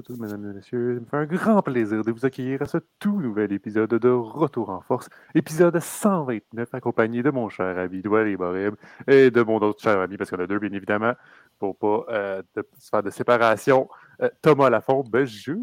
toutes 0.00 0.16
et 0.16 0.20
mesdames 0.20 0.50
et 0.50 0.54
messieurs. 0.54 0.94
Il 0.94 1.00
me 1.00 1.06
fait 1.06 1.16
un 1.16 1.26
grand 1.26 1.60
plaisir 1.62 2.02
de 2.04 2.10
vous 2.10 2.24
accueillir 2.24 2.62
à 2.62 2.66
ce 2.66 2.78
tout 2.98 3.20
nouvel 3.20 3.52
épisode 3.52 3.90
de 3.90 4.08
Retour 4.08 4.70
en 4.70 4.80
Force, 4.80 5.08
épisode 5.34 5.78
129, 5.78 6.72
accompagné 6.72 7.22
de 7.22 7.30
mon 7.30 7.48
cher 7.48 7.78
ami 7.78 8.00
Douali 8.00 8.36
Borib 8.36 8.74
et 9.06 9.30
de 9.30 9.42
mon 9.42 9.58
autre 9.58 9.82
cher 9.82 10.00
ami, 10.00 10.16
parce 10.16 10.30
qu'on 10.30 10.38
a 10.38 10.46
deux, 10.46 10.58
bien 10.58 10.72
évidemment, 10.72 11.12
pour 11.58 11.76
pas 11.76 12.06
euh, 12.08 12.42
de, 12.56 12.66
se 12.78 12.88
faire 12.88 13.02
de 13.02 13.10
séparation, 13.10 13.88
euh, 14.22 14.30
Thomas 14.40 14.70
Lafont. 14.70 15.04
Bonjour! 15.06 15.60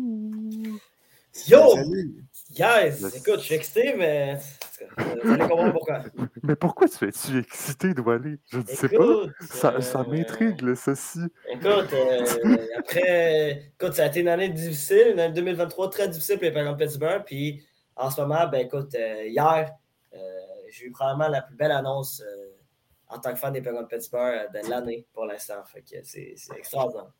Yo! 1.47 1.59
Yes! 2.51 3.15
Écoute, 3.15 3.39
je 3.39 3.45
suis 3.45 3.55
excité, 3.55 3.93
mais 3.95 4.37
vous 4.97 5.31
allez 5.31 5.47
comprendre 5.47 5.71
pourquoi. 5.71 6.03
Mais 6.43 6.55
pourquoi 6.55 6.87
tu 6.87 7.07
es-tu 7.07 7.37
excité, 7.37 7.93
Douali? 7.93 8.37
Je 8.51 8.59
ne 8.59 8.65
sais 8.65 8.89
pas. 8.89 9.25
Ça, 9.41 9.81
ça 9.81 9.99
euh, 9.99 10.03
m'intrigue, 10.05 10.73
ceci. 10.75 11.19
Écoute, 11.47 11.93
euh, 11.93 12.57
après, 12.77 13.71
écoute, 13.79 13.93
ça 13.93 14.03
a 14.03 14.07
été 14.07 14.21
une 14.21 14.29
année 14.29 14.49
difficile, 14.49 15.09
une 15.13 15.19
année 15.19 15.33
2023 15.33 15.89
très 15.89 16.07
difficile 16.07 16.35
pour 16.35 16.45
les 16.45 16.51
Penguins 16.51 16.73
de 16.73 16.83
Pittsburgh. 16.83 17.23
Puis 17.25 17.63
en 17.95 18.09
ce 18.09 18.21
moment, 18.21 18.47
ben 18.47 18.65
écoute, 18.65 18.95
euh, 18.95 19.27
hier, 19.27 19.71
j'ai 20.71 20.85
eu 20.85 20.91
probablement 20.91 21.29
la 21.29 21.41
plus 21.41 21.55
belle 21.55 21.71
annonce 21.71 22.23
en 23.07 23.19
tant 23.19 23.33
que 23.33 23.39
fan 23.39 23.53
des 23.53 23.61
Penguins 23.61 23.83
de 23.83 23.87
Pittsburgh 23.87 24.47
de 24.53 24.69
l'année 24.69 25.05
pour 25.13 25.25
l'instant. 25.25 25.63
Fait 25.65 25.81
que 25.81 25.97
c'est 26.03 26.35
extraordinaire. 26.55 27.11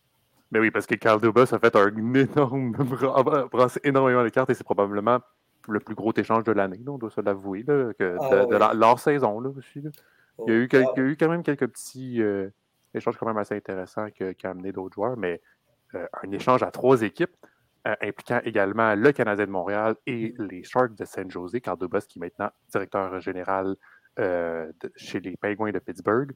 Mais 0.52 0.60
oui, 0.60 0.72
parce 0.72 0.88
que 0.88 0.96
Carl 0.96 1.22
Dubas 1.22 1.50
a 1.52 1.60
fait 1.60 1.76
un 1.76 1.96
énorme. 2.16 2.72
brassé 3.52 3.80
énormément 3.84 4.24
les 4.24 4.32
cartes 4.32 4.50
et 4.50 4.54
c'est 4.56 4.64
probablement 4.64 5.20
le 5.68 5.80
plus 5.80 5.94
gros 5.96 6.12
échange 6.16 6.44
de 6.46 6.52
l'année, 6.52 6.80
on 6.88 6.98
doit 6.98 7.12
se 7.12 7.22
l'avouer, 7.22 7.64
de, 7.64 7.94
Ah 8.00 8.46
de 8.46 8.56
la- 8.56 8.74
leur 8.74 9.00
saison 9.00 9.40
là, 9.40 9.50
aussi. 9.50 9.82
là. 9.82 9.92
Il, 10.48 10.54
y 10.54 10.56
a 10.56 10.60
eu 10.60 10.68
quel- 10.68 10.86
il 10.96 11.00
y 11.00 11.06
a 11.06 11.10
eu 11.10 11.18
quand 11.18 11.30
même 11.30 11.44
quelques 11.44 11.68
petits 11.68 12.22
euh, 12.24 12.50
échanges 12.94 13.18
quand 13.18 13.28
même 13.28 13.38
assez 13.38 13.56
intéressants 13.56 14.10
qui 14.10 14.24
ont 14.24 14.50
amené 14.50 14.72
d'autres 14.72 14.96
joueurs, 14.96 15.18
mais 15.18 15.42
euh, 15.96 16.08
un 16.24 16.32
échange 16.32 16.64
à 16.64 16.72
trois 16.72 17.02
équipes 17.04 17.36
euh, 17.88 17.94
impliquant 18.02 18.40
également 18.44 18.96
le 18.96 19.12
Canadien 19.12 19.46
de 19.46 19.52
Montréal 19.52 19.96
et 20.08 20.34
les 20.40 20.64
Sharks 20.64 20.96
de 20.96 21.06
San 21.06 21.30
Jose, 21.30 21.58
Carl 21.62 21.78
Dubas 21.78 22.06
qui 22.10 22.18
est 22.20 22.22
maintenant 22.22 22.50
directeur 22.72 23.20
général 23.20 23.76
de- 24.18 24.74
chez 24.96 25.20
les 25.20 25.38
Penguins 25.38 25.72
de 25.72 25.80
Pittsburgh. 25.80 26.32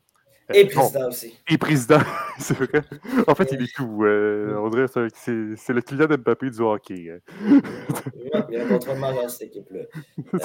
Euh, 0.50 0.54
Et 0.56 0.66
bon, 0.66 0.82
président 0.82 1.08
aussi. 1.08 1.40
et 1.50 1.58
président, 1.58 2.00
c'est 2.40 2.54
vrai. 2.58 2.82
En 3.28 3.34
fait, 3.36 3.50
il 3.54 3.62
est 3.64 3.74
tout. 3.76 4.04
euh, 4.04 4.56
on 4.58 4.70
dirait 4.70 4.88
que 4.88 5.08
c'est 5.56 5.74
le 5.74 5.82
client 5.82 6.06
de 6.06 6.18
Mbappé 6.18 6.50
du 6.50 6.60
hockey. 6.62 7.08
euh. 7.10 7.20
Ouais, 7.50 8.42
il 8.50 8.54
y 8.56 8.58
a 8.58 8.66
un 8.66 8.68
contrôle 8.68 9.00
majeur 9.00 9.30
cette 9.30 9.44
équipe-là. 9.56 9.82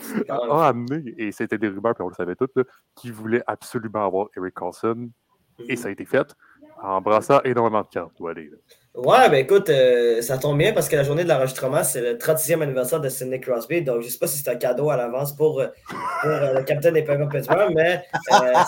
Euh, 0.00 0.24
même- 0.28 0.50
a 0.52 0.68
amené, 0.68 1.12
et 1.18 1.32
c'était 1.32 1.58
des 1.58 1.66
rumeurs, 1.68 1.92
puis 1.94 2.04
on 2.04 2.08
le 2.08 2.14
savait 2.14 2.36
tous, 2.36 2.48
là, 2.54 2.62
qui 2.94 3.10
voulait 3.10 3.42
absolument 3.48 4.06
avoir 4.06 4.28
Eric 4.36 4.54
Carlson, 4.54 5.10
et 5.68 5.74
ça 5.74 5.88
a 5.88 5.90
été 5.90 6.04
fait 6.04 6.34
en 6.82 6.90
embrassant 6.98 7.40
énormément 7.42 7.82
de 7.82 7.88
cartes, 7.88 8.18
là. 8.20 8.32
Ouais, 8.98 9.30
ben 9.30 9.36
écoute, 9.36 9.68
euh, 9.70 10.20
ça 10.22 10.38
tombe 10.38 10.58
bien 10.58 10.72
parce 10.72 10.88
que 10.88 10.96
la 10.96 11.04
journée 11.04 11.22
de 11.22 11.28
l'enregistrement, 11.28 11.84
c'est 11.84 12.00
le 12.00 12.18
30e 12.18 12.62
anniversaire 12.62 13.00
de 13.00 13.08
Sidney 13.08 13.38
Crosby. 13.38 13.80
Donc, 13.80 14.02
je 14.02 14.08
sais 14.08 14.18
pas 14.18 14.26
si 14.26 14.38
c'est 14.38 14.50
un 14.50 14.56
cadeau 14.56 14.90
à 14.90 14.96
l'avance 14.96 15.36
pour, 15.36 15.60
euh, 15.60 15.68
pour 16.20 16.30
euh, 16.30 16.54
le 16.54 16.64
capitaine 16.64 16.94
des 16.94 17.04
Penguins 17.04 17.28
Pittsburgh, 17.28 17.72
mais 17.76 18.04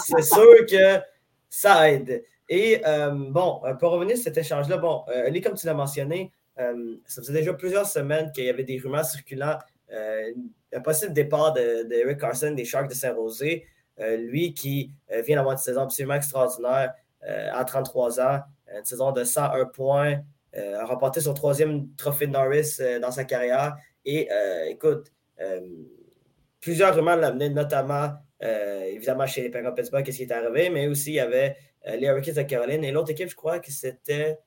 c'est 0.04 0.22
sûr 0.22 0.66
que 0.70 1.00
ça 1.48 1.90
aide. 1.90 2.22
Et 2.48 2.80
bon, 3.10 3.60
pour 3.80 3.90
revenir 3.90 4.14
sur 4.14 4.24
cet 4.24 4.38
échange-là, 4.38 4.76
bon, 4.76 5.02
Ali, 5.08 5.40
comme 5.40 5.54
tu 5.54 5.66
l'as 5.66 5.74
mentionné, 5.74 6.32
ça 6.56 7.22
faisait 7.22 7.32
déjà 7.32 7.52
plusieurs 7.54 7.86
semaines 7.86 8.30
qu'il 8.32 8.44
y 8.44 8.50
avait 8.50 8.62
des 8.64 8.78
rumeurs 8.78 9.04
circulant 9.04 9.58
un 9.90 10.80
possible 10.80 11.12
départ 11.12 11.54
de, 11.54 11.88
de 11.88 12.12
Carson 12.12 12.52
des 12.52 12.64
Sharks 12.64 12.88
de 12.88 12.94
Saint-Rosé. 12.94 13.66
Lui 13.98 14.54
qui 14.54 14.92
vient 15.24 15.36
d'avoir 15.36 15.52
une 15.52 15.58
saison 15.58 15.82
absolument 15.82 16.14
extraordinaire 16.14 16.94
à 17.22 17.64
33 17.64 18.20
ans, 18.20 18.40
une 18.78 18.84
saison 18.84 19.12
de 19.12 19.24
101 19.24 19.66
points, 19.66 20.20
euh, 20.56 20.78
a 20.80 20.84
remporté 20.84 21.20
son 21.20 21.34
troisième 21.34 21.94
trophée 21.96 22.26
de 22.26 22.32
Norris 22.32 22.76
euh, 22.80 22.98
dans 23.00 23.10
sa 23.10 23.24
carrière. 23.24 23.76
Et 24.04 24.28
euh, 24.32 24.64
écoute, 24.66 25.12
euh, 25.40 25.60
plusieurs 26.60 26.94
rumeurs 26.94 27.16
l'amenaient, 27.16 27.50
notamment 27.50 28.12
euh, 28.42 28.82
évidemment 28.84 29.26
chez 29.26 29.42
les 29.42 29.50
Penguins 29.50 29.72
Pittsburgh, 29.72 30.04
qu'est-ce 30.04 30.16
qui 30.18 30.22
est 30.24 30.32
arrivé, 30.32 30.70
mais 30.70 30.86
aussi 30.88 31.10
il 31.12 31.14
y 31.14 31.20
avait 31.20 31.56
euh, 31.86 31.96
les 31.96 32.06
Hurricanes 32.06 32.34
de 32.34 32.42
Caroline 32.42 32.84
et 32.84 32.90
l'autre 32.92 33.10
équipe, 33.10 33.28
je 33.28 33.34
crois 33.36 33.58
que 33.60 33.70
c'était. 33.70 34.38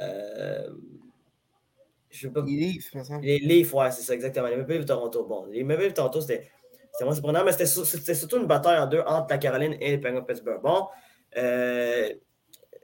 euh, 0.00 0.68
je 2.10 2.20
sais 2.20 2.30
pas. 2.32 2.42
Me 2.42 3.04
semble. 3.04 3.24
Les 3.24 3.38
Leafs, 3.38 3.72
ouais, 3.74 3.90
c'est 3.90 4.02
ça, 4.02 4.14
exactement. 4.14 4.46
Les 4.48 4.56
Maple 4.56 4.72
Leafs 4.72 4.82
de 4.82 4.86
Toronto. 4.86 5.24
Bon, 5.26 5.46
les 5.46 5.64
Maple 5.64 5.82
Leafs 5.82 5.90
de 5.92 5.96
Toronto, 5.96 6.20
c'était 6.20 6.48
moins 7.02 7.12
surprenant, 7.14 7.44
mais 7.44 7.52
c'était 7.52 7.66
sur- 7.66 7.86
c'était 7.86 8.14
surtout 8.14 8.38
une 8.38 8.46
bataille 8.46 8.78
en 8.78 8.86
deux 8.86 9.00
entre 9.00 9.26
la 9.30 9.38
Caroline 9.38 9.76
et 9.80 9.90
les 9.92 9.98
Penguins 9.98 10.22
Pittsburgh. 10.22 10.62
Bon, 10.62 10.86
euh, 11.36 12.08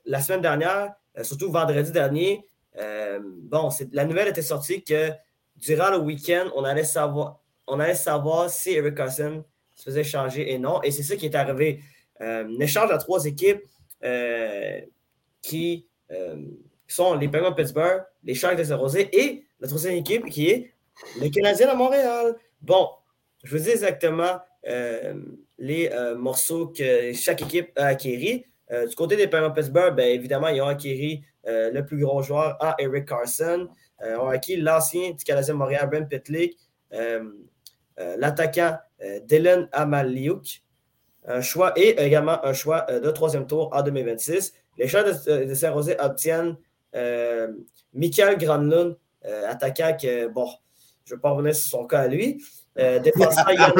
la 0.04 0.20
semaine 0.20 0.40
dernière, 0.40 0.94
euh, 1.18 1.24
surtout 1.24 1.50
vendredi 1.50 1.92
dernier, 1.92 2.44
euh, 2.78 3.20
bon, 3.22 3.68
la 3.92 4.04
nouvelle 4.04 4.28
était 4.28 4.42
sortie 4.42 4.82
que 4.82 5.10
durant 5.56 5.90
le 5.90 5.98
week-end, 5.98 6.50
on 6.54 6.64
allait 6.64 6.84
savoir, 6.84 7.40
on 7.66 7.78
allait 7.80 7.94
savoir 7.94 8.50
si 8.50 8.70
Eric 8.70 8.94
Carson 8.94 9.44
se 9.74 9.84
faisait 9.84 10.04
changer 10.04 10.52
et 10.52 10.58
non. 10.58 10.82
Et 10.82 10.90
c'est 10.90 11.02
ça 11.02 11.16
qui 11.16 11.26
est 11.26 11.34
arrivé. 11.34 11.80
Euh, 12.20 12.48
échange 12.60 12.90
à 12.90 12.98
trois 12.98 13.24
équipes 13.24 13.62
euh, 14.04 14.80
qui 15.40 15.86
sont 16.86 17.14
les 17.14 17.28
Penguins 17.28 17.50
de 17.50 17.54
Pittsburgh, 17.54 18.04
les 18.22 18.34
Sharks 18.34 18.58
de 18.58 18.64
Saint-Rosé 18.64 19.08
et 19.12 19.44
la 19.60 19.66
troisième 19.66 19.94
équipe 19.94 20.26
qui 20.26 20.50
est 20.50 20.72
le 21.20 21.30
Canadien 21.30 21.72
de 21.72 21.76
Montréal. 21.76 22.36
Bon, 22.60 22.90
je 23.42 23.56
vous 23.56 23.62
dis 23.62 23.70
exactement 23.70 24.40
les 25.58 25.90
morceaux 26.18 26.66
que 26.66 27.14
chaque 27.14 27.40
équipe 27.40 27.70
a 27.76 27.86
acquéris. 27.86 28.44
Euh, 28.72 28.86
du 28.86 28.94
côté 28.94 29.16
des 29.16 29.28
Penguins 29.28 29.50
Pittsburgh, 29.50 29.94
bien 29.94 30.06
évidemment, 30.06 30.48
ils 30.48 30.62
ont 30.62 30.66
acquis 30.66 31.22
euh, 31.46 31.70
le 31.72 31.84
plus 31.84 31.98
gros 31.98 32.22
joueur 32.22 32.56
à 32.60 32.76
Eric 32.78 33.06
Carson. 33.06 33.68
Euh, 34.02 34.16
ont 34.18 34.28
acquis 34.28 34.56
l'ancien 34.56 35.10
du 35.10 35.24
Canadien 35.24 35.54
de 35.54 35.58
Montréal, 35.58 35.88
Ben 35.90 36.06
Pitlick, 36.06 36.56
euh, 36.92 37.24
l'attaquant 38.16 38.78
Dylan 39.24 39.68
Amaliuk, 39.72 40.62
un 41.26 41.40
choix 41.40 41.72
et 41.76 42.00
également 42.00 42.44
un 42.44 42.52
choix 42.52 42.82
de 42.82 43.10
troisième 43.10 43.46
tour 43.46 43.70
en 43.72 43.82
2026. 43.82 44.54
Les 44.78 44.88
Sharks 44.88 45.26
de, 45.26 45.44
de 45.44 45.54
Saint-Rosé 45.54 45.96
obtiennent 46.00 46.56
Michael 47.92 48.38
Granlund, 48.38 48.96
attaquant 49.46 49.96
que, 50.00 50.28
bon, 50.28 50.48
je 51.04 51.12
ne 51.12 51.16
vais 51.16 51.20
pas 51.20 51.30
revenir 51.30 51.54
sur 51.54 51.78
son 51.78 51.86
cas 51.86 52.00
à 52.00 52.08
lui. 52.08 52.42
Défenseur 52.76 53.50
Yann 53.52 53.72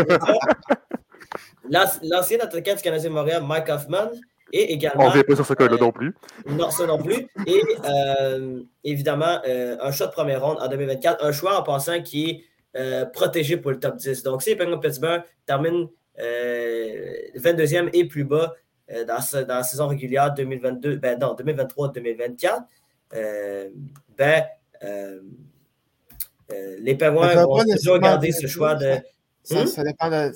L'ancien 2.03 2.38
attaquant 2.41 2.74
du 2.74 2.82
Canadien 2.82 3.10
de 3.10 3.14
Montréal, 3.14 3.42
Mike 3.44 3.69
Hoffman, 3.69 4.10
et 4.53 4.73
également. 4.73 5.05
On 5.05 5.09
ne 5.09 5.15
vient 5.15 5.23
pas 5.25 5.35
sur 5.35 5.47
ce 5.47 5.55
cas-là 5.55 5.75
euh, 5.75 5.79
non 5.79 5.93
plus. 5.93 6.15
non, 6.47 6.71
ça 6.71 6.87
non 6.87 6.99
plus. 6.99 7.27
Et 7.47 7.63
euh, 7.85 8.63
évidemment, 8.85 9.41
euh, 9.47 9.77
un 9.81 9.91
choix 9.93 10.07
de 10.09 10.13
première 10.13 10.45
ronde 10.45 10.59
en 10.61 10.69
2024. 10.69 11.25
Un 11.25 11.33
choix 11.33 11.59
en 11.59 11.63
passant 11.63 12.03
qui 12.03 12.31
est 12.31 12.45
euh, 12.77 13.05
protégé 13.07 13.57
pour 13.57 13.71
le 13.71 13.79
top 13.79 13.97
10. 13.97 14.23
Donc, 14.23 14.43
si 14.43 14.51
les 14.51 14.57
Penguins 14.57 14.77
de 14.77 14.81
Pittsburgh 14.81 15.23
terminent 15.47 15.89
euh, 16.21 17.13
22e 17.37 17.89
et 17.93 18.05
plus 18.07 18.25
bas 18.25 18.55
euh, 18.91 19.05
dans, 19.05 19.21
ce- 19.21 19.39
dans 19.39 19.57
la 19.57 19.63
saison 19.63 19.89
régulière 19.89 20.33
2022, 20.35 20.97
ben 20.97 21.19
non, 21.19 21.34
2023-2024, 21.34 22.65
euh, 23.15 23.69
ben, 24.17 24.45
euh, 24.84 25.21
les 26.81 26.95
va 26.95 27.11
vont 27.11 27.65
toujours 27.65 27.99
garder 27.99 28.33
ce 28.33 28.47
choix 28.47 28.75
de. 28.75 28.97
Ça, 29.43 29.63
Hmm? 29.63 29.66
ça 29.66 29.83
dépend 29.83 30.10
de, 30.10 30.33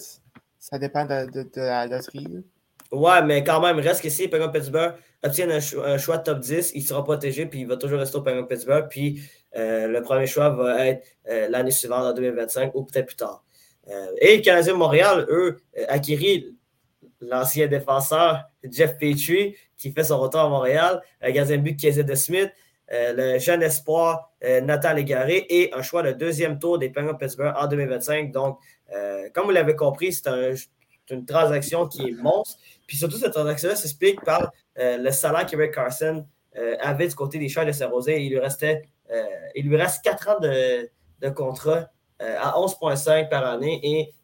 ça 0.59 0.79
dépend 0.79 1.05
de, 1.05 1.31
de- 1.31 1.43
de 1.43 1.61
la 1.61 1.87
loterie. 1.87 2.45
Ouais, 2.93 3.23
mais 3.23 3.43
quand 3.43 3.61
même, 3.61 3.79
reste 3.79 4.03
que 4.03 4.11
si 4.11 4.29
de 4.29 4.47
Pittsburgh 4.47 4.95
obtiennent 5.25 5.51
un, 5.51 5.61
cho- 5.61 5.83
un 5.83 5.99
choix 5.99 6.19
top 6.19 6.39
10, 6.41 6.73
il 6.75 6.83
sera 6.83 7.03
protégé, 7.03 7.47
puis 7.47 7.61
il 7.61 7.67
va 7.67 7.77
toujours 7.77 7.99
rester 7.99 8.17
au 8.17 8.23
Penguins 8.23 8.43
de 8.43 8.47
Pittsburgh. 8.47 8.87
Puis 8.89 9.21
euh, 9.57 9.89
le 9.89 10.03
premier 10.03 10.27
choix 10.27 10.51
va 10.51 10.87
être 10.87 11.05
euh, 11.29 11.49
l'année 11.49 11.71
suivante, 11.73 12.05
en 12.05 12.13
2025, 12.13 12.75
ou 12.75 12.85
peut-être 12.85 13.07
plus 13.07 13.17
tard. 13.17 13.45
Euh, 13.89 14.07
et 14.21 14.37
le 14.37 14.43
Canadien 14.43 14.75
de 14.75 14.79
Montréal, 14.79 15.27
eux, 15.29 15.59
acquérit 15.89 16.55
l'ancien 17.21 17.67
défenseur 17.67 18.45
Jeff 18.71 18.99
Petrie, 18.99 19.57
qui 19.77 19.91
fait 19.93 20.05
son 20.05 20.19
retour 20.19 20.41
à 20.41 20.49
Montréal, 20.49 21.03
un 21.21 21.31
gardien 21.31 21.57
de 21.57 21.63
but 21.63 21.79
Casey 21.81 22.05
de 22.05 22.15
Smith, 22.15 22.51
le 22.89 23.39
jeune 23.39 23.63
espoir 23.63 24.31
Nathan 24.63 24.93
Légaré 24.93 25.45
et 25.51 25.73
un 25.75 25.83
choix 25.83 26.03
de 26.05 26.13
deuxième 26.13 26.59
tour 26.59 26.79
des 26.79 26.89
Penguins 26.89 27.15
de 27.15 27.19
Pittsburgh 27.19 27.53
en 27.57 27.67
2025. 27.67 28.31
Donc, 28.33 28.59
comme 29.35 29.45
vous 29.47 29.51
l'avez 29.51 29.75
compris, 29.75 30.13
c'est 30.13 30.31
une 31.11 31.25
transaction 31.25 31.89
qui 31.89 32.09
est 32.09 32.13
monstre. 32.23 32.61
Puis 32.87 32.97
surtout, 32.97 33.17
cette 33.17 33.33
transaction-là 33.33 33.77
s'explique 33.77 34.21
par 34.23 34.53
euh, 34.79 34.99
le 34.99 35.11
salaire 35.11 35.47
qu'Eric 35.47 35.73
Carson 35.73 36.27
euh, 36.57 36.77
avait 36.81 37.09
du 37.09 37.15
côté 37.15 37.39
des 37.39 37.49
Sharks 37.49 37.67
de 37.67 37.73
Saint-Rosé. 37.73 38.23
Il 38.23 38.31
lui 38.31 38.39
restait, 38.39 38.83
euh, 39.11 39.25
il 39.55 39.69
lui 39.69 39.77
reste 39.77 40.05
4 40.05 40.29
ans 40.29 40.41
de, 40.41 41.29
contrat 41.31 41.91
à 42.21 42.53
11,5 42.53 43.29
par 43.29 43.45
année. 43.45 43.81
Et 43.83 44.15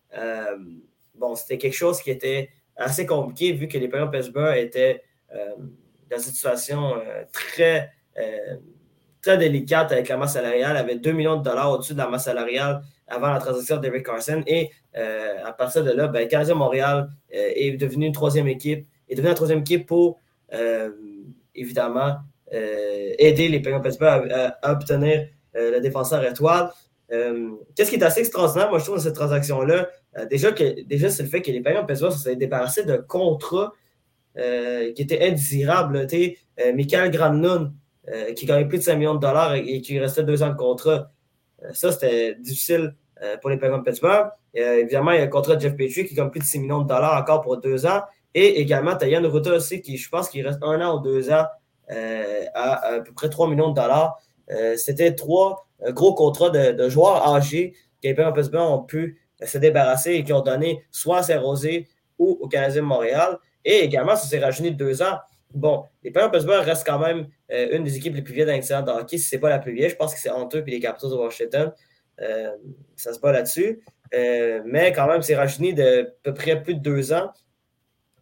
bon, 1.15 1.35
c'était 1.35 1.59
quelque 1.59 1.75
chose 1.75 2.01
qui 2.01 2.11
était 2.11 2.51
assez 2.77 3.07
compliqué 3.07 3.53
vu 3.53 3.69
que 3.69 3.77
les 3.77 3.89
Penguins 3.89 4.07
de 4.07 4.17
Pittsburgh 4.17 4.57
étaient 4.57 5.03
dans 5.31 6.17
une 6.17 6.23
situation 6.23 6.95
très, 7.33 7.91
très 9.21 9.37
délicate 9.37 9.91
avec 9.91 10.09
la 10.09 10.17
masse 10.17 10.35
salariale, 10.35 10.77
avait 10.77 10.97
2 10.97 11.13
millions 11.13 11.37
de 11.37 11.43
dollars 11.43 11.73
au-dessus 11.73 11.95
de 11.95 11.99
la 11.99 12.09
masse 12.09 12.25
salariale 12.25 12.83
avant 13.13 13.33
la 13.33 13.39
transaction 13.39 13.77
d'Eric 13.77 14.05
Carson. 14.07 14.43
Et 14.47 14.71
à 14.95 15.53
partir 15.53 15.85
de 15.85 15.91
là, 15.91 16.09
ben, 16.09 16.27
Canadien 16.29 16.55
Montréal 16.55 17.09
est 17.31 17.77
devenu 17.77 18.07
une 18.07 18.13
troisième 18.13 18.49
équipe, 18.49 18.87
est 19.09 19.15
devenu 19.15 19.29
une 19.29 19.35
troisième 19.35 19.61
équipe 19.61 19.87
pour 19.87 20.21
évidemment 21.55 22.17
aider 22.51 23.49
les 23.49 23.61
Penguins 23.61 23.81
Pittsburgh 23.81 24.31
à, 24.33 24.71
obtenir 24.71 25.29
le 25.55 25.81
défenseur 25.81 26.25
étoile. 26.25 26.71
Qu'est-ce 27.09 27.91
qui 27.91 27.97
est 27.97 28.03
assez 28.03 28.21
extraordinaire, 28.21 28.71
moi, 28.71 28.79
je 28.79 28.85
trouve, 28.85 28.97
dans 28.97 29.03
cette 29.03 29.15
transaction-là? 29.15 29.89
déjà, 30.31 30.51
déjà 30.51 31.09
c'est 31.09 31.23
le 31.23 31.29
fait 31.29 31.43
que 31.43 31.51
les 31.51 31.61
Penguins 31.61 31.85
Pittsburgh 31.85 32.13
se 32.13 32.31
sont 32.31 32.37
débarrassés 32.37 32.85
de 32.85 32.97
contrats 32.97 33.73
qui 34.37 35.03
étaient 35.03 35.27
indésirables. 35.27 36.07
Euh, 36.61 36.73
Michael 36.75 37.11
Granlund, 37.11 37.73
euh, 38.09 38.33
qui 38.35 38.47
gagnait 38.47 38.67
plus 38.67 38.79
de 38.79 38.83
5 38.83 38.97
millions 38.97 39.15
de 39.15 39.21
dollars 39.21 39.55
et, 39.55 39.81
qui 39.81 39.99
restait 39.99 40.25
deux 40.25 40.43
ans 40.43 40.51
de 40.51 40.57
contrat. 40.57 41.11
Euh, 41.63 41.71
ça, 41.73 41.93
c'était 41.93 42.35
difficile 42.35 42.95
pour 43.41 43.51
les 43.51 43.57
Penguins 43.57 43.79
de 43.79 43.85
Pittsburgh. 43.85 44.31
évidemment, 44.55 45.13
il 45.13 45.19
y 45.19 45.21
a 45.21 45.25
le 45.25 45.31
contrat 45.31 45.57
de 45.57 45.61
Jeff 45.61 45.77
Petrie 45.77 46.07
qui 46.07 46.15
gagne 46.15 46.31
plus 46.31 46.41
de 46.41 46.45
6 46.45 46.61
millions 46.61 46.83
de 46.83 46.89
dollars 46.89 47.21
encore 47.21 47.41
pour 47.41 47.57
deux 47.59 47.87
ans. 47.87 48.03
Et 48.35 48.61
également, 48.61 48.97
tu 48.97 49.05
as 49.05 49.09
Yann 49.09 49.25
Ruta 49.27 49.53
aussi, 49.53 49.81
qui 49.81 49.97
je 49.97 50.09
pense 50.09 50.29
qu'il 50.29 50.47
reste 50.47 50.63
un 50.63 50.81
an 50.81 50.97
ou 50.97 51.01
deux 51.01 51.31
ans 51.31 51.47
à, 52.55 52.95
à 52.95 53.01
peu 53.01 53.13
près 53.13 53.29
3 53.29 53.49
millions 53.49 53.71
de 53.71 53.75
dollars. 53.81 54.19
C'était 54.77 55.15
trois 55.15 55.67
gros 55.91 56.15
contrats 56.15 56.51
de, 56.51 56.89
joueurs 56.89 57.27
âgés 57.29 57.73
que 58.03 58.09
les 58.09 58.15
Penguins 58.15 58.43
de 58.43 58.57
ont 58.59 58.83
pu 58.83 59.21
se 59.45 59.59
débarrasser 59.59 60.13
et 60.13 60.25
qui 60.25 60.33
ont 60.33 60.41
donné 60.41 60.85
soit 60.91 61.19
à 61.19 61.23
Saint-Rosé 61.23 61.89
ou 62.19 62.39
au 62.41 62.49
Canadien 62.49 62.83
de 62.83 62.87
Montréal. 62.87 63.39
Et 63.65 63.81
également, 63.81 64.17
ça 64.17 64.27
s'est 64.27 64.39
rajeuni 64.39 64.73
de 64.73 64.77
deux 64.77 65.03
ans. 65.03 65.19
Bon, 65.55 65.85
les 66.03 66.11
Penguins 66.11 66.31
Pittsburgh 66.31 66.65
restent 66.65 66.87
quand 66.87 66.99
même 66.99 67.27
euh, 67.53 67.77
une 67.77 67.85
des 67.85 67.97
équipes 67.97 68.15
les 68.15 68.23
plus 68.23 68.35
vieilles 68.35 68.61
dans 68.71 68.83
de 68.83 68.91
hockey, 68.91 69.19
si 69.19 69.29
ce 69.29 69.37
n'est 69.37 69.41
pas 69.41 69.51
la 69.51 69.59
plus 69.59 69.73
vieille. 69.73 69.91
Je 69.91 69.97
pense 69.97 70.15
que 70.15 70.21
c'est 70.21 70.31
entre 70.31 70.59
eux 70.59 70.65
et 70.67 70.71
les 70.71 70.81
Capitals 70.81 71.11
de 71.11 71.17
Washington. 71.17 71.73
Euh, 72.21 72.51
ça 72.97 73.13
se 73.13 73.21
bat 73.21 73.33
là-dessus. 73.33 73.83
Euh, 74.15 74.63
mais 74.65 74.93
quand 74.93 75.07
même, 75.07 75.23
c'est 75.23 75.35
rajeuni 75.35 75.75
de 75.75 76.03
à 76.03 76.11
peu 76.23 76.35
près 76.35 76.63
plus 76.63 76.75
de 76.75 76.81
deux 76.81 77.13
ans. 77.13 77.31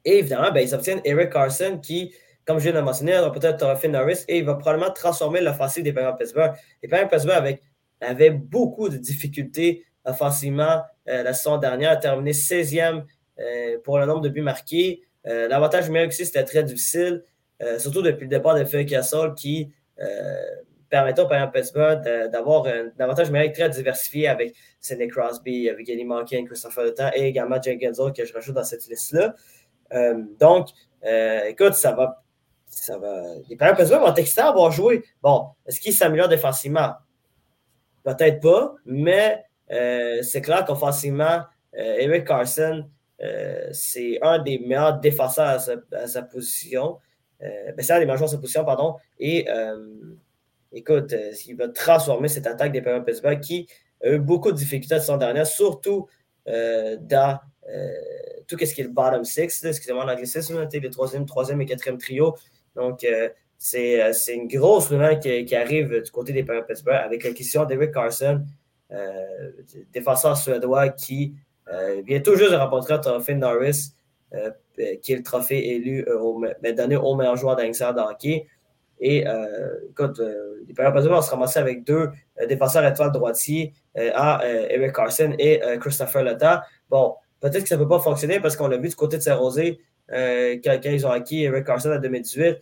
Et 0.05 0.19
évidemment, 0.19 0.51
ben, 0.51 0.61
ils 0.61 0.75
obtiennent 0.75 1.01
Eric 1.05 1.31
Carson 1.31 1.79
qui, 1.83 2.15
comme 2.45 2.59
je 2.59 2.65
viens 2.71 2.81
de 2.81 2.85
mentionner, 2.85 3.19
aura 3.19 3.33
peut-être 3.33 3.79
Finn 3.79 3.93
Norris 3.93 4.25
et 4.29 4.39
il 4.39 4.45
va 4.45 4.55
probablement 4.55 4.93
transformer 4.93 5.41
l'offensive 5.41 5.83
des 5.83 5.93
Penguins 5.93 6.15
Pittsburgh. 6.15 6.53
Les 6.83 6.89
Penguins 6.89 7.07
Pittsburgh 7.07 7.59
avaient 8.01 8.31
beaucoup 8.31 8.89
de 8.89 8.97
difficultés 8.97 9.85
offensivement 10.05 10.83
la 11.05 11.35
saison 11.35 11.59
dernière, 11.59 11.91
a 11.91 11.97
terminé 11.97 12.33
16e 12.33 13.05
pour 13.85 13.99
le 13.99 14.07
nombre 14.07 14.23
de 14.23 14.31
buts 14.31 14.41
marqués. 14.41 15.03
Euh, 15.27 15.49
l'avantage 15.49 15.87
numérique 15.87 16.11
aussi, 16.11 16.27
c'était 16.27 16.45
très 16.45 16.63
difficile, 16.65 17.25
euh, 17.63 17.79
surtout 17.79 18.03
depuis 18.03 18.25
le 18.25 18.31
départ 18.31 18.55
de 18.55 18.65
Phil 18.65 18.87
Castle 18.87 19.35
qui 19.37 19.73
euh, 20.93 20.97
permettait 20.97 21.23
au 21.23 21.29
Payant 21.29 21.49
Pittsburgh 21.49 22.03
d'avoir 22.31 22.67
un 22.67 22.91
avantage 22.99 23.29
numérique 23.29 23.55
très 23.55 23.71
diversifié 23.71 24.29
avec 24.29 24.55
Sidney 24.81 25.09
Crosby, 25.09 25.69
avec 25.69 25.89
Eddie 25.89 26.05
Malkin, 26.05 26.45
Christopher 26.45 26.85
Letang 26.85 27.11
et 27.15 27.27
également 27.27 27.61
Jake 27.61 27.81
Genzel 27.81 28.13
que 28.13 28.25
je 28.25 28.33
rajoute 28.33 28.55
dans 28.55 28.65
cette 28.65 28.87
liste-là. 28.87 29.35
donc, 30.39 30.69
écoute, 31.47 31.75
ça 31.75 31.93
va. 31.93 32.23
Ça 32.67 32.99
va. 32.99 33.23
Les 33.49 33.57
Payants 33.57 33.75
Pittsburgh 33.75 34.01
vont 34.01 34.15
être 34.15 34.39
à 34.39 34.49
avoir 34.49 34.71
joué. 34.71 35.03
Bon, 35.23 35.49
est-ce 35.67 35.81
qu'ils 35.81 35.95
s'améliorent 35.95 36.29
défensivement? 36.29 36.95
Peut-être 38.05 38.41
pas, 38.41 38.75
mais 38.85 39.45
c'est 40.23 40.43
clair 40.43 40.65
qu'offensivement, 40.65 41.43
Eric 41.73 42.27
Carson, 42.27 42.85
euh, 43.23 43.69
c'est 43.73 44.19
un 44.23 44.39
des 44.39 44.59
meilleurs 44.59 44.99
défenseurs 44.99 45.61
à 45.93 46.07
sa, 46.07 46.23
position. 46.23 46.99
Euh, 47.43 47.73
ben, 47.73 47.83
c'est 47.83 47.93
un 47.93 47.99
des 47.99 48.07
meilleurs 48.07 48.19
joueurs 48.19 48.31
à 48.31 48.33
sa 48.33 48.39
position, 48.39 48.65
pardon. 48.65 48.97
Et 49.19 49.49
euh, 49.51 50.17
écoute, 50.73 51.15
il 51.47 51.57
va 51.57 51.69
transformer 51.69 52.29
cette 52.29 52.47
attaque 52.47 52.73
des 52.73 52.83
Penguins 52.83 53.03
Pittsburgh 53.03 53.41
qui 53.41 53.67
a 54.03 54.11
eu 54.11 54.19
beaucoup 54.19 54.53
de 54.53 54.57
difficultés 54.57 54.95
la 54.95 55.01
saison 55.01 55.17
dernière, 55.17 55.47
surtout 55.47 56.09
dans 56.47 57.39
tout 58.47 58.59
ce 58.59 58.75
qui 58.75 58.81
est 58.81 58.85
le 58.85 58.91
bottom 58.91 59.25
six, 59.25 59.65
excusez-moi 59.65 60.05
l'anglicisme, 60.05 60.67
le 60.73 60.91
troisième, 60.91 61.27
troisième 61.27 61.61
et 61.61 61.67
quatrième 61.67 61.99
trio. 61.99 62.35
Donc, 62.75 63.07
c'est 63.59 64.35
une 64.35 64.49
grosse 64.49 64.91
nouvelle 64.91 65.19
qui, 65.21 65.55
arrive 65.55 66.03
du 66.03 66.11
côté 66.11 66.33
des 66.33 66.43
Penguins 66.45 66.63
Pittsburgh 66.63 67.03
avec 67.05 67.25
l'acquisition 67.25 67.65
d'Eric 67.65 67.93
Carson, 67.93 68.43
défenseur 69.93 70.37
suédois 70.37 70.89
qui 70.89 71.35
euh, 71.73 72.03
vient 72.05 72.21
tout 72.21 72.37
juste 72.37 72.51
de 72.51 72.57
remporter 72.57 72.95
le 72.95 73.01
trophée 73.01 73.35
Norris, 73.35 73.93
euh, 74.35 74.51
euh, 74.79 74.97
qui 75.03 75.13
est 75.13 75.17
le 75.17 75.23
trophée 75.23 75.75
élu 75.75 76.05
donné 76.77 76.97
au 76.97 77.15
meilleur 77.15 77.37
joueur 77.37 77.57
d'Angleterre 77.57 77.95
de. 77.95 78.01
Et 79.01 79.25
écoute, 79.91 80.21
les 80.67 80.75
Pérez 80.75 81.09
vont 81.09 81.23
se 81.23 81.31
ramasser 81.31 81.59
avec 81.59 81.85
deux 81.85 82.11
défenseurs 82.49 82.85
étoiles 82.85 83.13
droitiers 83.13 83.73
à 83.97 84.43
Eric 84.45 84.93
Carson 84.95 85.35
et 85.39 85.61
Christopher 85.81 86.23
Letta. 86.23 86.65
Bon, 86.91 87.15
peut-être 87.41 87.63
que 87.63 87.69
ça 87.69 87.77
ne 87.77 87.83
peut 87.83 87.89
pas 87.89 88.01
fonctionner 88.01 88.41
parce 88.41 88.57
qu'on 88.57 88.69
l'a 88.69 88.77
vu 88.77 88.89
du 88.89 88.95
côté 88.95 89.17
de 89.17 89.23
Saint-Rosé 89.23 89.81
quand, 90.11 90.81
ils 90.85 91.07
ont 91.07 91.11
acquis 91.11 91.45
Eric 91.45 91.65
Carson 91.65 91.93
en 91.93 91.99
2018. 91.99 92.59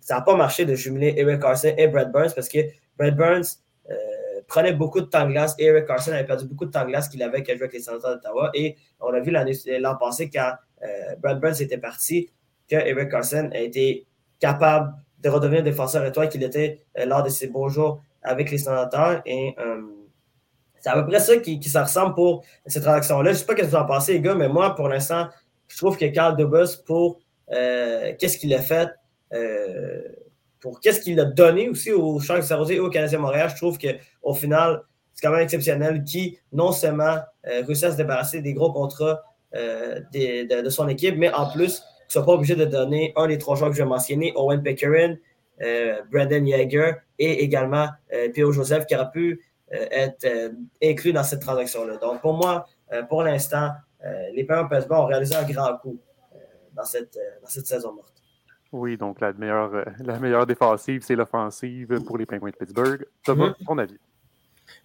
ça 0.00 0.14
n'a 0.14 0.20
pas 0.22 0.36
marché 0.36 0.64
de 0.64 0.74
jumeler 0.74 1.12
Eric 1.16 1.40
Carson 1.40 1.74
et 1.76 1.86
Brad 1.88 2.10
Burns 2.10 2.32
parce 2.34 2.48
que 2.48 2.60
Brad 2.96 3.14
Burns 3.14 3.58
prenait 4.50 4.72
beaucoup 4.72 5.00
de 5.00 5.06
temps 5.06 5.26
de 5.26 5.30
glace. 5.30 5.54
Eric 5.58 5.86
Carson 5.86 6.12
avait 6.12 6.26
perdu 6.26 6.44
beaucoup 6.44 6.66
de 6.66 6.70
temps 6.70 6.82
de 6.82 6.88
glace 6.88 7.08
qu'il 7.08 7.22
avait 7.22 7.42
quand 7.42 7.52
il 7.52 7.56
jouait 7.56 7.64
avec 7.64 7.72
les 7.72 7.80
sénateurs 7.80 8.16
d'Ottawa. 8.16 8.50
Et 8.52 8.76
on 9.00 9.14
a 9.14 9.20
vu 9.20 9.30
l'an 9.30 9.96
passé, 9.96 10.28
quand 10.28 10.52
euh, 10.82 11.16
Brad 11.18 11.40
Burns 11.40 11.60
était 11.60 11.78
parti, 11.78 12.28
que 12.68 12.74
Eric 12.74 13.10
Carson 13.10 13.48
a 13.54 13.60
été 13.60 14.06
capable 14.40 14.92
de 15.22 15.28
redevenir 15.28 15.62
défenseur 15.62 16.04
étoile 16.04 16.28
qu'il 16.28 16.42
était 16.42 16.80
euh, 16.98 17.04
lors 17.04 17.22
de 17.22 17.28
ses 17.28 17.48
beaux 17.48 17.68
jours 17.68 18.02
avec 18.22 18.50
les 18.50 18.58
sénateurs. 18.58 19.22
Et 19.26 19.54
euh, 19.58 19.82
c'est 20.80 20.90
à 20.90 20.94
peu 20.94 21.06
près 21.06 21.20
ça 21.20 21.36
qui, 21.36 21.58
qui 21.58 21.76
ressemble 21.76 22.14
pour 22.14 22.44
cette 22.66 22.82
transaction-là. 22.82 23.32
Je 23.32 23.36
ne 23.36 23.40
sais 23.40 23.46
pas 23.46 23.56
ce 23.56 23.62
que 23.62 23.66
vous 23.66 23.76
en 23.76 23.86
pensez, 23.86 24.14
les 24.14 24.20
gars, 24.20 24.34
mais 24.34 24.48
moi, 24.48 24.74
pour 24.74 24.88
l'instant, 24.88 25.28
je 25.68 25.76
trouve 25.76 25.96
que 25.96 26.06
Carl 26.06 26.36
Dubus, 26.36 26.76
pour 26.86 27.20
qu'est-ce 27.48 28.38
qu'il 28.38 28.54
a 28.54 28.60
fait, 28.60 28.88
pour 30.60 30.80
qu'est-ce 30.80 31.00
qu'il 31.00 31.18
a 31.20 31.24
donné 31.24 31.68
aussi 31.68 31.92
au 31.92 32.20
Sharks 32.20 32.48
de 32.48 32.72
et 32.72 32.80
au 32.80 32.90
Canadien 32.90 33.18
Montréal, 33.18 33.50
je 33.50 33.56
trouve 33.56 33.78
qu'au 33.78 34.34
final, 34.34 34.82
c'est 35.14 35.26
quand 35.26 35.32
même 35.32 35.42
exceptionnel 35.42 36.04
qui, 36.04 36.38
non 36.52 36.72
seulement 36.72 37.18
euh, 37.46 37.62
réussit 37.66 37.84
à 37.84 37.92
se 37.92 37.96
débarrasser 37.96 38.42
des 38.42 38.54
gros 38.54 38.72
contrats 38.72 39.22
euh, 39.54 40.00
de, 40.12 40.68
son 40.70 40.88
équipe, 40.88 41.16
mais 41.16 41.32
en 41.32 41.50
plus, 41.50 41.82
ne 42.18 42.22
soit 42.22 42.26
pas 42.26 42.32
obligé 42.32 42.56
de 42.56 42.64
donner 42.64 43.12
un 43.16 43.26
des 43.26 43.38
trois 43.38 43.56
joueurs 43.56 43.70
que 43.70 43.76
je 43.76 43.82
vais 43.82 43.88
mentionner, 43.88 44.32
Owen 44.36 44.62
Pickering, 44.62 45.18
euh, 45.62 46.00
Brandon 46.10 46.44
Yeager 46.44 46.92
et 47.18 47.42
également 47.44 47.88
Pio 48.34 48.52
Joseph 48.52 48.86
qui 48.86 48.94
aura 48.94 49.10
pu 49.10 49.40
être 49.70 50.26
inclus 50.82 51.12
dans 51.12 51.22
cette 51.22 51.40
transaction-là. 51.40 51.96
Donc, 51.98 52.20
pour 52.22 52.32
moi, 52.32 52.66
pour 53.08 53.22
l'instant, 53.22 53.70
les 54.32 54.44
Penguins 54.44 54.68
Pittsburgh 54.68 55.00
ont 55.00 55.06
réalisé 55.06 55.36
un 55.36 55.44
grand 55.44 55.76
coup 55.76 55.98
dans, 56.74 56.84
cette, 56.84 57.18
dans 57.42 57.48
cette 57.48 57.66
saison 57.66 57.92
morte. 57.92 58.20
Oui, 58.72 58.96
donc 58.96 59.20
la 59.20 59.32
meilleure, 59.32 59.74
euh, 59.74 59.84
la 59.98 60.18
meilleure 60.18 60.46
défensive, 60.46 61.02
c'est 61.02 61.16
l'offensive 61.16 62.00
pour 62.06 62.18
les 62.18 62.26
Penguins 62.26 62.50
de 62.50 62.56
Pittsburgh. 62.56 63.04
Thomas, 63.24 63.48
mm 63.48 63.64
ton 63.66 63.78
avis? 63.78 63.98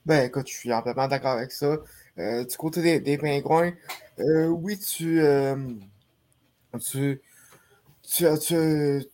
Ben 0.06 0.26
écoute, 0.26 0.48
je 0.48 0.54
suis 0.54 0.74
entièrement 0.74 1.08
d'accord 1.08 1.34
avec 1.34 1.52
ça. 1.52 1.78
Euh, 2.18 2.44
du 2.44 2.58
côté 2.58 2.82
des, 2.82 3.00
des 3.00 3.18
Pingouins, 3.18 3.74
euh, 4.20 4.48
oui, 4.48 4.80
tu, 4.80 5.22
tu, 6.78 7.22
tu, 8.04 8.26
tu, 8.40 9.06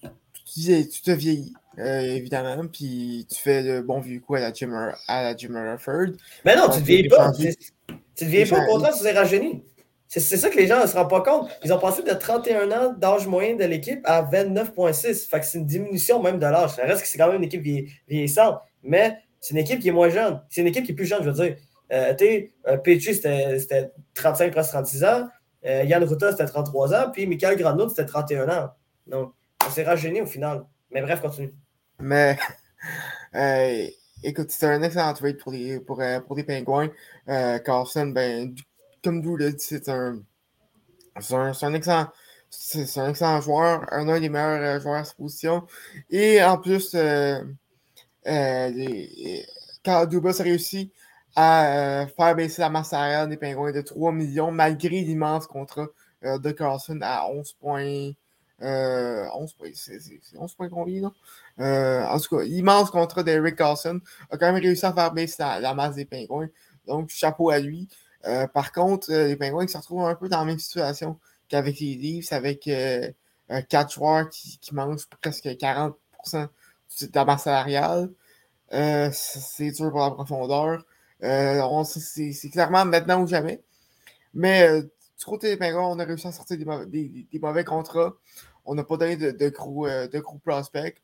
tu, 0.45 1.01
te 1.01 1.11
vieillis, 1.11 1.53
évidemment, 1.77 2.67
puis 2.67 3.25
tu 3.29 3.41
fais 3.41 3.61
le 3.61 3.81
bon 3.81 3.99
vieux 3.99 4.19
coup 4.19 4.35
à 4.35 4.39
la 4.39 4.53
Jim, 4.53 4.71
à 5.07 5.23
la 5.23 5.35
Jim 5.35 5.49
Rutherford. 5.53 6.17
Mais 6.45 6.55
non, 6.55 6.69
tu 6.69 6.79
ne 6.79 6.85
vieillis 6.85 7.09
pas. 7.09 7.31
Tu 7.31 8.25
ne 8.25 8.29
vieillis 8.29 8.49
pas, 8.49 8.63
au 8.63 8.73
contraire, 8.73 8.93
tu 8.95 9.03
t'es 9.03 9.11
rajeuni. 9.11 9.63
C'est 10.07 10.19
ça 10.35 10.49
que 10.49 10.57
les 10.57 10.67
gens 10.67 10.81
ne 10.81 10.87
se 10.87 10.93
rendent 10.93 11.09
pas 11.09 11.21
compte. 11.21 11.49
Ils 11.63 11.71
ont 11.71 11.79
passé 11.79 12.03
de 12.03 12.11
31 12.11 12.69
ans 12.73 12.93
d'âge 12.97 13.27
moyen 13.27 13.55
de 13.55 13.63
l'équipe 13.63 14.01
à 14.03 14.21
29,6. 14.21 15.29
Fait 15.29 15.39
que 15.39 15.45
c'est 15.45 15.57
une 15.57 15.65
diminution 15.65 16.21
même 16.21 16.37
de 16.37 16.45
l'âge. 16.45 16.71
Ça 16.71 16.83
reste 16.83 17.03
que 17.03 17.07
c'est 17.07 17.17
quand 17.17 17.27
même 17.27 17.37
une 17.37 17.45
équipe 17.45 17.63
vieillissante. 18.09 18.59
Mais 18.83 19.19
c'est 19.39 19.53
une 19.53 19.59
équipe 19.61 19.79
qui 19.79 19.87
est 19.87 19.93
moins 19.93 20.09
jeune. 20.09 20.41
C'est 20.49 20.59
une 20.59 20.67
équipe 20.67 20.83
qui 20.83 20.91
est 20.91 20.95
plus 20.95 21.05
jeune, 21.05 21.23
je 21.23 21.29
veux 21.29 21.45
dire. 21.45 21.55
Euh, 21.93 22.13
tu 22.13 22.51
euh, 22.67 23.57
c'était 23.57 23.91
35, 24.13 24.51
presque 24.51 24.71
36 24.71 25.03
ans. 25.05 25.27
Euh, 25.65 25.83
Yann 25.83 26.03
Ruta, 26.03 26.31
c'était 26.31 26.45
33 26.45 26.93
ans. 26.93 27.11
Puis 27.11 27.27
Michael 27.27 27.57
Grandot, 27.57 27.89
c'était 27.89 28.05
31 28.05 28.49
ans. 28.49 28.69
Donc, 29.07 29.33
ça 29.63 29.69
s'est 29.69 29.83
rajeuni 29.83 30.21
au 30.21 30.25
final. 30.25 30.65
Mais 30.91 31.01
bref, 31.01 31.21
continue. 31.21 31.53
Mais, 31.99 32.37
écoute, 34.23 34.51
c'était 34.51 34.67
un 34.67 34.81
excellent 34.81 35.13
trade 35.13 35.37
pour 35.37 35.51
les, 35.51 35.79
pour, 35.79 36.01
pour 36.27 36.35
les 36.35 36.43
Pingouins. 36.43 36.89
Carlson, 37.27 38.07
ben, 38.07 38.53
comme 39.03 39.21
vous 39.21 39.37
l'avez 39.37 39.53
dit, 39.53 39.63
c'est 39.63 39.89
un, 39.89 40.21
un, 41.15 41.73
excellent. 41.73 42.07
C'est 42.49 42.99
un 42.99 43.09
excellent 43.09 43.41
joueur, 43.41 43.85
un, 43.91 44.19
des 44.19 44.29
meilleurs 44.29 44.77
euh, 44.77 44.79
joueurs 44.79 44.95
à 44.95 45.03
sa 45.03 45.13
position. 45.13 45.65
Et 46.09 46.43
en 46.43 46.57
plus, 46.57 46.93
euh, 46.95 47.41
euh, 48.27 49.41
quand 49.85 50.05
Dubas 50.05 50.37
a 50.39 50.43
réussi 50.43 50.91
à 51.35 52.07
faire 52.15 52.35
baisser 52.35 52.61
la 52.61 52.69
masse 52.69 52.89
salariale 52.89 53.29
des 53.29 53.37
Pingouins 53.37 53.71
de 53.71 53.81
3 53.81 54.11
millions, 54.11 54.51
malgré 54.51 55.01
l'immense 55.01 55.47
contrat 55.47 55.87
de 56.23 56.51
Carlson 56.51 56.99
à 57.01 57.27
11,5 57.29 58.15
Euh, 58.61 59.27
11 59.33 59.53
points, 59.53 59.69
c'est 59.73 59.99
11 60.37 60.53
points 60.53 60.69
combien, 60.69 61.01
non? 61.01 61.13
Euh, 61.59 62.05
en 62.05 62.19
tout 62.19 62.37
cas, 62.37 62.43
immense 62.43 62.91
contrat 62.91 63.23
d'Eric 63.23 63.55
Carlson. 63.55 63.99
A 64.29 64.37
quand 64.37 64.51
même 64.51 64.61
réussi 64.61 64.85
à 64.85 64.93
faire 64.93 65.11
baisser 65.11 65.37
la, 65.39 65.73
masse 65.73 65.95
des 65.95 66.05
pingouins. 66.05 66.49
Donc, 66.87 67.09
chapeau 67.09 67.49
à 67.49 67.59
lui. 67.59 67.87
Euh, 68.25 68.47
par 68.47 68.71
contre, 68.71 69.11
euh, 69.11 69.27
les 69.27 69.35
pingouins 69.35 69.67
se 69.67 69.77
retrouvent 69.77 70.05
un 70.05 70.15
peu 70.15 70.29
dans 70.29 70.39
la 70.39 70.45
même 70.45 70.59
situation 70.59 71.19
qu'avec 71.49 71.79
les 71.79 71.95
Leafs, 71.95 72.31
avec 72.33 72.69
quatre 73.69 73.93
joueurs 73.93 74.29
qui, 74.29 74.57
qui, 74.59 74.73
mangent 74.75 75.07
presque 75.21 75.45
40% 75.45 75.93
de 76.33 77.09
la 77.13 77.25
masse 77.25 77.43
salariale. 77.43 78.09
c'est 78.71 79.71
dur 79.71 79.91
pour 79.91 80.01
la 80.01 80.11
profondeur. 80.11 80.85
C'est 81.21 82.49
clairement 82.51 82.85
maintenant 82.85 83.21
ou 83.21 83.27
jamais. 83.27 83.61
Mais 84.33 84.81
du 85.21 85.25
côté 85.25 85.49
des 85.49 85.57
Pingouins, 85.57 85.85
on 85.85 85.99
a 85.99 86.03
réussi 86.03 86.25
à 86.25 86.31
sortir 86.31 86.57
des, 86.57 87.39
mauvais 87.39 87.63
contrats. 87.63 88.15
On 88.65 88.73
n'a 88.73 88.83
pas 88.83 88.97
donné 88.97 89.17
de, 89.17 89.37
euh, 89.39 90.19
gros 90.19 90.39
prospects. 90.39 90.99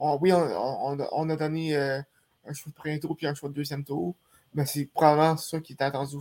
oui, 0.00 0.32
on, 0.32 1.30
a 1.30 1.36
donné 1.36 1.76
euh, 1.76 2.00
un 2.44 2.52
choix 2.52 2.70
de 2.70 2.74
premier 2.74 2.98
tour 2.98 3.16
puis 3.16 3.28
un 3.28 3.34
choix 3.34 3.48
de 3.48 3.54
deuxième 3.54 3.84
tour. 3.84 4.16
Mais 4.54 4.66
c'est 4.66 4.86
probablement 4.86 5.36
ça 5.36 5.60
qui 5.60 5.74
est 5.74 5.82
attendu 5.82 6.16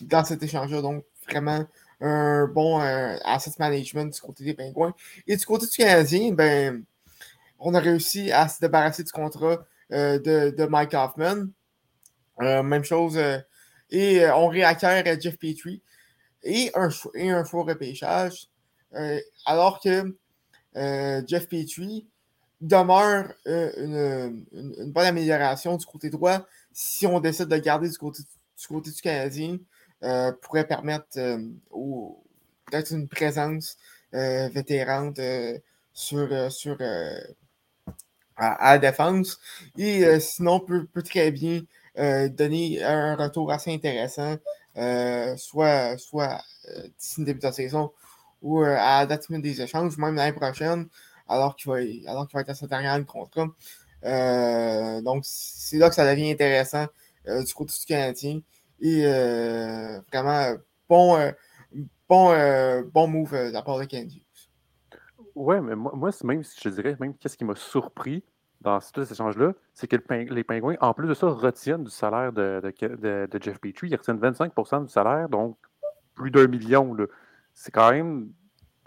dans 0.00 0.24
cet 0.24 0.42
échange-là. 0.42 0.82
Donc, 0.82 1.04
vraiment 1.28 1.64
un 2.00 2.46
bon 2.48 2.80
euh, 2.80 3.16
asset 3.24 3.52
management 3.60 4.12
du 4.12 4.20
côté 4.20 4.42
des 4.42 4.54
Pingouins. 4.54 4.94
Et 5.28 5.36
du 5.36 5.46
côté 5.46 5.66
du 5.66 5.76
Canadien, 5.76 6.32
ben, 6.32 6.82
on 7.60 7.72
a 7.74 7.78
réussi 7.78 8.32
à 8.32 8.48
se 8.48 8.58
débarrasser 8.60 9.04
du 9.04 9.12
contrat 9.12 9.64
de, 9.90 10.66
Mike 10.66 10.94
Hoffman. 10.94 11.46
Même 12.40 12.84
chose. 12.84 13.18
et 13.90 14.26
on 14.30 14.48
réacquiert 14.48 15.04
Jeff 15.20 15.38
Petrie. 15.38 15.82
Et 16.42 16.70
un, 16.74 16.90
et 17.14 17.30
un 17.30 17.44
faux 17.44 17.62
repêchage. 17.62 18.48
Euh, 18.94 19.20
alors 19.46 19.80
que 19.80 20.14
euh, 20.76 21.22
Jeff 21.26 21.48
Petrie 21.48 22.06
demeure 22.60 23.32
euh, 23.46 24.30
une, 24.52 24.92
bonne 24.92 25.06
amélioration 25.06 25.76
du 25.76 25.86
côté 25.86 26.10
droit 26.10 26.46
si 26.72 27.06
on 27.06 27.20
décide 27.20 27.46
de 27.46 27.56
garder 27.56 27.88
du 27.88 27.98
côté 27.98 28.22
du, 28.22 28.66
côté 28.66 28.90
du 28.90 29.00
Canadien, 29.00 29.58
pourrait 30.42 30.66
permettre 30.66 31.06
peut-être 31.10 32.90
une 32.92 33.08
présence 33.08 33.76
vétérante 34.12 35.20
sur, 35.92 36.52
sur 36.52 36.76
à, 38.36 38.72
la 38.72 38.78
défense. 38.78 39.38
Et 39.78 40.18
sinon, 40.20 40.60
peut 40.60 41.02
très 41.02 41.30
bien 41.30 41.62
donner 41.96 42.82
un 42.82 43.16
retour 43.16 43.52
assez 43.52 43.72
intéressant, 43.72 44.36
soit, 45.36 45.96
soit 45.98 46.40
d'ici 46.98 47.20
le 47.20 47.26
début 47.26 47.40
de 47.40 47.44
la 47.44 47.52
saison 47.52 47.90
ou 48.44 48.62
euh, 48.62 48.76
à 48.78 49.00
la 49.00 49.06
date 49.06 49.32
des 49.32 49.62
échanges, 49.62 49.96
même 49.96 50.14
l'année 50.14 50.36
prochaine, 50.36 50.86
alors 51.26 51.56
qu'il 51.56 51.70
va, 51.72 51.78
va 52.12 52.40
être 52.40 52.50
à 52.50 52.54
sa 52.54 52.66
dernière 52.66 52.98
de 52.98 53.04
contrat. 53.04 53.48
Euh, 54.04 55.00
donc, 55.00 55.22
c'est 55.24 55.78
là 55.78 55.88
que 55.88 55.94
ça 55.94 56.08
devient 56.08 56.30
intéressant 56.30 56.86
euh, 57.26 57.42
du 57.42 57.54
côté 57.54 57.72
du 57.80 57.86
Canadien. 57.86 58.40
Et 58.80 59.02
vraiment, 60.12 60.56
bon, 60.88 61.32
bon, 62.06 62.82
bon 62.92 63.06
move 63.08 63.32
de 63.32 63.50
la 63.50 63.62
part 63.62 63.78
de 63.78 63.86
Candy. 63.86 64.22
Ouais, 65.34 65.60
mais 65.62 65.74
moi, 65.74 65.92
moi 65.94 66.10
même, 66.22 66.44
je 66.44 66.68
dirais, 66.68 66.96
même 67.00 67.16
qu'est-ce 67.16 67.38
qui 67.38 67.44
m'a 67.44 67.56
surpris 67.56 68.22
dans 68.64 68.80
ces 68.80 69.12
échanges-là, 69.12 69.52
c'est 69.74 69.86
que 69.86 69.96
les 70.32 70.42
Pingouins, 70.42 70.76
en 70.80 70.94
plus 70.94 71.06
de 71.06 71.14
ça, 71.14 71.28
retiennent 71.28 71.84
du 71.84 71.90
salaire 71.90 72.32
de, 72.32 72.60
de, 72.80 73.38
Jeff 73.40 73.60
Petrie. 73.60 73.88
Ils 73.90 73.96
retiennent 73.96 74.18
25% 74.18 74.86
du 74.86 74.88
salaire, 74.88 75.28
donc 75.28 75.58
plus 76.14 76.30
d'un 76.30 76.48
million. 76.48 76.96
C'est 77.52 77.70
quand 77.70 77.92
même 77.92 78.30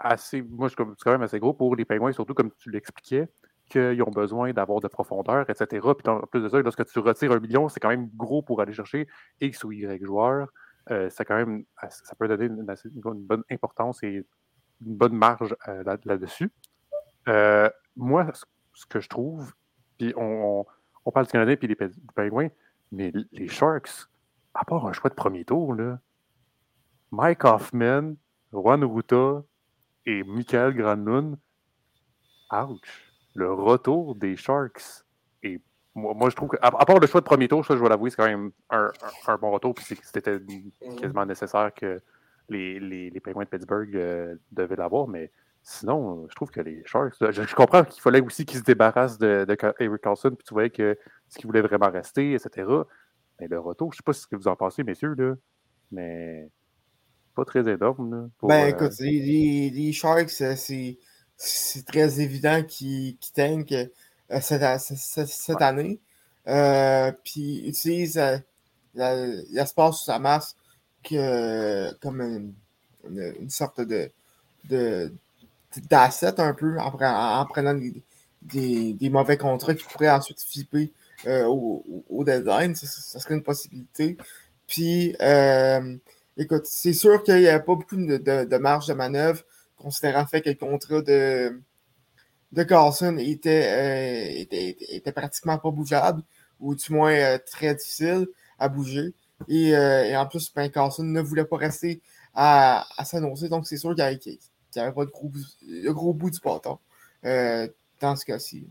assez. 0.00 0.42
Moi, 0.42 0.68
c'est 0.68 0.76
quand 0.76 1.12
même 1.12 1.22
assez 1.22 1.38
gros 1.38 1.54
pour 1.54 1.76
les 1.76 1.84
pingouins, 1.84 2.12
surtout 2.12 2.34
comme 2.34 2.50
tu 2.58 2.70
l'expliquais, 2.70 3.28
qu'ils 3.70 4.02
ont 4.02 4.10
besoin 4.10 4.52
d'avoir 4.52 4.80
de 4.80 4.88
profondeur, 4.88 5.48
etc. 5.48 5.86
Puis 5.96 6.08
en 6.08 6.20
plus 6.22 6.42
de 6.42 6.48
ça, 6.48 6.60
lorsque 6.60 6.84
tu 6.86 6.98
retires 6.98 7.32
un 7.32 7.40
million, 7.40 7.68
c'est 7.68 7.80
quand 7.80 7.90
même 7.90 8.10
gros 8.16 8.42
pour 8.42 8.60
aller 8.60 8.72
chercher 8.72 9.06
X 9.40 9.62
ou 9.64 9.72
Y 9.72 10.04
joueurs. 10.04 10.48
Euh, 10.90 11.08
quand 11.18 11.36
même, 11.36 11.64
ça 11.88 12.14
peut 12.18 12.26
donner 12.26 12.46
une, 12.46 12.64
bonne 13.04 13.44
importance 13.50 14.02
et 14.02 14.24
une 14.80 14.96
bonne 14.96 15.14
marge 15.14 15.54
euh, 15.68 15.84
là-dessus. 16.04 16.50
Euh, 17.28 17.68
moi, 17.94 18.32
ce 18.72 18.86
que 18.86 19.00
je 19.00 19.08
trouve, 19.08 19.52
puis 19.98 20.14
on, 20.16 20.64
parle 21.12 21.26
du 21.26 21.32
Canadien 21.32 21.56
et 21.60 21.66
des 21.66 21.76
Pingouins, 22.14 22.48
mais 22.92 23.12
les 23.32 23.48
Sharks, 23.48 24.08
à 24.54 24.64
part 24.64 24.86
un 24.86 24.92
choix 24.92 25.10
de 25.10 25.14
premier 25.14 25.44
tour, 25.44 25.74
là, 25.74 25.98
Mike 27.10 27.44
Hoffman, 27.44 28.14
Juan 28.52 28.84
Ruta 28.84 29.42
et 30.06 30.22
Michael 30.22 30.74
Granlund. 30.74 31.36
Ouch! 32.52 33.12
Le 33.34 33.52
retour 33.52 34.14
des 34.14 34.36
Sharks. 34.36 35.04
Et 35.42 35.60
moi, 35.94 36.30
je 36.30 36.36
trouve 36.36 36.50
que, 36.50 36.56
à, 36.60 36.70
part 36.70 36.98
le 36.98 37.06
choix 37.06 37.20
de 37.20 37.26
premier 37.26 37.48
tour, 37.48 37.62
je 37.62 37.74
dois 37.74 37.88
l'avouer, 37.88 38.10
c'est 38.10 38.16
quand 38.16 38.26
même 38.26 38.50
un, 38.70 38.90
bon 39.40 39.50
retour. 39.50 39.74
Puis 39.74 39.84
c'était 40.02 40.40
quasiment 40.98 41.26
nécessaire 41.26 41.72
que 41.74 42.00
les, 42.48 42.80
les, 42.80 43.10
les 43.10 43.20
Penguins 43.20 43.44
de 43.44 43.48
Pittsburgh 43.48 43.94
euh, 43.96 44.36
devaient 44.52 44.76
l'avoir. 44.76 45.08
Mais 45.08 45.30
sinon, 45.68 46.26
je 46.28 46.34
trouve 46.34 46.50
que 46.50 46.60
les 46.60 46.82
Sharks. 46.86 47.14
Je, 47.20 47.54
comprends 47.54 47.84
qu'il 47.84 48.00
fallait 48.00 48.22
aussi 48.22 48.46
qu'ils 48.46 48.60
se 48.60 48.64
débarrassent 48.64 49.18
de, 49.18 49.44
de 49.46 49.56
Eric 49.80 50.00
Carlson. 50.00 50.30
Puis 50.30 50.44
tu 50.46 50.54
voyais 50.54 50.70
que 50.70 50.98
ce 51.28 51.38
qu'ils 51.38 51.46
voulaient 51.46 51.60
vraiment 51.60 51.90
rester, 51.90 52.32
etc. 52.32 52.66
Mais 53.38 53.48
le 53.48 53.60
retour, 53.60 53.92
je 53.92 53.96
ne 53.96 53.98
sais 53.98 54.02
pas 54.04 54.12
ce 54.14 54.26
que 54.26 54.34
vous 54.34 54.48
en 54.48 54.56
pensez, 54.56 54.82
messieurs, 54.82 55.14
là, 55.14 55.34
mais 55.92 56.48
pas 57.34 57.44
très 57.44 57.68
énorme. 57.68 58.30
ben 58.42 58.64
euh, 58.64 58.68
écoute, 58.68 58.98
les, 59.00 59.70
les, 59.70 59.92
Sharks, 59.92 60.40
euh, 60.40 60.56
c'est 60.56 61.86
très 61.86 62.20
évident 62.20 62.62
qu'ils 62.64 63.18
qu 63.18 63.30
tankent 63.32 63.72
euh, 63.72 64.40
cette, 64.40 64.80
cette, 64.80 65.28
cette 65.28 65.62
année. 65.62 66.00
Puis 67.24 67.68
utilisent 67.68 68.42
l'espace 68.94 69.98
sous 69.98 70.04
sa 70.06 70.18
masse 70.18 70.56
que, 71.02 71.92
comme 72.00 72.22
une, 72.22 72.54
une, 73.10 73.50
sorte 73.50 73.82
de 73.82 74.10
d'asset 75.90 76.40
un 76.40 76.54
peu 76.54 76.78
en, 76.78 76.92
en 76.92 77.46
prenant 77.46 77.74
des, 77.74 78.94
des, 78.94 79.10
mauvais 79.10 79.36
contrats 79.36 79.74
qui 79.74 79.84
pourraient 79.84 80.10
ensuite 80.10 80.42
flipper 80.42 80.92
au, 81.26 82.04
au, 82.08 82.24
deadline. 82.24 82.74
Ça, 82.74 83.18
serait 83.18 83.34
une 83.34 83.42
possibilité. 83.42 84.16
Puis 84.66 85.14
euh, 85.20 85.96
Écoute, 86.40 86.66
c'est 86.66 86.92
sûr 86.92 87.24
qu'il 87.24 87.40
n'y 87.40 87.48
a 87.48 87.58
pas 87.58 87.74
beaucoup 87.74 87.96
de, 87.96 88.56
marge 88.58 88.86
de 88.86 88.94
manœuvre, 88.94 89.42
considérant 89.76 90.20
le 90.20 90.26
fait 90.26 90.40
que 90.40 90.50
le 90.50 90.54
contrat 90.54 91.02
de, 91.02 91.60
de 92.52 92.62
Carlson 92.62 93.16
était, 93.18 93.66
euh, 93.66 94.46
était, 94.92 95.12
pratiquement 95.12 95.58
pas 95.58 95.72
bougeable, 95.72 96.22
ou 96.60 96.76
du 96.76 96.92
moins 96.92 97.12
euh, 97.12 97.38
très 97.44 97.74
difficile 97.74 98.28
à 98.60 98.68
bouger. 98.68 99.14
Et, 99.48 99.76
euh, 99.76 100.16
en 100.16 100.26
plus, 100.26 100.52
ben, 100.54 100.70
Carlson 100.70 101.02
ne 101.02 101.20
voulait 101.20 101.44
pas 101.44 101.56
rester 101.56 102.00
à, 102.34 102.86
s'annoncer, 103.04 103.48
donc 103.48 103.66
c'est 103.66 103.76
sûr 103.76 103.96
qu'il 103.96 104.38
n'y 104.76 104.82
avait, 104.82 104.92
pas 104.92 105.04
de 105.04 105.10
gros, 105.10 105.30
le 105.66 105.92
gros 105.92 106.12
bout 106.12 106.30
du 106.30 106.40
bâton 106.40 106.78
dans 107.22 108.16
ce 108.16 108.24
cas-ci. 108.24 108.66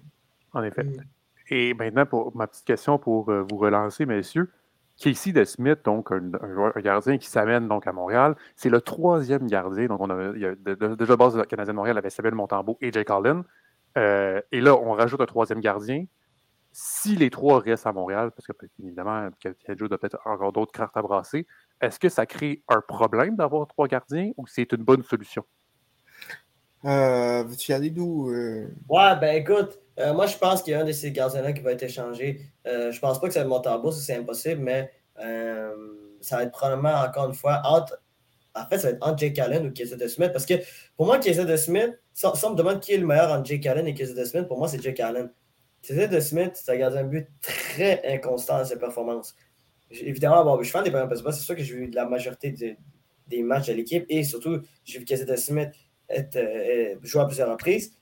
En 0.54 0.63
effet. 0.63 0.84
Mm. 0.84 1.04
Et 1.50 1.74
maintenant, 1.74 2.06
pour 2.06 2.36
ma 2.36 2.48
petite 2.48 2.66
question 2.66 2.98
pour 2.98 3.32
vous 3.32 3.58
relancer, 3.58 4.06
messieurs. 4.06 4.50
Casey 4.98 5.32
de 5.32 5.44
Smith, 5.44 5.80
donc 5.86 6.12
un, 6.12 6.82
gardien 6.82 7.18
qui 7.18 7.27
s'amène 7.27 7.68
donc 7.68 7.86
à 7.86 7.94
Montréal, 7.94 8.36
c'est 8.56 8.70
le 8.70 8.82
troisième 8.82 9.46
gardien. 9.48 9.86
Donc, 9.86 10.01
on 10.01 10.10
a, 10.10 10.32
il 10.36 10.42
y 10.42 10.46
a, 10.46 10.56
déjà 10.96 11.16
base 11.16 11.36
de 11.36 11.44
Canadien 11.44 11.74
de 11.74 11.77
Montréal 11.77 11.98
avait 11.98 12.10
Samuel 12.10 12.34
Montembeau 12.34 12.77
et 12.82 12.92
Jake 12.92 13.10
Allen. 13.12 13.44
Euh, 13.98 14.42
et 14.51 14.60
là, 14.60 14.75
on 14.75 14.94
rajoute 14.94 15.22
un 15.22 15.25
troisième 15.25 15.60
gardien. 15.60 16.06
Si 16.72 17.16
les 17.16 17.30
trois 17.30 17.60
restent 17.60 17.88
à 17.88 17.94
Montréal, 17.94 18.32
parce 18.32 18.48
que 18.48 18.54
évidemment, 18.84 19.30
Joe 19.70 19.89
doit 19.89 19.98
peut-être 19.98 20.20
encore 20.25 20.51
d'autres 20.51 20.72
cartes 20.72 20.98
à 20.98 21.01
brasser, 21.01 21.48
est-ce 21.80 22.00
que 22.00 22.10
ça 22.10 22.25
crée 22.25 22.63
un 22.68 22.82
problème 22.82 23.36
d'avoir 23.36 23.68
trois 23.68 23.88
gardiens 23.88 24.32
ou 24.38 24.48
c'est 24.48 24.72
une 24.74 24.84
bonne 24.84 25.04
solution? 25.04 25.46
Euh, 26.86 27.44
Veux-tu 27.44 27.72
y 27.72 27.74
aller 27.74 27.90
d'où? 27.90 28.30
Euh? 28.32 28.68
Ouais, 28.90 29.16
ben 29.20 29.36
écoute, 29.36 29.80
euh, 30.00 30.14
moi, 30.14 30.28
je 30.28 30.38
pense 30.38 30.62
qu'il 30.62 30.74
y 30.74 30.76
a 30.76 30.82
un 30.82 30.86
de 30.86 30.92
ces 30.92 31.12
gardiens-là 31.12 31.54
qui 31.54 31.62
va 31.62 31.72
être 31.72 31.84
échangé. 31.84 32.42
Euh, 32.66 32.92
je 32.92 33.00
pense 33.00 33.20
pas 33.20 33.28
que 33.28 33.34
ça 33.34 33.44
va 33.44 33.48
monter 33.48 33.70
en 33.70 33.92
ça 33.92 34.02
c'est 34.02 34.16
impossible, 34.16 34.62
mais 34.62 34.92
ça 36.22 36.38
va 36.38 36.44
être 36.44 36.52
probablement, 36.52 36.94
encore 36.94 37.28
une 37.28 37.36
fois, 37.36 37.62
entre. 37.66 38.00
En 38.54 38.66
fait, 38.68 38.80
ça 38.80 38.90
va 38.90 38.94
être 38.96 39.08
entre 39.08 39.20
Jake 39.20 39.38
Allen 39.38 39.68
ou 39.68 39.72
Casey 39.72 39.96
de 39.98 40.08
Smith. 40.08 40.32
Parce 40.32 40.46
que 40.46 40.56
pour 40.96 41.06
moi, 41.06 41.20
Casey 41.20 41.46
de 41.46 41.56
Smith, 41.56 41.92
si 42.14 42.26
on, 42.26 42.32
me 42.32 42.56
demande 42.56 42.80
qui 42.80 42.94
est 42.94 42.98
le 42.98 43.06
meilleur 43.06 43.32
entre 43.32 43.46
Jake 43.46 43.66
Allen 43.68 43.86
et 43.86 43.94
Casey 43.94 44.16
de 44.16 44.26
Smith, 44.26 44.48
pour 44.48 44.58
moi, 44.58 44.68
c'est 44.68 44.82
Jake 44.82 45.00
Allen. 45.00 45.30
Casey 45.84 46.08
de 46.08 46.20
Smith, 46.20 46.52
c'est 46.56 46.82
un 46.82 47.04
but 47.04 47.28
très 47.40 48.02
inconstant 48.16 48.58
dans 48.58 48.66
ses 48.66 48.80
performances. 48.80 49.36
Évidemment, 49.92 50.44
bon, 50.44 50.58
je 50.58 50.64
suis 50.64 50.72
fan 50.72 50.84
des 50.84 50.92
Penguins 50.92 51.08
c'est 51.16 51.34
sûr 51.34 51.56
que 51.56 51.64
j'ai 51.64 51.76
vu 51.76 51.92
la 51.92 52.06
majorité 52.06 52.52
des 53.28 53.44
matchs 53.44 53.68
de 53.68 53.74
l'équipe 53.74 54.06
et 54.10 54.24
surtout, 54.24 54.62
j'ai 54.84 55.00
vu 55.00 55.06
Casey 55.06 55.26
de 55.26 55.36
Smith 55.36 55.70
être, 56.10 56.38
jouer 57.04 57.22
à 57.22 57.26
plusieurs 57.26 57.50
reprises. 57.50 57.94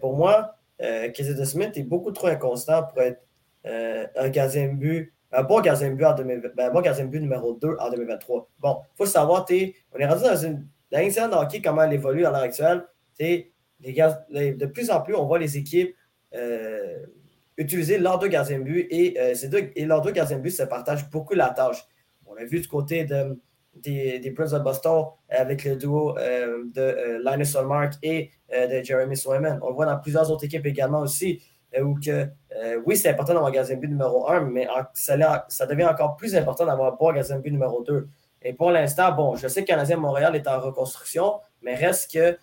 pour 0.00 0.16
moi, 0.16 0.56
euh, 0.82 1.08
de 1.08 1.44
Smith 1.44 1.76
est 1.76 1.84
beaucoup 1.84 2.10
trop 2.10 2.26
inconstant 2.26 2.82
pour 2.84 3.02
être 3.02 3.22
euh, 3.66 4.06
un 4.16 4.28
gardien 4.30 4.68
de 4.68 4.74
but, 4.74 5.12
un 5.30 5.44
bon 5.44 5.60
gardien 5.60 5.90
de 5.90 5.94
but, 5.94 6.04
en 6.04 6.14
ben, 6.14 6.72
bon 6.72 6.80
gardien 6.80 7.04
de 7.04 7.10
but 7.10 7.20
numéro 7.20 7.54
2 7.54 7.76
en 7.78 7.90
2023. 7.90 8.48
Bon, 8.58 8.78
il 8.82 8.96
faut 8.96 9.06
savoir, 9.06 9.46
on 9.48 9.98
est 9.98 10.06
rendu 10.06 10.22
dans 10.24 10.36
une. 10.36 10.66
Dans 10.90 10.98
de 10.98 11.34
hockey, 11.34 11.62
comment 11.62 11.84
elle 11.84 11.94
évolue 11.94 12.26
à 12.26 12.30
l'heure 12.30 12.42
actuelle. 12.42 12.84
de 13.18 14.66
plus 14.66 14.90
en 14.90 15.00
plus, 15.00 15.14
on 15.14 15.24
voit 15.24 15.38
les 15.38 15.56
équipes 15.56 15.96
utiliser 17.56 17.96
leurs 17.98 18.18
deux 18.18 18.28
gardiens 18.28 18.58
de 18.58 18.64
but 18.64 18.86
et, 18.90 19.34
ces 19.34 19.48
deux, 19.48 19.70
et 19.74 19.86
leurs 19.86 20.02
deux 20.02 20.10
gardiens 20.10 20.36
de 20.36 20.42
but 20.42 20.50
se 20.50 20.64
partagent 20.64 21.08
beaucoup 21.08 21.32
la 21.32 21.48
tâche. 21.48 21.86
On 22.26 22.34
l'a 22.34 22.44
vu 22.44 22.60
du 22.60 22.68
côté 22.68 23.04
de, 23.06 23.38
des, 23.74 24.18
des 24.18 24.30
Bruins 24.30 24.58
de 24.58 24.62
Boston 24.62 25.06
avec 25.28 25.64
le 25.64 25.76
duo 25.76 26.14
de 26.14 27.22
Linus 27.24 27.54
Olmark 27.54 27.94
et 28.02 28.30
de 28.50 28.82
Jeremy 28.82 29.16
Swayman. 29.16 29.58
On 29.62 29.68
le 29.68 29.74
voit 29.74 29.86
dans 29.86 29.98
plusieurs 29.98 30.30
autres 30.30 30.44
équipes 30.44 30.66
également 30.66 31.00
aussi. 31.00 31.40
Euh, 31.76 31.82
où 31.82 31.98
que, 31.98 32.28
euh, 32.56 32.80
oui, 32.84 32.96
c'est 32.96 33.08
important 33.08 33.34
d'avoir 33.34 33.52
un 33.52 33.74
but 33.76 33.88
numéro 33.88 34.28
1, 34.28 34.40
mais 34.40 34.66
ça, 34.94 35.16
devient 35.66 35.86
encore 35.86 36.16
plus 36.16 36.36
important 36.36 36.66
d'avoir 36.66 36.96
un 37.00 37.38
but 37.38 37.50
numéro 37.50 37.82
2. 37.82 38.08
Et 38.42 38.52
pour 38.52 38.70
l'instant, 38.70 39.12
bon, 39.12 39.36
je 39.36 39.48
sais 39.48 39.62
que 39.62 39.68
Canadien 39.68 39.96
Montréal 39.96 40.36
est 40.36 40.46
en 40.48 40.60
reconstruction, 40.60 41.40
mais 41.62 41.74
reste 41.74 42.12
que, 42.12 42.36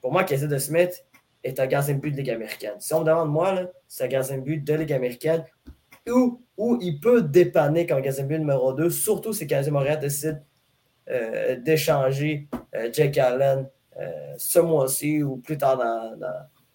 pour 0.00 0.12
moi, 0.12 0.24
Casey 0.24 0.48
de 0.48 0.58
Smith 0.58 1.04
est 1.44 1.60
un 1.60 1.66
gardien 1.66 1.94
de 1.94 2.00
but 2.00 2.10
de 2.10 2.16
Ligue 2.16 2.30
américaine. 2.30 2.74
Si 2.78 2.92
on 2.94 3.00
me 3.00 3.04
demande, 3.04 3.30
moi, 3.30 3.54
c'est 3.86 4.04
un 4.04 4.08
gardien 4.08 4.38
de 4.38 4.42
but 4.42 4.64
de 4.64 4.74
Ligue 4.74 4.92
américaine 4.92 5.44
où, 6.08 6.40
il 6.80 7.00
peut 7.00 7.22
dépanner 7.22 7.86
comme 7.86 8.00
gardien 8.00 8.24
but 8.24 8.38
numéro 8.38 8.72
2, 8.72 8.90
surtout 8.90 9.32
si 9.32 9.46
Canadien 9.46 9.72
Montréal 9.72 10.00
décide 10.00 10.36
euh, 10.36 10.55
d'échanger 11.64 12.48
Jake 12.92 13.18
Allen 13.18 13.68
ce 14.36 14.58
mois-ci 14.58 15.22
ou 15.22 15.36
plus 15.36 15.56
tard 15.58 15.78
dans 15.78 16.18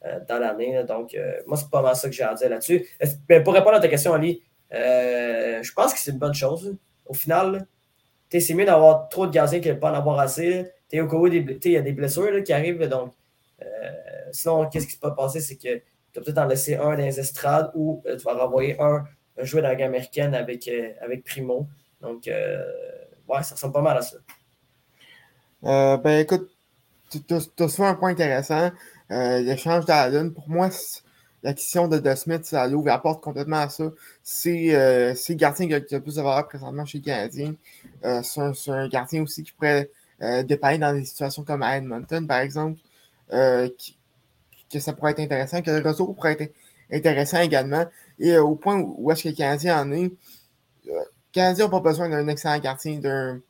euh, 0.04 0.20
dans 0.28 0.40
l'année. 0.40 0.84
Donc, 0.84 1.14
euh, 1.14 1.42
moi, 1.46 1.56
c'est 1.56 1.70
pas 1.70 1.84
mal 1.84 1.96
ça 1.96 2.10
que 2.10 2.16
j'ai 2.16 2.24
à 2.24 2.34
dire 2.34 2.50
là-dessus. 2.50 2.88
Mais 3.30 3.44
pour 3.44 3.54
répondre 3.54 3.76
à 3.76 3.80
ta 3.80 3.88
question, 3.88 4.14
Ali, 4.14 4.42
euh, 4.74 5.62
je 5.62 5.74
pense 5.74 5.94
que 5.94 6.00
c'est 6.00 6.10
une 6.10 6.18
bonne 6.18 6.34
chose. 6.34 6.76
Au 7.06 7.14
final, 7.14 7.68
c'est 8.32 8.54
mieux 8.56 8.66
d'avoir 8.66 9.10
trop 9.10 9.28
de 9.28 9.32
gardiens 9.32 9.60
que 9.60 9.70
de 9.70 9.74
ne 9.74 9.80
pas 9.80 9.92
en 9.92 9.94
avoir 9.94 10.20
assez. 10.20 10.66
Au 10.94 11.08
cas 11.08 11.16
où 11.16 11.28
il 11.28 11.60
y 11.66 11.78
a 11.78 11.82
des 11.82 11.92
blessures 11.92 12.44
qui 12.44 12.52
arrivent. 12.52 12.88
Donc, 12.88 13.14
sinon, 14.32 14.68
qu'est-ce 14.70 14.88
qui 14.88 14.94
se 14.94 15.00
peut 15.00 15.14
passer? 15.14 15.40
C'est 15.40 15.56
que 15.56 15.78
tu 15.78 16.20
vas 16.20 16.22
peut-être 16.22 16.40
en 16.40 16.46
laisser 16.46 16.76
un 16.78 16.96
dans 16.96 16.96
les 16.96 17.20
estrades 17.20 17.72
ou 17.76 18.02
tu 18.06 18.24
vas 18.24 18.34
renvoyer 18.34 18.82
un, 18.82 19.04
jouer 19.38 19.62
dans 19.62 19.68
la 19.68 19.76
gamme 19.76 19.90
américaine 19.90 20.34
avec, 20.34 20.70
avec 21.00 21.24
Primo. 21.24 21.68
Donc, 22.02 22.28
ça 23.44 23.56
ressemble 23.56 23.74
pas 23.74 23.82
mal 23.82 23.98
à 23.98 24.02
ça. 24.02 24.18
ben 25.98 26.20
écoute, 26.20 26.50
tu 27.10 27.34
as 27.34 27.70
souvent 27.70 27.88
un 27.88 27.96
point 27.96 28.12
intéressant. 28.12 28.72
Euh, 29.12 29.42
l'échange 29.42 29.86
d'Allen, 29.86 30.34
pour 30.34 30.50
moi, 30.50 30.70
l'acquisition 31.44 31.88
de 31.88 31.98
De 32.00 32.16
Smith, 32.16 32.46
ça 32.46 32.68
l'ouvre 32.68 32.88
la 32.88 33.00
porte 33.00 33.22
complètement 33.22 33.58
à 33.58 33.70
ça. 33.70 33.92
C'est 34.24 34.74
euh, 34.74 35.14
le 35.14 35.36
gardien 35.36 35.68
qui 35.68 35.74
a, 35.74 35.80
le 35.80 36.02
plus 36.02 36.16
de 36.16 36.22
valeur 36.22 36.48
présentement 36.48 36.86
chez 36.86 37.00
les 37.00 37.04
Canadiens. 37.04 37.56
Euh, 38.06 38.22
c'est 38.24 38.72
un, 38.72 38.88
gardien 38.88 39.24
aussi 39.24 39.44
qui 39.44 39.52
pourrait 39.52 39.90
euh, 40.22 40.44
dépanner 40.44 40.78
dans 40.78 40.94
des 40.94 41.04
situations 41.04 41.44
comme 41.44 41.64
à 41.64 41.78
Edmonton, 41.78 42.26
par 42.26 42.40
exemple, 42.40 42.80
que 43.30 44.80
ça 44.80 44.94
pourrait 44.94 45.12
être 45.12 45.20
intéressant, 45.20 45.62
que 45.62 45.72
le 45.72 45.88
retour 45.88 46.16
pourrait 46.16 46.38
être 46.40 46.54
intéressant 46.92 47.42
également. 47.42 47.86
Et 48.20 48.38
au 48.38 48.56
point 48.56 48.78
où, 48.80 49.12
est-ce 49.12 49.24
que 49.24 49.30
le 49.30 49.36
Canadien 49.36 49.82
en 49.82 49.92
est, 49.92 50.12
le 51.32 51.34
Canadien 51.34 51.66
n'a 51.66 51.72
pas 51.72 51.80
besoin 51.80 52.10
d'un 52.10 52.28
excellent 52.28 52.60
gardien, 52.60 53.00
d'un 53.00 53.42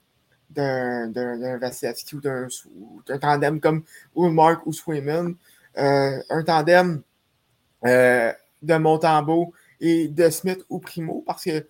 d'un 0.51 1.59
ou 2.75 3.01
d'un 3.05 3.17
tandem 3.19 3.59
comme 3.59 3.83
Ulmark 4.15 4.65
ou 4.65 4.73
Swayman. 4.73 5.35
Euh, 5.77 6.21
un 6.29 6.43
tandem 6.43 7.01
euh, 7.85 8.33
de 8.61 8.75
Montembeau 8.75 9.53
et 9.79 10.09
de 10.09 10.29
Smith 10.29 10.65
ou 10.69 10.79
Primo, 10.79 11.23
parce 11.25 11.45
que 11.45 11.65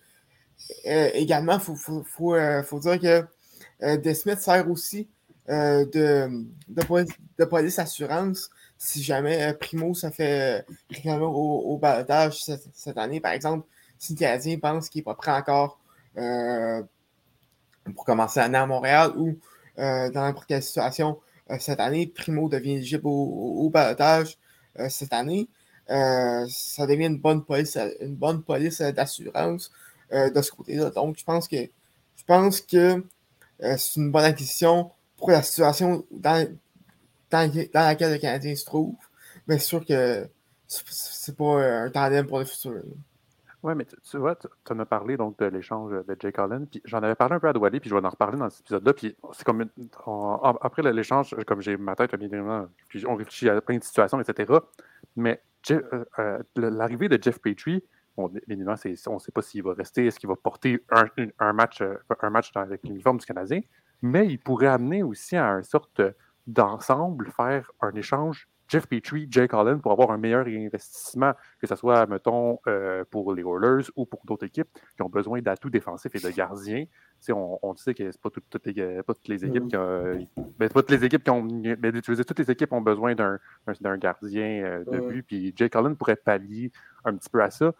euh, 0.86 1.10
également, 1.14 1.54
il 1.54 1.60
faut, 1.60 1.76
faut, 1.76 2.02
faut, 2.02 2.36
faut, 2.64 2.80
dire 2.80 3.00
que 3.00 3.96
De 3.96 4.12
Smith 4.12 4.40
sert 4.40 4.68
aussi 4.70 5.08
de, 5.48 6.44
de, 6.68 7.44
police 7.44 7.78
assurance 7.78 8.50
si 8.78 9.02
jamais 9.02 9.54
Primo 9.54 9.94
ça 9.94 10.10
fait 10.10 10.64
régulièrement 10.90 11.32
au, 11.32 11.74
au 11.74 11.78
balotage 11.78 12.42
cette, 12.42 12.98
année. 12.98 13.20
Par 13.20 13.32
exemple, 13.32 13.66
si 13.98 14.14
le 14.14 14.18
Canadien 14.18 14.58
pense 14.58 14.88
qu'il 14.88 15.00
n'est 15.00 15.04
pas 15.04 15.14
prêt 15.14 15.32
encore 15.32 15.78
pour 16.14 18.04
commencer 18.04 18.40
l'année 18.40 18.58
à 18.58 18.66
Montréal 18.66 19.12
ou 19.16 19.38
dans 19.76 20.10
n'importe 20.14 20.46
quelle 20.46 20.62
situation 20.62 21.18
euh, 21.50 21.56
cette 21.58 21.80
année. 21.80 22.06
Primo 22.06 22.48
devient 22.48 22.74
éligible 22.74 23.06
au, 23.06 23.70
balotage 23.70 24.38
euh, 24.78 24.88
cette 24.88 25.12
année. 25.12 25.48
Euh, 25.90 26.46
ça 26.48 26.86
devient 26.86 27.06
une 27.06 27.18
bonne 27.18 27.44
police, 27.44 27.76
une 28.00 28.14
bonne 28.14 28.42
police 28.42 28.80
d'assurance 28.80 29.70
de 30.12 30.42
ce 30.42 30.52
côté-là. 30.52 30.90
Donc, 30.90 31.16
je 31.18 31.24
pense 31.24 31.48
que 31.48 31.56
je 31.56 32.24
pense 32.26 32.60
que 32.60 33.02
c'est 33.60 33.96
une 33.96 34.12
bonne 34.12 34.24
acquisition 34.24 34.90
pour 35.16 35.30
la 35.30 35.42
situation 35.42 36.04
dans, 36.10 36.46
dans, 37.30 37.50
laquelle 37.72 38.12
le 38.12 38.18
Canadien 38.18 38.54
se 38.54 38.66
trouve. 38.66 38.94
Mais 39.46 39.58
c'est 39.58 39.66
sûr 39.66 39.86
que 39.86 40.28
c'est 40.86 41.34
pas 41.34 41.64
un 41.64 41.90
tandem 41.90 42.26
pour 42.26 42.40
le 42.40 42.44
futur. 42.44 42.82
Oui, 43.62 43.74
mais 43.76 43.84
tu, 43.84 44.16
vois, 44.16 44.34
tu 44.34 44.48
en 44.70 44.78
as 44.80 44.86
parlé 44.86 45.16
donc 45.16 45.38
de 45.38 45.44
l'échange 45.46 45.92
de 45.92 46.16
Jake 46.18 46.38
Allen, 46.38 46.66
puis 46.66 46.82
j'en 46.84 46.98
avais 46.98 47.14
parlé 47.14 47.36
un 47.36 47.40
peu 47.40 47.48
à 47.48 47.52
Douali, 47.52 47.78
puis 47.78 47.88
je 47.88 47.94
vais 47.94 48.04
en 48.04 48.08
reparler 48.10 48.36
dans 48.36 48.50
cet 48.50 48.62
épisode-là. 48.62 48.92
Puis 48.92 49.16
c'est 49.32 49.44
comme 49.44 49.64
après 50.60 50.82
l'échange, 50.92 51.36
comme 51.46 51.60
j'ai 51.60 51.76
ma 51.76 51.94
tête, 51.94 52.12
évidemment, 52.14 52.66
on 53.06 53.14
réfléchit 53.14 53.48
à 53.48 53.60
plein 53.60 53.78
de 53.78 53.84
situations, 53.84 54.20
etc. 54.20 54.52
Mais 55.14 55.40
euh, 55.70 56.04
euh, 56.18 56.42
l'arrivée 56.56 57.08
de 57.08 57.22
Jeff 57.22 57.38
Petrie, 57.40 57.84
évidemment, 58.48 58.74
on 59.06 59.14
ne 59.14 59.18
sait 59.20 59.32
pas 59.32 59.42
s'il 59.42 59.62
va 59.62 59.74
rester, 59.74 60.06
est-ce 60.06 60.18
qu'il 60.18 60.28
va 60.28 60.34
porter 60.34 60.84
un, 61.38 61.52
match, 61.52 61.80
euh, 61.82 61.94
un 62.20 62.30
match 62.30 62.50
avec 62.56 62.82
l'uniforme 62.82 63.18
du 63.18 63.26
Canadien, 63.26 63.60
mais 64.02 64.26
il 64.26 64.38
pourrait 64.38 64.66
amener 64.66 65.04
aussi 65.04 65.36
à 65.36 65.46
une 65.50 65.62
sorte 65.62 66.02
d'ensemble, 66.48 67.30
faire 67.30 67.70
un 67.80 67.92
échange 67.92 68.48
Jeff 68.72 68.86
Petrie, 68.86 69.26
Jake 69.28 69.52
Allen 69.52 69.82
pour 69.82 69.92
avoir 69.92 70.12
un 70.12 70.16
meilleur 70.16 70.46
investissement, 70.46 71.34
que 71.60 71.66
ce 71.66 71.76
soit, 71.76 72.06
mettons, 72.06 72.58
euh, 72.66 73.04
pour 73.10 73.34
les 73.34 73.42
Oilers 73.42 73.84
ou 73.96 74.06
pour 74.06 74.22
d'autres 74.24 74.46
équipes 74.46 74.68
qui 74.96 75.02
ont 75.02 75.10
besoin 75.10 75.42
d'atouts 75.42 75.68
défensifs 75.68 76.14
et 76.14 76.20
de 76.20 76.34
gardiens. 76.34 76.86
On, 77.28 77.58
on, 77.62 77.74
sait 77.74 77.92
que 77.92 78.10
ce 78.10 78.16
pas, 78.16 78.30
toutes 78.30 78.64
les, 78.64 79.02
pas 79.02 79.12
toutes 79.12 79.28
les 79.28 79.44
équipes 79.44 79.68
qui 79.68 79.76
ont, 79.76 80.26
ben, 80.58 80.70
pas 80.70 80.80
toutes 80.80 80.90
les 80.90 81.04
équipes 81.04 81.22
qui 81.22 81.30
ont. 81.30 81.42
Ben, 81.42 82.00
toutes 82.00 82.38
les 82.38 82.50
équipes 82.50 82.72
ont 82.72 82.80
besoin 82.80 83.14
d'un 83.14 83.98
gardien 83.98 84.64
euh, 84.64 84.84
de 84.90 85.00
but. 85.00 85.22
Puis 85.22 85.52
Jake 85.54 85.76
Allen 85.76 85.94
pourrait 85.94 86.16
pallier 86.16 86.72
un 87.04 87.14
petit 87.14 87.28
peu 87.28 87.42
à 87.42 87.50
ça. 87.50 87.74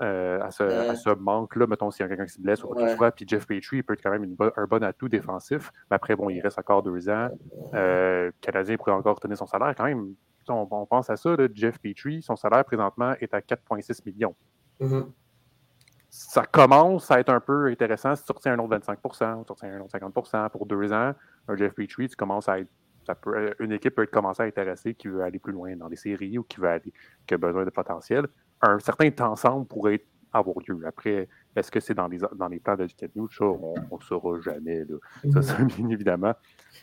Euh, 0.00 0.40
à 0.40 0.50
ce, 0.50 1.14
manque-là, 1.14 1.66
mettons, 1.66 1.90
s'il 1.90 2.02
y 2.02 2.06
a 2.06 2.08
quelqu'un 2.08 2.24
qui 2.24 2.32
se 2.32 2.40
blesse 2.40 2.64
ou 2.64 2.68
quoi 2.68 2.84
que 2.84 2.90
ce 2.92 2.96
soit. 2.96 3.10
Puis 3.10 3.26
Jeff 3.28 3.46
Petrie 3.46 3.82
peut 3.82 3.92
être 3.92 4.02
quand 4.02 4.10
même 4.10 4.34
un 4.56 4.64
bon 4.64 4.82
atout 4.82 5.10
défensif. 5.10 5.70
Mais 5.90 5.96
après, 5.96 6.16
bon, 6.16 6.30
il 6.30 6.40
reste 6.40 6.58
encore 6.58 6.82
deux 6.82 7.10
ans. 7.10 7.28
le 7.74 8.32
Canadien 8.40 8.78
pourrait 8.78 8.92
encore 8.92 9.20
tenir 9.20 9.36
son 9.36 9.46
salaire 9.46 9.74
quand 9.76 9.84
même 9.84 10.14
on, 10.48 10.86
pense 10.86 11.10
à 11.10 11.16
ça, 11.16 11.36
Jeff 11.54 11.78
Petrie, 11.78 12.22
son 12.22 12.36
salaire 12.36 12.64
présentement 12.64 13.14
est 13.20 13.32
à 13.34 13.40
4,6 13.40 14.00
millions. 14.06 14.34
Mm-hmm. 14.80 15.06
Ça 16.08 16.44
commence 16.44 17.10
à 17.10 17.20
être 17.20 17.28
un 17.28 17.40
peu 17.40 17.66
intéressant 17.66 18.16
si 18.16 18.24
tu 18.24 18.32
retiens 18.32 18.54
un 18.54 18.58
autre 18.58 18.76
25% 18.76 19.40
ou 19.40 19.44
tu 19.44 19.52
retiens 19.52 19.74
un 19.74 19.80
autre 19.80 19.96
50% 19.96 20.50
pour 20.50 20.66
deux 20.66 20.92
ans. 20.92 21.14
Un 21.46 21.56
Jeff 21.56 21.72
Petrie, 21.72 22.08
tu 22.08 22.16
commences 22.16 22.48
à 22.48 22.58
être, 22.58 22.70
une 23.60 23.72
équipe 23.72 23.94
peut 23.94 24.02
être 24.02 24.10
commencer 24.10 24.42
à 24.42 24.46
être 24.48 24.58
intéressée 24.58 24.94
qui 24.94 25.08
veut 25.08 25.22
aller 25.22 25.38
plus 25.38 25.52
loin 25.52 25.74
dans 25.76 25.88
les 25.88 25.96
séries 25.96 26.36
ou 26.36 26.42
qui, 26.42 26.60
veut 26.60 26.68
aller, 26.68 26.92
qui 27.26 27.34
a 27.34 27.38
besoin 27.38 27.64
de 27.64 27.70
potentiel. 27.70 28.26
Un 28.60 28.78
certain 28.80 29.10
temps 29.10 29.32
ensemble 29.32 29.66
pourrait 29.66 30.04
avoir 30.32 30.56
lieu. 30.66 30.80
Après, 30.86 31.28
est-ce 31.54 31.70
que 31.70 31.80
c'est 31.80 31.94
dans 31.94 32.08
les, 32.08 32.18
dans 32.34 32.48
les 32.48 32.60
plans 32.60 32.76
de 32.76 32.88
News? 33.14 33.28
Ça, 33.30 33.44
on 33.44 33.74
ne 33.92 34.02
saura 34.02 34.40
jamais. 34.40 34.84
Ça, 34.84 35.28
mm-hmm. 35.28 35.76
bien 35.76 35.88
évidemment. 35.90 36.34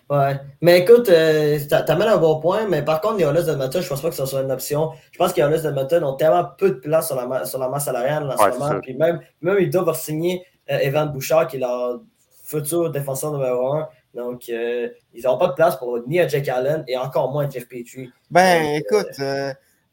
Ouais. 0.09 0.39
Mais 0.61 0.79
écoute, 0.79 1.09
euh, 1.09 1.59
t'amènes 1.67 2.07
un 2.07 2.17
bon 2.17 2.39
point, 2.39 2.67
mais 2.67 2.81
par 2.81 3.01
contre, 3.01 3.17
les 3.17 3.25
Oilers 3.25 3.43
d'Edmonton, 3.43 3.81
je 3.81 3.89
pense 3.89 4.01
pas 4.01 4.09
que 4.09 4.15
ce 4.15 4.25
soit 4.25 4.41
une 4.41 4.51
option. 4.51 4.91
Je 5.11 5.17
pense 5.17 5.33
que 5.33 5.41
les 5.41 5.47
Oilers 5.47 5.61
d'Edmonton 5.61 6.03
ont 6.03 6.13
tellement 6.13 6.45
peu 6.57 6.71
de 6.71 6.75
place 6.75 7.07
sur 7.07 7.15
la, 7.15 7.45
sur 7.45 7.59
la 7.59 7.67
masse 7.67 7.85
salariale 7.85 8.29
en 8.31 8.37
ce 8.37 8.57
moment. 8.57 8.79
Puis 8.81 8.93
même, 8.95 9.19
même 9.41 9.57
ils 9.59 9.69
doivent 9.69 9.93
signer 9.97 10.45
euh, 10.69 10.77
Evan 10.77 11.11
Bouchard, 11.11 11.47
qui 11.47 11.57
est 11.57 11.59
leur 11.59 11.99
futur 12.45 12.89
défenseur 12.89 13.33
numéro 13.33 13.73
un. 13.73 13.89
Donc, 14.13 14.43
euh, 14.49 14.89
ils 15.13 15.23
n'auront 15.23 15.37
pas 15.37 15.47
de 15.47 15.53
place 15.53 15.75
pour 15.75 15.99
ni 16.07 16.19
à 16.19 16.27
Jack 16.27 16.47
Allen 16.47 16.83
et 16.87 16.97
encore 16.97 17.31
moins 17.31 17.45
à 17.45 17.49
Jeff 17.49 17.67
Petrie. 17.67 18.09
Ben, 18.31 18.75
écoute, 18.75 19.19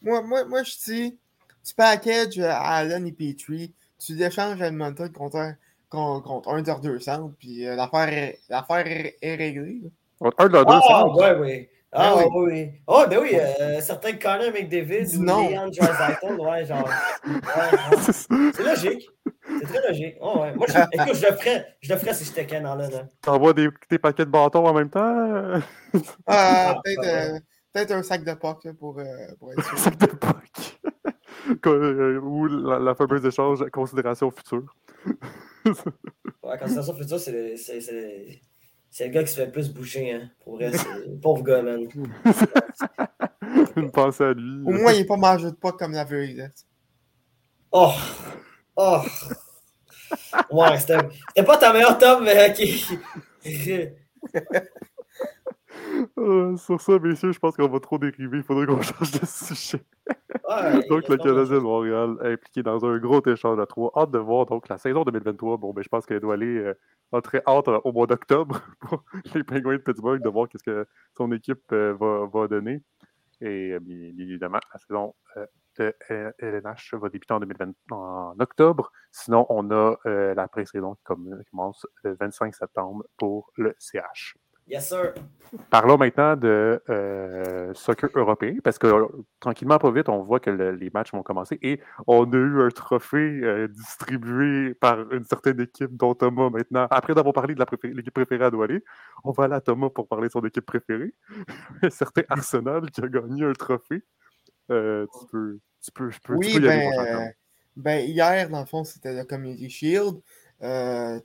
moi, 0.01 0.23
moi, 0.23 0.45
moi, 0.45 0.63
je 0.63 0.73
dis, 0.85 1.19
tu 1.67 1.75
packages 1.75 2.39
Allen 2.39 3.07
et 3.07 3.13
Petrie, 3.13 3.75
tu 3.99 4.15
l'échanges 4.15 4.63
à 4.63 4.69
Edmonton 4.69 5.11
contre, 5.11 5.55
contre, 5.95 6.49
un 6.51 6.63
des 6.63 6.75
deux 6.83 6.99
centres, 6.99 7.35
puis 7.39 7.65
l'affaire 7.65 8.09
est, 8.09 8.41
est, 8.51 9.17
est 9.23 9.35
réglée. 9.37 9.83
Un 10.39 10.47
de 10.47 10.53
leurs 10.53 10.67
deux 10.67 10.75
Ah, 10.89 11.07
ouais, 11.09 11.37
oui. 11.39 11.69
Ah, 11.97 12.15
ben 12.17 12.27
oui, 12.35 12.53
oui. 12.53 12.71
Oh, 12.89 13.05
ben 13.09 13.21
oui, 13.23 13.31
euh, 13.35 13.81
certains 13.81 14.15
Connor 14.15 14.53
McDavid 14.53 15.17
ou 15.17 15.23
Leon 15.23 15.69
Draisaitl, 15.69 16.41
ouais, 16.41 16.67
genre. 16.67 16.91
c'est 18.01 18.65
logique. 18.65 19.09
C'est 19.61 19.67
très 19.67 19.89
logique. 19.89 20.17
Oh, 20.21 20.41
ouais. 20.41 20.55
Moi, 20.57 20.67
je, 20.69 20.75
écoute, 20.93 21.15
je 21.15 21.27
le 21.27 21.37
ferais, 21.37 21.77
je 21.81 21.93
le 21.93 21.99
ferais 22.01 22.15
si 22.15 22.25
j'étais 22.25 22.47
Ken 22.47 22.67
en 22.67 22.75
là. 22.75 22.89
T'envoies 23.23 23.53
des, 23.53 23.69
des 23.89 23.99
paquets 24.01 24.25
de 24.25 24.31
bâtons 24.31 24.67
en 24.67 24.75
même 24.75 24.91
temps? 24.91 25.61
Ah, 26.27 26.81
peut-être 26.85 27.89
peut 27.89 27.95
un 27.95 28.03
sac 28.03 28.25
de 28.25 28.35
POC 28.35 28.73
pour, 28.73 28.99
euh, 28.99 29.05
pour 29.39 29.53
être 29.53 29.65
sûr. 29.65 29.75
Un 29.75 29.77
sac 29.77 29.97
de 29.97 30.07
POC. 30.07 30.81
Euh, 31.67 32.19
ou 32.21 32.47
la, 32.47 32.81
la, 32.81 32.95
fameuse 32.97 33.25
échange 33.25 33.65
considération 33.71 34.31
future. 34.33 34.75
Ouais, 35.65 36.59
considération 36.59 36.95
future, 36.95 37.21
c'est 37.21 37.57
c'est 38.95 39.09
le 39.09 39.13
gars 39.13 39.25
qui 39.25 39.33
se 39.33 39.41
fait 39.41 39.51
plus 39.51 39.73
bouger, 39.73 40.13
hein. 40.13 40.31
Pour 40.45 40.55
vrai, 40.55 40.71
pauvre 41.23 41.43
gars, 41.43 41.63
man. 41.63 41.85
Une 43.77 43.91
pensée 43.91 44.23
à 44.23 44.33
lui. 44.33 44.63
Au 44.65 44.71
moins, 44.71 44.93
il 44.93 45.01
n'est 45.01 45.05
pas 45.05 45.17
mangé 45.17 45.51
de 45.51 45.57
pas 45.57 45.73
comme 45.73 45.93
la 45.93 46.05
vérité. 46.05 46.47
Oh! 47.73 47.91
Oh! 48.77 49.01
Ouais, 50.51 50.79
c'était 50.79 51.43
pas 51.45 51.57
ta 51.57 51.73
meilleure 51.73 51.99
top, 51.99 52.23
mais 52.23 52.51
ok. 52.51 52.63
Euh, 56.19 56.57
sur 56.57 56.81
ça, 56.81 56.99
messieurs, 56.99 57.33
je 57.33 57.39
pense 57.39 57.57
qu'on 57.57 57.69
va 57.69 57.81
trop 57.81 57.99
dériver. 57.99 58.39
Il 58.39 58.43
faudrait 58.43 58.67
qu'on 58.67 58.81
change 58.83 59.13
de 59.13 59.27
sujet. 59.27 59.85
donc, 60.89 61.09
le 61.09 61.17
Canadien 61.17 61.57
de 61.57 61.61
Montréal 61.61 62.17
est 62.23 62.33
impliqué 62.33 62.63
dans 62.63 62.85
un 62.85 62.99
gros 62.99 63.23
échange 63.27 63.59
à 63.59 63.67
trois. 63.67 63.93
Hâte 63.97 64.11
de 64.11 64.19
voir 64.19 64.47
donc 64.47 64.69
la 64.69 64.79
saison 64.79 65.05
2023. 65.05 65.57
Bon, 65.57 65.73
ben, 65.73 65.83
je 65.83 65.89
pense 65.89 66.07
qu'elle 66.07 66.21
doit 66.21 66.35
aller 66.35 66.75
euh, 67.15 67.21
très 67.21 67.43
hâte 67.47 67.69
euh, 67.69 67.81
au 67.85 67.93
mois 67.93 68.07
d'octobre 68.07 68.61
pour 68.81 69.05
les 69.35 69.45
Penguins 69.45 69.73
de 69.73 69.79
Pittsburgh 69.79 70.23
de 70.23 70.29
voir 70.29 70.49
qu'est-ce 70.49 70.65
que 70.65 70.87
son 71.17 71.31
équipe 71.33 71.73
euh, 71.73 71.95
va, 71.95 72.27
va, 72.27 72.49
donner. 72.49 72.83
Et 73.41 73.79
bien, 73.81 74.13
évidemment, 74.19 74.61
la 74.73 74.79
saison 74.79 75.15
de 75.79 75.93
LNH 76.39 76.95
va 76.95 77.09
débuter 77.09 77.35
en, 77.35 77.41
2020, 77.41 77.73
en 77.91 78.35
octobre. 78.39 78.93
Sinon, 79.11 79.45
on 79.49 79.71
a 79.73 79.97
la 80.05 80.47
pré-saison 80.47 80.95
qui 80.95 81.03
commence 81.51 81.85
le 82.05 82.15
25 82.15 82.55
septembre 82.55 83.05
pour 83.19 83.51
le 83.57 83.75
CH. 83.79 84.37
Yes, 84.67 84.89
sir. 84.89 85.15
Parlons 85.71 85.99
maintenant 85.99 86.37
de 86.37 86.83
euh, 86.89 87.73
soccer 87.75 88.09
européen, 88.15 88.57
parce 88.65 88.79
que 88.79 88.87
tranquillement, 89.39 89.79
pas 89.79 89.91
vite, 89.91 90.09
on 90.09 90.23
voit 90.23 90.41
que 90.41 90.51
les 90.51 90.91
matchs 90.91 91.13
vont 91.13 91.23
commencer 91.23 91.59
et 91.63 91.81
on 92.07 92.25
a 92.33 92.37
eu 92.37 92.63
un 92.63 92.71
trophée 92.71 93.17
euh, 93.17 93.69
distribué 93.69 94.75
par 94.75 95.13
une 95.13 95.25
certaine 95.25 95.61
équipe 95.61 95.95
dont 95.97 96.15
Thomas 96.15 96.51
maintenant, 96.51 96.87
après 96.91 97.15
d'avoir 97.15 97.35
parlé 97.35 97.55
de 97.55 97.65
l'équipe 97.95 98.15
préférée 98.15 98.45
à 98.47 98.51
Doualé, 98.51 98.83
on 99.23 99.33
va 99.33 99.45
aller 99.45 99.55
à 99.55 99.61
Thomas 99.61 99.91
pour 99.91 100.09
parler 100.09 100.29
de 100.29 100.33
son 100.33 100.45
équipe 100.45 100.67
préférée. 100.67 101.15
un 101.83 101.91
certain 101.91 102.23
Arsenal 102.29 102.91
qui 102.91 103.03
a 103.03 103.09
gagné 103.09 103.45
un 103.45 103.53
trophée. 103.53 104.03
Euh, 104.71 105.07
tu 105.21 105.27
peux, 105.31 105.59
tu 105.83 105.93
peux, 105.93 106.11
je 106.11 106.19
peux, 106.21 106.35
oui, 106.35 106.55
tu 106.55 106.61
peux 106.61 106.67
y 106.67 106.69
ben, 106.69 106.99
aller, 106.99 107.31
ben, 107.77 108.09
hier, 108.09 108.49
dans 108.49 108.61
le 108.61 108.67
fond, 108.67 108.83
c'était 108.83 109.15
le 109.15 109.25
Community 109.25 109.69
Shield. 109.69 110.21
Euh, 110.63 111.21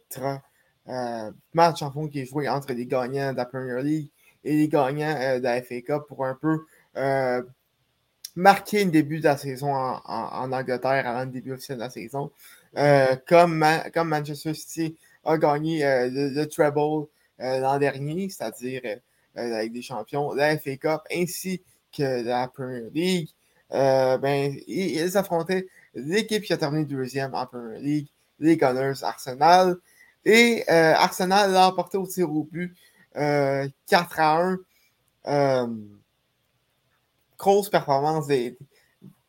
match 1.54 1.82
en 1.82 1.92
fond 1.92 2.08
qui 2.08 2.22
est 2.22 2.26
joué 2.26 2.50
entre 2.50 2.74
les 2.74 2.86
gagnants 2.86 3.32
de 3.32 3.38
la 3.38 3.46
Premier 3.46 3.82
League 3.84 4.10
et 4.44 4.56
les 4.56 4.68
gagnants 4.68 5.16
euh, 5.20 5.38
de 5.40 5.44
la 5.44 5.62
FA 5.62 5.82
Cup 5.82 6.04
pour 6.08 6.26
un 6.26 6.36
peu 6.36 6.66
euh, 6.98 7.42
marquer 8.36 8.86
le 8.86 8.92
début 8.92 9.20
de 9.20 9.26
la 9.26 9.38
saison 9.38 9.74
en, 9.74 10.52
Angleterre 10.52 11.08
avant 11.08 11.26
le 11.26 11.32
début 11.32 11.54
officiel 11.54 11.78
de 11.78 11.84
la 11.84 11.90
saison. 11.90 12.32
comme, 13.28 13.66
Manchester 14.06 14.54
City 14.54 14.98
a 15.26 15.38
gagné 15.38 15.82
le, 15.84 16.46
treble 16.46 17.08
l'an 17.40 17.78
dernier, 17.80 18.30
c'est-à-dire 18.30 18.82
avec 19.36 19.72
des 19.72 19.82
champions, 19.82 20.34
la 20.34 20.58
FA 20.58 20.78
Cup 20.78 21.02
ainsi 21.14 21.62
que 21.96 22.24
la 22.24 22.48
Premier 22.48 22.90
League, 22.94 23.30
ben, 23.72 24.56
ils 24.68 25.18
affrontaient 25.18 25.68
l'équipe 25.94 26.44
qui 26.44 26.54
a 26.54 26.58
terminé 26.58 26.86
deuxième 26.86 27.34
en 27.36 27.46
Premier 27.46 27.80
League, 27.80 28.08
les 28.40 28.58
Gunners 28.58 29.04
Arsenal. 29.04 29.78
Et 30.32 30.64
euh, 30.70 30.94
Arsenal 30.94 31.52
l'a 31.52 31.70
emporté 31.70 31.98
au 31.98 32.06
tir 32.06 32.32
au 32.32 32.44
but 32.44 32.76
4 33.16 33.20
euh, 33.20 33.68
à 34.18 34.38
1. 34.44 34.58
Euh, 35.26 35.68
grosse 37.36 37.68
performance 37.72 38.28
des, 38.28 38.56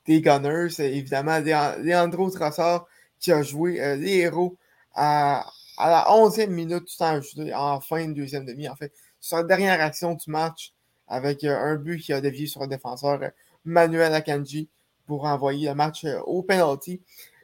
Gunners. 0.07 0.79
Évidemment, 0.79 1.39
Leandro 1.39 2.29
Trossard 2.31 2.87
qui 3.19 3.33
a 3.33 3.43
joué 3.43 3.97
les 3.97 4.19
héros 4.19 4.59
à, 4.95 5.47
la 5.79 6.05
11e 6.11 6.49
minute 6.49 6.85
du 6.85 6.97
temps 6.97 7.19
en 7.55 7.81
fin 7.81 8.07
de 8.07 8.13
deuxième 8.13 8.45
demi. 8.45 8.69
En 8.69 8.77
fait, 8.77 8.93
sur 9.21 9.39
la 9.39 9.45
dernière 9.45 9.81
action 9.81 10.13
du 10.13 10.31
match, 10.31 10.75
avec 11.09 11.45
un 11.45 11.77
but 11.77 12.01
qui 12.03 12.13
a 12.13 12.21
dévié 12.21 12.47
sur 12.47 12.61
le 12.61 12.67
défenseur 12.67 13.21
Manuel 13.65 14.13
Akanji 14.13 14.69
pour 15.07 15.25
envoyer 15.25 15.69
le 15.69 15.75
match 15.75 16.05
au 16.27 16.43
penalty. 16.43 17.01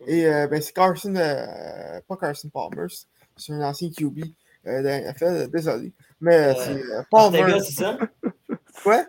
Et 0.06 0.24
ben, 0.24 0.60
c'est 0.60 0.74
Carson, 0.74 1.14
pas 1.14 2.16
Carson 2.16 2.50
Palmer, 2.50 2.88
c'est 3.36 3.52
un 3.52 3.62
ancien 3.62 3.90
QB 3.90 4.20
euh, 4.66 4.82
NFL, 4.82 5.48
désolé. 5.50 5.92
Mais 6.20 6.36
euh, 6.36 6.54
c'est 6.56 6.82
euh, 6.82 7.02
Palmer. 7.10 7.60
c'est 7.60 7.72
ça? 7.72 7.98
Quoi? 8.82 9.06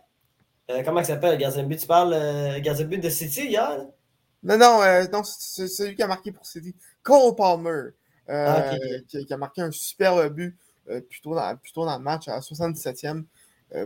comment 0.83 0.99
il 0.99 1.05
s'appelle, 1.05 1.31
le 1.31 1.37
gardien 1.37 1.63
de 1.63 1.67
but? 1.67 1.79
Tu 1.79 1.87
parles 1.87 2.13
euh, 2.13 2.59
gardien 2.59 2.83
de 2.85 2.89
but 2.89 2.99
de 2.99 3.09
City 3.09 3.47
hier? 3.47 3.85
Non, 4.43 4.57
non, 4.57 4.81
non 5.11 5.23
c'est 5.23 5.67
celui 5.67 5.95
qui 5.95 6.03
a 6.03 6.07
marqué 6.07 6.31
pour 6.31 6.45
City. 6.45 6.75
Cole 7.03 7.35
Palmer. 7.35 7.91
Ah, 8.29 8.75
qui, 9.07 9.25
a 9.31 9.37
marqué 9.37 9.61
un 9.61 9.71
super 9.71 10.29
but 10.29 10.57
plutôt, 11.09 11.33
dans, 11.33 11.55
plutôt 11.55 11.85
dans 11.85 11.97
le 11.97 12.03
match 12.03 12.27
à 12.27 12.39
77e, 12.39 13.23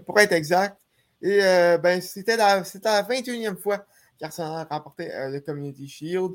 pour 0.05 0.19
être 0.19 0.31
exact. 0.31 0.77
Et 1.21 1.39
ben, 1.81 2.01
c'était 2.01 2.37
la, 2.37 2.57
la 2.57 3.03
21e 3.03 3.55
fois 3.55 3.85
qu'Arsenal 4.19 4.65
a 4.67 4.75
remporté 4.75 5.11
le 5.13 5.39
Community 5.41 5.87
Shield. 5.87 6.31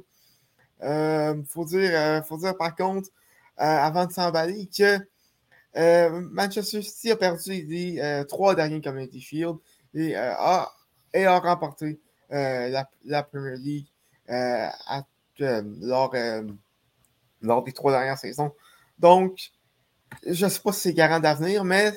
Il 0.82 1.44
faut, 1.48 1.64
dire, 1.64 2.24
faut 2.24 2.38
dire 2.38 2.56
par 2.56 2.76
contre 2.76 3.10
euh, 3.10 3.25
avant 3.56 4.06
de 4.06 4.12
s'emballer 4.12 4.68
que 4.76 4.98
euh, 5.76 6.20
Manchester 6.30 6.80
City 6.82 7.10
a 7.10 7.16
perdu 7.16 7.50
les 7.50 8.00
euh, 8.00 8.24
trois 8.24 8.54
derniers 8.54 8.80
Community 8.80 9.20
Shield 9.20 9.56
et, 9.94 10.16
a, 10.16 10.70
et 11.12 11.26
a 11.26 11.38
remporté 11.38 12.00
la, 12.30 13.22
Premier 13.22 13.56
League 13.56 13.86
lors, 15.38 16.14
lors 17.42 17.64
des 17.64 17.72
trois 17.72 17.92
dernières 17.92 18.18
saisons. 18.18 18.52
Donc, 18.98 19.50
je 20.26 20.46
ne 20.46 20.50
sais 20.50 20.60
pas 20.60 20.72
si 20.72 20.80
c'est 20.80 20.94
garant 20.94 21.20
d'avenir, 21.20 21.64
mais 21.64 21.92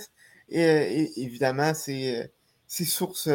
évidemment, 0.50 1.74
c'est 1.74 2.32
source, 2.67 3.30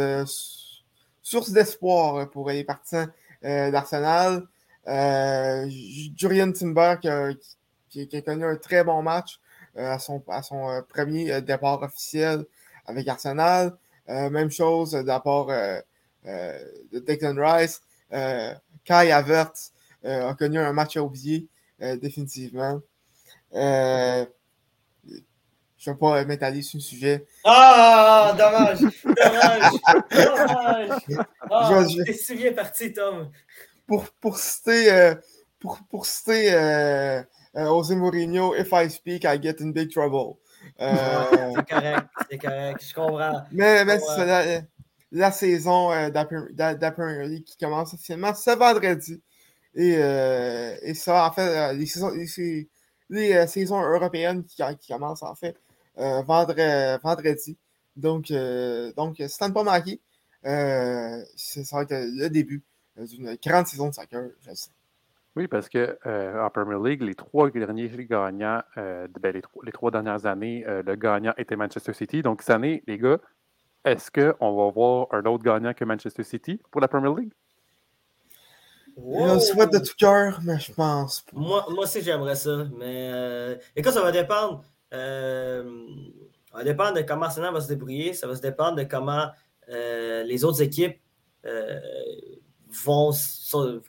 source 1.22 1.50
d'espoir 1.50 2.30
pour 2.30 2.50
les 2.50 2.64
partisans 2.64 3.10
d'Arsenal. 3.42 4.46
Jurian 6.16 6.52
Timber 6.52 6.96
qui, 7.00 7.08
qui, 8.02 8.16
a 8.16 8.22
connu 8.22 8.44
un 8.44 8.56
très 8.56 8.84
bon 8.84 9.02
match 9.02 9.40
euh, 9.76 9.92
à 9.92 9.98
son, 9.98 10.22
à 10.28 10.42
son 10.42 10.68
euh, 10.68 10.82
premier 10.82 11.32
euh, 11.32 11.40
départ 11.40 11.82
officiel 11.82 12.44
avec 12.86 13.08
Arsenal. 13.08 13.76
même 14.06 14.50
chose 14.50 15.02
part 15.24 15.46
de 16.24 16.98
Declan 16.98 17.34
Rice. 17.38 17.80
Kai 18.84 19.10
Havertz 19.10 19.72
a 20.04 20.34
connu 20.34 20.58
un 20.58 20.74
match 20.74 20.98
à 20.98 21.02
oublier, 21.02 21.48
définitivement. 21.80 22.82
je 23.54 24.26
ne 25.06 25.86
vais 25.86 25.94
pas 25.98 26.24
m'étaler 26.26 26.60
sur 26.60 26.76
le 26.76 26.82
sujet. 26.82 27.24
Ah, 27.44 28.34
dommage! 28.36 28.80
Dommage! 29.02 29.72
dommage! 30.10 31.00
Ah, 31.50 31.84
je, 32.06 32.12
si 32.12 32.34
bien 32.34 32.52
parti, 32.52 32.92
Tom. 32.92 33.30
Pour, 33.86 34.10
pour 34.20 34.36
citer, 34.36 35.14
pour, 35.64 35.78
pour 35.88 36.04
citer 36.04 36.52
euh, 36.52 37.22
José 37.54 37.94
Mourinho, 37.94 38.58
if 38.58 38.72
I 38.72 38.88
speak, 38.88 39.24
I 39.24 39.36
get 39.38 39.60
in 39.60 39.72
big 39.72 39.90
trouble. 39.90 40.38
Euh, 40.80 41.52
c'est 41.56 41.68
correct, 41.68 42.08
c'est 42.30 42.38
correct, 42.38 42.84
je 42.88 42.94
comprends. 42.94 43.42
Mais, 43.52 43.84
mais 43.84 43.98
c'est 44.00 44.66
la, 45.12 45.30
saison 45.30 45.92
euh, 45.92 46.10
la 46.12 46.90
Premier 46.90 47.28
League 47.28 47.44
qui 47.44 47.56
commence 47.56 47.94
officiellement 47.94 48.34
ce 48.34 48.50
vendredi. 48.50 49.22
Et, 49.74 49.96
euh, 49.98 50.76
et 50.82 50.94
ça, 50.94 51.26
en 51.26 51.32
fait, 51.32 51.74
les 51.74 51.86
saisons, 51.86 52.10
les, 52.10 52.68
les 53.10 53.46
saisons 53.46 53.80
européennes 53.80 54.44
qui, 54.44 54.62
qui, 54.80 54.92
commencent 54.92 55.22
en 55.22 55.34
fait 55.34 55.56
vendredi, 55.96 57.00
vendredi. 57.02 57.56
Donc, 57.96 58.32
donc 58.96 59.16
c'est 59.18 59.52
pas 59.52 59.62
manquer. 59.62 60.00
ça 60.42 61.76
va 61.76 61.82
être 61.82 61.92
le 61.92 62.28
début 62.28 62.62
d'une 62.96 63.36
grande 63.44 63.66
saison 63.66 63.88
de 63.88 63.94
soccer, 63.94 64.30
je 64.40 64.54
sais. 64.54 64.70
Oui, 65.36 65.48
parce 65.48 65.68
que 65.68 65.98
euh, 66.06 66.44
en 66.44 66.48
Premier 66.48 66.90
League, 66.90 67.02
les 67.02 67.16
trois 67.16 67.50
derniers 67.50 67.88
gagnants, 68.08 68.62
euh, 68.76 69.08
ben, 69.20 69.34
les, 69.34 69.72
trois, 69.72 69.90
dernières 69.90 70.26
années, 70.26 70.64
euh, 70.68 70.82
le 70.86 70.94
gagnant 70.94 71.32
était 71.36 71.56
Manchester 71.56 71.92
City. 71.92 72.22
Donc, 72.22 72.42
cette 72.42 72.54
année, 72.54 72.84
les 72.86 72.98
gars, 72.98 73.18
est-ce 73.84 74.12
qu'on 74.12 74.56
va 74.56 74.70
voir 74.70 75.08
un 75.10 75.24
autre 75.24 75.42
gagnant 75.42 75.74
que 75.74 75.84
Manchester 75.84 76.22
City 76.22 76.60
pour 76.70 76.80
la 76.80 76.86
Premier 76.86 77.12
League? 77.20 77.32
On 78.96 79.40
souhaite 79.40 79.72
de 79.72 79.78
tout 79.78 79.94
cœur, 79.98 80.38
mais 80.44 80.60
je 80.60 80.72
pense 80.72 81.22
pas. 81.22 81.32
Moi, 81.36 81.66
moi 81.68 81.82
aussi, 81.82 82.00
j'aimerais 82.00 82.36
ça. 82.36 82.66
Mais 82.78 83.58
écoute, 83.74 83.92
ça 83.92 84.02
va 84.02 84.12
dépendre. 84.12 84.62
ça 84.92 85.64
va 86.52 86.62
dépendre 86.62 86.94
de 86.94 87.02
comment 87.02 87.24
Arsenal 87.24 87.52
va 87.52 87.60
se 87.60 87.66
débrouiller. 87.66 88.12
Ça 88.12 88.28
va 88.28 88.36
se 88.36 88.40
dépendre 88.40 88.76
de 88.76 88.84
comment 88.84 89.32
les 89.68 90.44
autres 90.44 90.62
équipes 90.62 90.96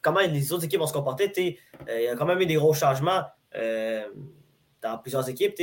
comment 0.02 0.20
les 0.20 0.54
autres 0.54 0.66
équipes 0.66 0.80
vont 0.80 0.88
se 0.88 0.94
comporter. 0.94 1.60
Euh, 1.90 2.00
il 2.00 2.04
y 2.04 2.08
a 2.08 2.16
quand 2.16 2.26
même 2.26 2.40
eu 2.42 2.46
des 2.46 2.56
gros 2.56 2.74
changements 2.74 3.24
euh, 3.56 4.06
dans 4.82 4.98
plusieurs 4.98 5.28
équipes. 5.30 5.56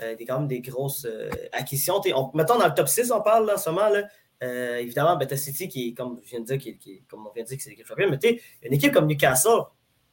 Euh, 0.00 0.14
des, 0.14 0.24
quand 0.24 0.38
même 0.38 0.48
des 0.48 0.60
grosses 0.60 1.06
acquisitions. 1.52 2.00
mettons 2.34 2.58
dans 2.58 2.66
le 2.66 2.74
top 2.74 2.88
6, 2.88 3.10
on 3.10 3.20
parle 3.20 3.46
là, 3.46 3.54
en 3.54 3.58
ce 3.58 3.70
moment. 3.70 3.88
Là, 3.88 4.78
évidemment, 4.80 5.16
Beta 5.16 5.36
City, 5.36 5.68
qui 5.68 5.94
comme 5.94 6.20
je 6.22 6.30
viens 6.30 6.40
de 6.40 6.44
dire, 6.44 6.58
qui, 6.58 7.02
comme 7.08 7.26
on 7.26 7.32
vient 7.32 7.42
de 7.42 7.48
dire 7.48 7.56
que 7.56 7.62
c'est 7.62 7.70
l'équipe 7.70 7.86
championne, 7.86 8.16
mais 8.22 8.40
une 8.62 8.74
équipe 8.74 8.92
comme 8.92 9.06
Newcastle, 9.06 9.62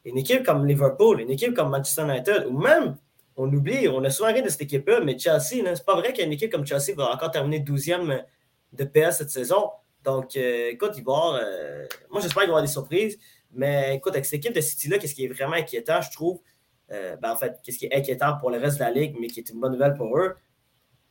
une 0.04 0.17
équipe 0.17 0.43
comme 0.43 0.65
Liverpool, 0.65 1.21
une 1.21 1.30
équipe 1.30 1.54
comme 1.54 1.69
Manchester 1.69 2.04
United, 2.04 2.47
ou 2.49 2.58
même, 2.58 2.97
on 3.36 3.51
oublie, 3.51 3.88
on 3.88 4.04
a 4.04 4.10
souvent 4.10 4.32
rien 4.32 4.41
de 4.41 4.49
cette 4.49 4.62
équipe-là, 4.62 5.01
mais 5.01 5.17
Chelsea, 5.19 5.62
c'est 5.63 5.86
pas 5.86 5.95
vrai 5.95 6.13
qu'une 6.13 6.32
équipe 6.32 6.51
comme 6.51 6.65
Chelsea 6.65 6.95
va 6.95 7.12
encore 7.13 7.32
terminer 7.32 7.60
12e 7.60 8.23
de 8.73 8.84
PS 8.86 9.17
cette 9.17 9.30
saison. 9.30 9.69
Donc, 10.06 10.36
il 10.36 10.78
va 10.80 10.88
y 10.96 11.00
avoir, 11.00 11.41
moi, 12.10 12.22
j'espère 12.22 12.30
qu'il 12.30 12.36
va 12.36 12.44
y 12.44 12.48
avoir 12.48 12.62
des 12.62 12.68
surprises. 12.68 13.18
Mais 13.52 13.96
écoute, 13.96 14.13
avec 14.13 14.26
cette 14.26 14.36
équipe 14.36 14.54
de 14.54 14.62
City-là, 14.62 14.98
qu'est-ce 14.98 15.15
qui 15.15 15.26
est 15.26 15.30
vraiment 15.30 15.54
inquiétant, 15.54 16.02
je 16.02 16.12
trouve, 16.12 16.41
ben, 16.89 17.18
en 17.24 17.36
fait, 17.36 17.60
qu'est-ce 17.63 17.78
qui 17.78 17.86
est 17.86 17.96
inquiétant 17.96 18.38
pour 18.38 18.52
le 18.52 18.58
reste 18.58 18.78
de 18.78 18.84
la 18.84 18.91
ligue, 18.91 19.15
mais 19.20 19.28
qui 19.28 19.39
est 19.39 19.50
une 19.50 19.60
bonne 19.60 19.72
nouvelle 19.72 19.96
pour 19.96 20.18
eux, 20.18 20.36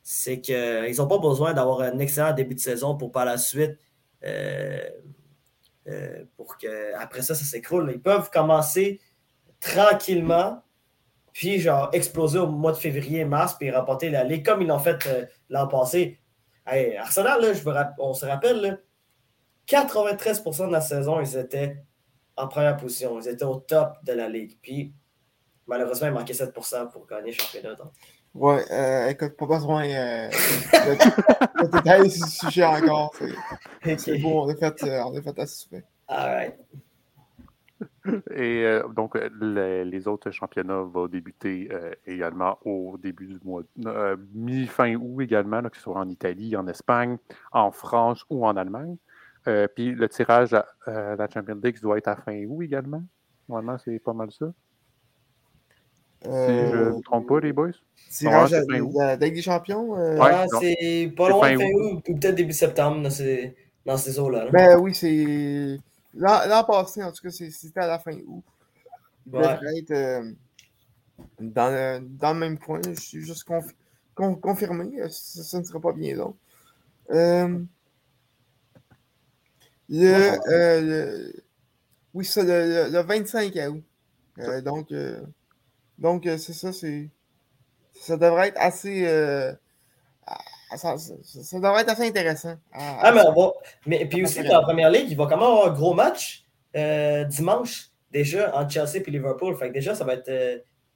c'est 0.01 0.39
qu'ils 0.39 0.95
n'ont 0.97 1.07
pas 1.07 1.17
besoin 1.17 1.53
d'avoir 1.53 1.81
un 1.81 1.97
excellent 1.99 2.33
début 2.33 2.55
de 2.55 2.59
saison 2.59 2.95
pour 2.95 3.11
par 3.11 3.25
la 3.25 3.37
suite 3.37 3.77
euh, 5.87 6.23
pour 6.35 6.57
que 6.57 6.95
après 6.95 7.21
ça, 7.21 7.35
ça 7.35 7.45
s'écroule. 7.45 7.91
Ils 7.93 8.01
peuvent 8.01 8.31
commencer 8.31 8.99
tranquillement, 9.59 10.63
puis 11.31 11.59
genre 11.59 11.89
exploser 11.93 12.39
au 12.39 12.47
mois 12.47 12.71
de 12.71 12.77
février, 12.77 13.23
mars, 13.23 13.55
puis 13.59 13.69
remporter 13.69 14.09
la 14.09 14.23
Ligue 14.23 14.43
comme 14.43 14.61
ils 14.61 14.67
l'ont 14.67 14.79
fait 14.79 15.05
euh, 15.05 15.25
l'an 15.49 15.67
passé. 15.67 16.19
Arsenal, 16.65 17.41
là, 17.41 17.93
on 17.99 18.15
se 18.15 18.25
rappelle, 18.25 18.81
93% 19.67 20.67
de 20.67 20.71
la 20.71 20.81
saison, 20.81 21.19
ils 21.19 21.37
étaient 21.37 21.77
en 22.35 22.47
première 22.47 22.77
position. 22.77 23.19
Ils 23.19 23.27
étaient 23.27 23.45
au 23.45 23.55
top 23.55 23.97
de 24.03 24.13
la 24.13 24.29
Ligue. 24.29 24.57
Puis 24.61 24.93
malheureusement, 25.67 26.07
il 26.07 26.13
manquait 26.13 26.33
7% 26.33 26.91
pour 26.91 27.07
gagner 27.07 27.31
le 27.31 27.37
championnat. 27.37 27.75
Donc. 27.75 27.91
Ouais, 28.35 28.65
euh, 28.69 29.07
écoute, 29.07 29.37
pas 29.37 29.45
besoin 29.45 29.85
euh, 29.85 30.29
de, 30.29 31.71
détailler 31.71 32.09
ce 32.09 32.27
sujet 32.27 32.65
encore. 32.65 33.13
C'est 33.97 34.17
bon, 34.17 34.43
on 34.43 34.49
est 34.49 34.59
fait, 34.59 34.83
euh, 34.83 35.03
on 35.05 35.13
est 35.13 35.21
fait 35.21 35.39
assez 35.39 35.67
All 36.09 36.35
right. 36.35 36.55
Et 38.31 38.65
euh, 38.65 38.87
donc, 38.89 39.17
les, 39.39 40.07
autres 40.09 40.31
championnats 40.31 40.81
vont 40.81 41.07
débuter 41.07 41.69
également 42.05 42.59
au 42.65 42.97
début 42.97 43.27
du 43.27 43.39
mois, 43.41 43.63
mi-fin 44.33 44.95
août 44.95 45.21
également, 45.21 45.61
que 45.63 45.77
ce 45.77 45.83
soit 45.83 45.97
en 45.97 46.09
Italie, 46.09 46.57
en 46.57 46.67
Espagne, 46.67 47.17
en 47.53 47.71
France 47.71 48.25
ou 48.29 48.45
en 48.45 48.57
Allemagne. 48.57 48.97
Puis 49.75 49.93
le 49.93 50.09
tirage 50.09 50.53
à, 50.53 50.65
la 50.87 51.27
Champions 51.29 51.59
League 51.63 51.79
doit 51.81 51.97
être 51.97 52.07
à 52.07 52.15
fin 52.15 52.43
août 52.45 52.61
également. 52.63 53.03
Normalement, 53.47 53.77
c'est 53.77 53.99
pas 53.99 54.13
mal 54.13 54.31
ça. 54.31 54.51
Si 56.23 56.29
je 56.31 56.75
ne 56.75 56.95
me 56.95 57.01
trompe 57.01 57.27
pas, 57.27 57.39
les 57.39 57.53
boys. 57.53 57.71
Tirage 58.09 58.53
avec 58.53 59.33
des 59.33 59.41
champions. 59.41 59.97
Euh... 59.97 60.17
Ah, 60.19 60.45
c'est 60.59 61.13
pas 61.15 61.29
loin 61.29 61.53
de 61.53 61.59
fin 61.59 61.71
août, 61.71 62.03
ou 62.07 62.13
peut-être 62.13 62.35
début 62.35 62.53
septembre 62.53 63.01
dans 63.03 63.09
ces, 63.09 63.55
dans 63.85 63.97
ces 63.97 64.17
eaux-là. 64.19 64.49
Ben 64.51 64.77
oui, 64.79 64.93
c'est. 64.95 65.77
L'an 66.15 66.63
passé, 66.63 67.03
en 67.03 67.11
tout 67.11 67.21
cas, 67.21 67.29
c'était 67.29 67.79
à 67.79 67.87
la 67.87 67.99
fin 67.99 68.13
août. 68.25 68.43
Il 69.27 69.35
ouais. 69.35 69.41
devrait 69.41 69.77
être 69.77 69.91
euh, 69.91 70.31
dans, 71.39 71.71
le, 71.71 71.99
dans, 71.99 72.33
le, 72.33 72.39
même 72.39 72.57
point. 72.57 72.79
Je 72.87 72.99
suis 72.99 73.21
juste 73.21 73.45
confirmé. 74.15 75.01
Ça, 75.09 75.59
ne 75.59 75.63
sera 75.63 75.79
pas 75.79 75.91
bien 75.91 76.15
long. 76.15 76.35
Euh, 79.91 80.37
le, 80.45 80.51
euh, 80.51 80.81
le, 80.81 81.33
oui, 82.13 82.25
ça, 82.25 82.43
le, 82.43 82.89
le, 82.91 82.99
25 83.01 83.53
août. 83.69 83.83
donc, 84.63 84.91
donc, 85.97 86.25
euh, 86.25 86.37
c'est 86.37 86.53
ça, 86.53 86.73
c'est. 86.73 87.09
Ça 87.93 88.17
devrait 88.17 88.49
être 88.49 88.59
assez. 88.59 89.05
Euh, 89.07 89.53
ça, 90.75 90.97
ça, 90.97 91.57
devrait 91.57 91.81
être 91.81 91.91
assez 91.91 92.07
intéressant. 92.07 92.55
ah, 92.73 93.11
mais, 93.13 93.21
on 93.21 93.33
va... 93.33 93.53
mais 93.85 94.05
puis 94.05 94.23
aussi, 94.23 94.43
dans 94.43 94.59
la 94.59 94.61
première 94.61 94.89
ligue, 94.89 95.09
il 95.09 95.15
va 95.15 95.25
quand 95.25 95.37
même 95.37 95.45
avoir 95.45 95.67
un 95.67 95.73
gros 95.73 95.93
match 95.93 96.45
euh, 96.75 97.23
dimanche, 97.23 97.91
déjà, 98.11 98.53
entre 98.55 98.71
Chelsea 98.71 99.03
et 99.05 99.11
Liverpool. 99.11 99.55
Fait 99.55 99.69
que 99.69 99.73
déjà, 99.73 99.95
ça 99.95 100.03
va 100.03 100.15
être. 100.15 100.29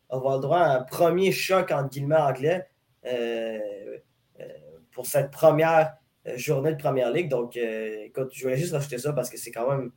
on 0.09 0.17
va 0.17 0.17
avoir 0.17 0.35
le 0.35 0.41
droit 0.41 0.59
à 0.59 0.77
un 0.77 0.81
premier 0.81 1.31
choc, 1.31 1.71
entre 1.71 1.89
guillemets, 1.89 2.17
anglais 2.17 2.67
pour 4.91 5.05
cette 5.05 5.31
première 5.31 5.95
journée 6.35 6.73
de 6.73 6.77
première 6.77 7.11
ligue. 7.11 7.29
Donc, 7.29 7.55
écoute, 7.55 8.29
je 8.33 8.43
voulais 8.43 8.57
juste 8.57 8.73
rajouter 8.73 8.97
ça 8.97 9.13
parce 9.13 9.29
que 9.29 9.37
c'est 9.37 9.51
quand 9.51 9.69
même 9.69 9.91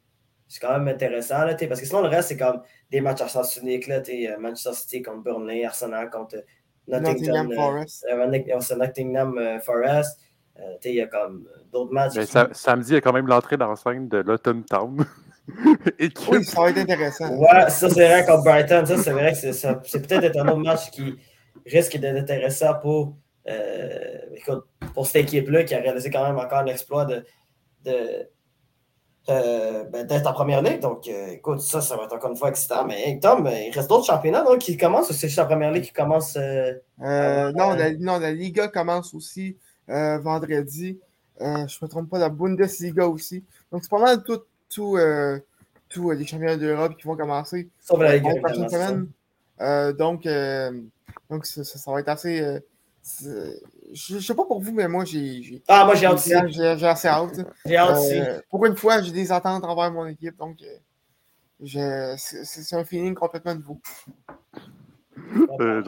c'est 0.52 0.60
quand 0.60 0.78
même 0.78 0.88
intéressant. 0.88 1.46
Là, 1.46 1.54
parce 1.54 1.80
que 1.80 1.86
sinon, 1.86 2.02
le 2.02 2.08
reste, 2.08 2.28
c'est 2.28 2.36
comme 2.36 2.60
des 2.90 3.00
matchs 3.00 3.22
à 3.22 3.28
sens 3.28 3.56
unique. 3.56 3.86
Là, 3.86 4.02
euh, 4.06 4.38
Manchester 4.38 4.74
City 4.74 5.00
contre 5.00 5.22
Burnley, 5.22 5.64
Arsenal 5.64 6.10
contre 6.10 6.44
Nottingham, 6.86 7.14
Nottingham 7.14 7.52
Forest. 7.54 8.06
Euh, 8.10 8.76
Nottingham 8.76 9.38
euh, 9.38 9.60
Forest. 9.60 10.20
il 10.84 10.94
y 10.94 11.00
a 11.00 11.06
comme 11.06 11.48
d'autres 11.72 11.94
matchs. 11.94 12.12
Mais 12.16 12.26
samedi, 12.52 12.90
il 12.90 12.94
y 12.94 12.98
a 12.98 13.00
quand 13.00 13.14
même 13.14 13.28
l'entrée 13.28 13.56
dans 13.56 13.74
scène 13.76 14.08
de 14.08 14.18
l'Autumn 14.18 14.62
Town. 14.64 15.02
oui, 15.98 16.44
ça 16.44 16.60
va 16.60 16.68
être 16.68 16.78
intéressant. 16.78 17.34
Ouais, 17.34 17.70
ça 17.70 17.88
c'est 17.88 18.06
vrai 18.06 18.26
contre 18.26 18.44
Brighton. 18.44 18.84
Ça, 18.84 18.98
c'est 18.98 19.12
vrai 19.12 19.32
que 19.32 19.52
c'est 19.52 20.06
peut-être 20.06 20.36
un 20.36 20.48
autre 20.48 20.58
match 20.58 20.90
qui 20.90 21.14
risque 21.64 21.96
d'être 21.96 22.18
intéressant 22.18 22.74
pour, 22.74 23.16
écoute, 23.46 24.64
pour 24.94 25.06
cette 25.06 25.22
équipe-là 25.24 25.64
qui 25.64 25.74
a 25.74 25.80
réalisé 25.80 26.10
quand 26.10 26.24
même 26.24 26.38
encore 26.38 26.62
l'exploit 26.62 27.04
de, 27.04 27.24
de 27.84 28.28
euh, 29.28 29.84
ben, 29.84 30.04
d'être 30.04 30.26
en 30.26 30.32
première 30.32 30.62
ligue. 30.62 30.80
Donc, 30.80 31.06
euh, 31.06 31.28
écoute, 31.28 31.60
ça, 31.60 31.80
ça 31.80 31.96
va 31.96 32.04
être 32.04 32.12
encore 32.12 32.30
une 32.30 32.36
fois 32.36 32.48
excitant. 32.48 32.84
Mais 32.84 33.20
Tom, 33.22 33.48
il 33.48 33.70
reste 33.72 33.88
d'autres 33.88 34.06
championnats 34.06 34.42
donc, 34.42 34.58
qui 34.58 34.76
commencent 34.76 35.10
ou 35.10 35.12
c'est 35.12 35.28
juste 35.28 35.38
la 35.38 35.44
première 35.44 35.70
ligue 35.70 35.84
qui 35.84 35.92
commence 35.92 36.36
euh, 36.36 36.72
non, 36.98 37.70
la, 37.74 37.92
non, 37.92 38.18
la 38.18 38.32
Liga 38.32 38.66
commence 38.66 39.14
aussi 39.14 39.56
vendredi. 39.86 40.98
je 41.38 41.44
ne 41.44 41.62
me 41.82 41.86
trompe 41.86 42.10
pas, 42.10 42.18
la 42.18 42.30
Bundesliga 42.30 43.06
aussi. 43.06 43.44
Donc, 43.70 43.84
c'est 43.84 43.90
pas 43.90 44.00
mal 44.00 44.24
tout, 44.24 44.42
tout, 44.68 44.98
tout 45.88 46.10
les 46.10 46.26
championnats 46.26 46.56
d'Europe 46.56 46.96
qui 46.96 47.06
vont 47.06 47.16
commencer. 47.16 47.68
Sauf 47.78 48.00
la 48.00 48.16
Liga. 48.16 48.32
semaine. 48.68 49.06
donc, 49.96 50.26
donc 51.30 51.46
ça, 51.46 51.62
ça, 51.62 51.92
va 51.92 52.00
être 52.00 52.08
assez 52.08 52.60
je, 53.04 54.14
ne 54.14 54.20
sais 54.20 54.34
pas 54.34 54.44
pour 54.44 54.60
vous, 54.60 54.72
mais 54.72 54.86
moi, 54.88 55.04
j'ai. 55.04 55.62
Ah, 55.68 55.84
moi, 55.84 55.94
j'ai 55.94 56.06
hâte 56.06 56.20
J'ai 56.48 56.86
assez 56.86 57.08
hâte. 57.08 57.40
J'ai 57.64 57.76
hâte 57.76 57.98
euh, 58.12 58.40
Pour 58.48 58.64
une 58.66 58.76
fois, 58.76 59.02
j'ai 59.02 59.12
des 59.12 59.32
attentes 59.32 59.64
envers 59.64 59.90
mon 59.90 60.06
équipe, 60.06 60.36
donc 60.36 60.58
euh, 60.62 62.14
c'est 62.16 62.76
un 62.76 62.84
feeling 62.84 63.14
complètement 63.14 63.54
nouveau. 63.54 63.80
Euh, 65.60 65.82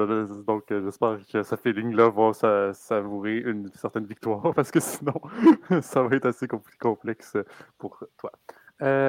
donc, 0.45 0.65
j'espère 0.69 1.19
que 1.31 1.43
ce 1.43 1.57
feeling-là 1.57 2.11
va 2.11 2.73
savourer 2.73 3.39
une 3.39 3.71
certaine 3.75 4.07
victoire 4.07 4.53
parce 4.55 4.71
que 4.71 4.81
sinon, 4.81 5.21
ça 5.83 6.03
va 6.03 6.17
être 6.17 6.27
assez 6.27 6.49
complexe 6.81 7.37
pour 7.79 8.03
toi. 8.19 8.33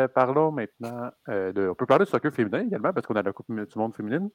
parlons 0.09 0.51
maintenant 0.51 1.09
de. 1.27 1.69
On 1.69 1.75
peut 1.75 1.87
parler 1.87 2.05
de 2.05 2.09
soccer 2.09 2.31
féminin 2.31 2.59
également 2.59 2.93
parce 2.93 3.07
qu'on 3.07 3.15
a 3.15 3.23
la 3.23 3.33
Coupe 3.33 3.47
du 3.49 3.79
Monde 3.79 3.95
féminine. 3.95 4.29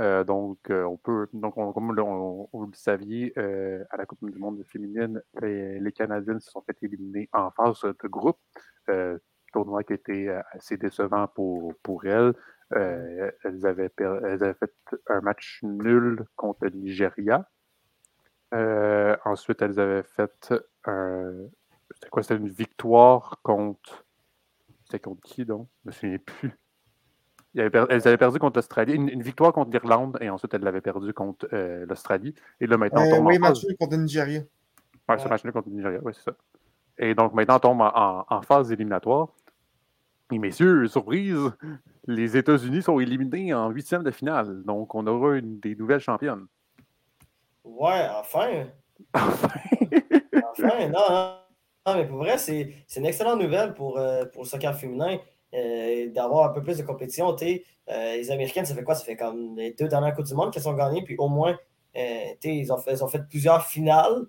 Euh, 0.00 0.24
donc, 0.24 0.58
euh, 0.70 0.84
on 0.84 0.96
peut, 0.96 1.28
donc 1.34 1.54
comme 1.54 1.94
vous 2.52 2.66
le 2.66 2.74
saviez, 2.74 3.32
euh, 3.36 3.84
à 3.90 3.98
la 3.98 4.06
Coupe 4.06 4.30
du 4.30 4.38
Monde 4.38 4.62
féminine, 4.64 5.22
les, 5.40 5.92
Canadiennes 5.92 6.40
se 6.40 6.50
sont 6.50 6.62
fait 6.62 6.76
éliminer 6.82 7.28
en 7.32 7.50
phase 7.50 7.82
de 7.82 8.08
groupe. 8.08 8.38
tournoi 9.52 9.84
qui 9.84 9.92
était 9.92 10.28
assez 10.52 10.78
décevant 10.78 11.28
pour, 11.28 11.74
pour 11.82 12.06
elles. 12.06 12.32
elles, 12.70 13.66
avaient 13.66 13.92
elles 13.98 14.42
avaient 14.42 14.54
fait 14.54 14.72
un 15.08 15.20
match 15.20 15.60
nul 15.62 16.24
contre 16.36 16.64
le 16.64 16.70
Nigeria. 16.70 17.46
ensuite, 19.24 19.60
elles 19.62 19.78
avaient 19.78 20.04
fait 20.04 20.54
un. 20.86 21.34
C'était 21.94 22.08
quoi? 22.08 22.22
C'était 22.22 22.36
une 22.36 22.48
victoire 22.48 23.40
contre. 23.42 24.06
C'était 24.84 25.00
contre 25.00 25.20
qui 25.22 25.44
donc? 25.44 25.68
Je 25.84 25.88
me 25.88 25.92
souviens 25.92 26.18
plus 26.18 26.61
elles 27.54 28.08
avaient 28.08 28.16
perdu 28.16 28.38
contre 28.38 28.56
l'Australie, 28.58 28.94
une, 28.94 29.22
victoire 29.22 29.52
contre 29.52 29.70
l'Irlande, 29.70 30.18
et 30.20 30.30
ensuite 30.30 30.54
elles 30.54 30.62
l'avaient 30.62 30.80
perdu 30.80 31.12
contre 31.12 31.48
euh, 31.52 31.84
l'Australie. 31.86 32.34
Et 32.60 32.66
là, 32.66 32.76
maintenant, 32.76 33.02
on 33.02 33.12
euh, 33.12 33.16
tombe 33.16 33.26
oui, 33.26 33.38
match 33.38 33.60
contre 33.78 33.96
le 33.96 34.02
Nigeria. 34.02 34.40
Oui, 35.08 35.16
c'est 35.18 35.28
match 35.28 35.42
contre 35.42 35.68
le 35.68 35.74
Nigeria, 35.74 36.00
oui, 36.02 36.12
c'est 36.14 36.22
ça. 36.22 36.36
Et 36.98 37.14
donc, 37.14 37.34
maintenant, 37.34 37.56
on 37.56 37.60
tombe 37.60 37.80
en, 37.82 38.42
phase 38.42 38.72
éliminatoire. 38.72 39.28
Et 40.30 40.38
messieurs, 40.38 40.86
surprise, 40.88 41.50
les 42.06 42.36
États-Unis 42.36 42.82
sont 42.82 42.98
éliminés 43.00 43.52
en 43.52 43.70
huitième 43.70 44.02
de 44.02 44.10
finale. 44.10 44.62
Donc, 44.64 44.94
on 44.94 45.06
aura 45.06 45.36
une 45.36 45.60
des 45.60 45.74
nouvelles 45.74 46.00
championnes. 46.00 46.46
Ouais, 47.64 48.06
enfin. 48.18 48.66
Enfin. 49.14 49.48
enfin, 50.52 50.88
non, 50.88 51.34
non, 51.86 51.94
mais 51.96 52.06
pour 52.06 52.18
vrai, 52.18 52.38
c'est 52.38 52.84
une 52.96 53.06
excellente 53.06 53.40
nouvelle 53.40 53.74
pour, 53.74 53.98
euh, 53.98 54.24
pour 54.26 54.44
le 54.44 54.48
soccer 54.48 54.74
féminin. 54.76 55.18
Euh, 55.54 56.08
d'avoir 56.10 56.48
un 56.48 56.52
peu 56.54 56.62
plus 56.62 56.78
de 56.78 56.82
compétition. 56.82 57.36
Euh, 57.38 57.56
les 58.16 58.30
Américaines, 58.30 58.64
ça 58.64 58.74
fait 58.74 58.84
quoi? 58.84 58.94
Ça 58.94 59.04
fait 59.04 59.16
comme 59.16 59.54
les 59.56 59.72
deux 59.72 59.86
dernières 59.86 60.14
Coupes 60.14 60.24
du 60.24 60.32
Monde 60.32 60.50
qu'elles 60.50 60.66
ont 60.66 60.72
gagnées, 60.72 61.02
puis 61.02 61.14
au 61.18 61.28
moins, 61.28 61.58
euh, 61.94 62.24
ils, 62.42 62.72
ont 62.72 62.78
fait, 62.78 63.02
ont 63.02 63.08
fait 63.08 63.22
plusieurs 63.28 63.66
finales 63.66 64.24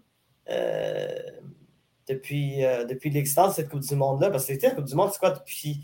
depuis, 2.10 2.64
depuis 2.90 3.10
l'existence 3.10 3.52
de 3.52 3.54
cette 3.56 3.70
Coupe 3.70 3.80
du 3.80 3.96
Monde-là. 3.96 4.32
Parce 4.32 4.46
que 4.46 4.54
c'était 4.54 4.68
la 4.68 4.76
Coupe 4.76 4.86
du 4.86 4.96
Monde, 4.96 5.12
c'est 5.14 5.20
quoi 5.20 5.32
depuis. 5.32 5.82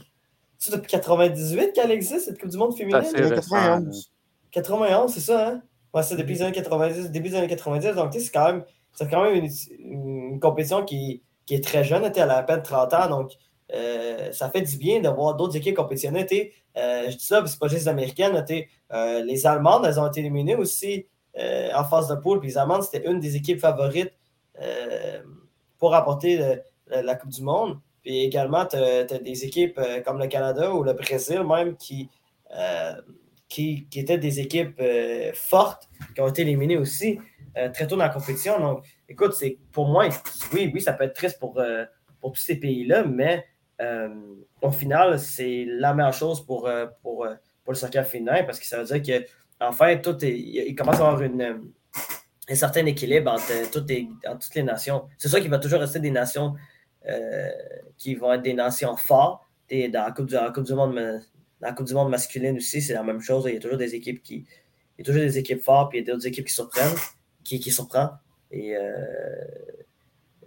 C'est 0.57 0.73
depuis 0.73 0.89
98 0.89 1.71
qu'elle 1.71 1.91
existe, 1.91 2.25
cette 2.25 2.39
Coupe 2.39 2.49
du 2.49 2.57
Monde 2.57 2.75
féminine? 2.75 3.01
91. 3.01 4.11
91, 4.51 5.13
c'est 5.13 5.19
ça, 5.21 5.47
hein? 5.47 5.61
Ouais, 5.93 6.03
c'est 6.03 6.17
depuis 6.17 6.33
les 6.33 6.41
années 6.41 6.51
90, 6.51 7.11
début 7.11 7.29
des 7.29 7.35
années 7.35 7.47
90. 7.47 7.95
Donc, 7.95 8.13
c'est 8.13 8.29
quand 8.29 8.51
même, 8.51 8.65
c'est 8.91 9.09
quand 9.09 9.23
même 9.23 9.47
une, 9.79 10.39
compétition 10.41 10.83
qui, 10.83 11.23
qui, 11.45 11.55
est 11.55 11.63
très 11.63 11.85
jeune. 11.85 12.03
Elle 12.03 12.29
a 12.29 12.37
à 12.37 12.43
peine 12.43 12.61
30 12.61 12.93
ans. 12.93 13.09
Donc, 13.09 13.31
euh, 13.73 14.31
ça 14.31 14.49
fait 14.49 14.61
du 14.61 14.77
bien 14.77 14.99
de 14.99 15.09
voir 15.09 15.35
d'autres 15.35 15.55
équipes 15.55 15.75
compétitionner. 15.75 16.53
Euh, 16.77 17.09
je 17.09 17.15
dis 17.15 17.25
ça, 17.25 17.43
c'est 17.45 17.59
pas 17.59 17.67
juste 17.67 17.83
les 17.83 17.87
Américaines. 17.87 18.43
Euh, 18.91 19.23
les 19.23 19.45
Allemandes, 19.45 19.85
elles 19.85 19.99
ont 19.99 20.07
été 20.07 20.21
éliminées 20.21 20.55
aussi 20.55 21.05
en 21.37 21.83
phase 21.85 22.07
de 22.09 22.15
poule. 22.15 22.39
Puis 22.39 22.49
les 22.49 22.57
Allemandes, 22.57 22.83
c'était 22.83 23.09
une 23.09 23.19
des 23.19 23.35
équipes 23.35 23.59
favorites 23.59 24.13
pour 25.77 25.91
rapporter 25.91 26.57
la 26.87 27.15
Coupe 27.15 27.29
du 27.29 27.41
Monde. 27.41 27.79
Puis 28.01 28.19
également, 28.23 28.65
tu 28.65 28.75
as, 28.75 29.03
des 29.03 29.45
équipes 29.45 29.79
comme 30.05 30.19
le 30.19 30.27
Canada 30.27 30.73
ou 30.73 30.83
le 30.83 30.93
Brésil 30.93 31.43
même 31.43 31.77
qui, 31.77 32.09
qui, 33.47 33.87
étaient 33.95 34.17
des 34.17 34.41
équipes 34.41 34.81
fortes, 35.33 35.87
qui 36.13 36.19
ont 36.19 36.27
été 36.27 36.41
éliminées 36.41 36.77
aussi 36.77 37.19
très 37.73 37.87
tôt 37.87 37.95
dans 37.95 38.03
la 38.03 38.09
compétition. 38.09 38.59
Donc, 38.59 38.85
écoute, 39.07 39.33
pour 39.71 39.87
moi, 39.87 40.09
oui, 40.51 40.69
oui, 40.73 40.81
ça 40.81 40.91
peut 40.91 41.05
être 41.05 41.15
triste 41.15 41.39
pour, 41.39 41.61
pour 42.19 42.33
tous 42.33 42.41
ces 42.41 42.57
pays-là, 42.57 43.05
mais 43.05 43.45
au 44.61 44.71
final, 44.71 45.19
c'est 45.19 45.65
la 45.67 45.93
meilleure 45.93 46.13
chose 46.13 46.45
pour, 46.45 46.69
pour, 47.01 47.27
pour 47.63 47.73
le 47.73 47.75
soccer 47.75 48.05
féminin 48.05 48.43
parce 48.43 48.59
que 48.59 48.65
ça 48.65 48.81
veut 48.81 48.99
dire 48.99 49.23
qu'enfin, 49.59 49.97
tout 49.97 50.17
il 50.23 50.75
commence 50.75 50.99
à 50.99 51.07
avoir 51.07 51.21
une 51.21 51.71
un 52.49 52.55
certain 52.55 52.85
équilibre 52.85 53.31
entre, 53.31 53.71
toutes 53.71 53.89
les, 53.89 54.09
toutes 54.23 54.55
les 54.55 54.63
nations. 54.63 55.07
C'est 55.17 55.29
ça 55.29 55.39
qui 55.39 55.47
va 55.47 55.59
toujours 55.59 55.79
rester 55.79 55.99
des 55.99 56.11
nations 56.11 56.55
euh, 57.07 57.49
qui 57.97 58.15
vont 58.15 58.33
être 58.33 58.41
des 58.41 58.53
nations 58.53 58.97
fortes. 58.97 59.43
Dans, 59.69 60.03
la 60.03 60.11
coupe 60.11 60.25
du, 60.25 60.73
Monde, 60.73 60.95
dans 60.95 61.21
la 61.61 61.73
Coupe 61.73 61.85
du 61.85 61.93
Monde 61.93 62.09
masculine 62.09 62.57
aussi, 62.57 62.81
c'est 62.81 62.93
la 62.93 63.03
même 63.03 63.21
chose. 63.21 63.45
Il 63.47 63.53
y 63.53 63.57
a 63.57 63.59
toujours 63.59 63.77
des 63.77 63.93
équipes 63.93 64.23
qui. 64.23 64.47
Il 64.97 64.99
y 64.99 65.01
a 65.01 65.05
toujours 65.05 65.21
des 65.21 65.37
équipes 65.37 65.61
fortes, 65.61 65.91
puis 65.91 65.99
il 65.99 66.07
y 66.07 66.09
a 66.09 66.13
d'autres 66.13 66.25
équipes 66.25 66.47
qui 66.47 66.53
surprennent, 66.53 66.95
qui, 67.43 67.59
qui 67.59 67.71
surprennent. 67.71 68.09
Et 68.49 68.75
euh, 68.75 68.81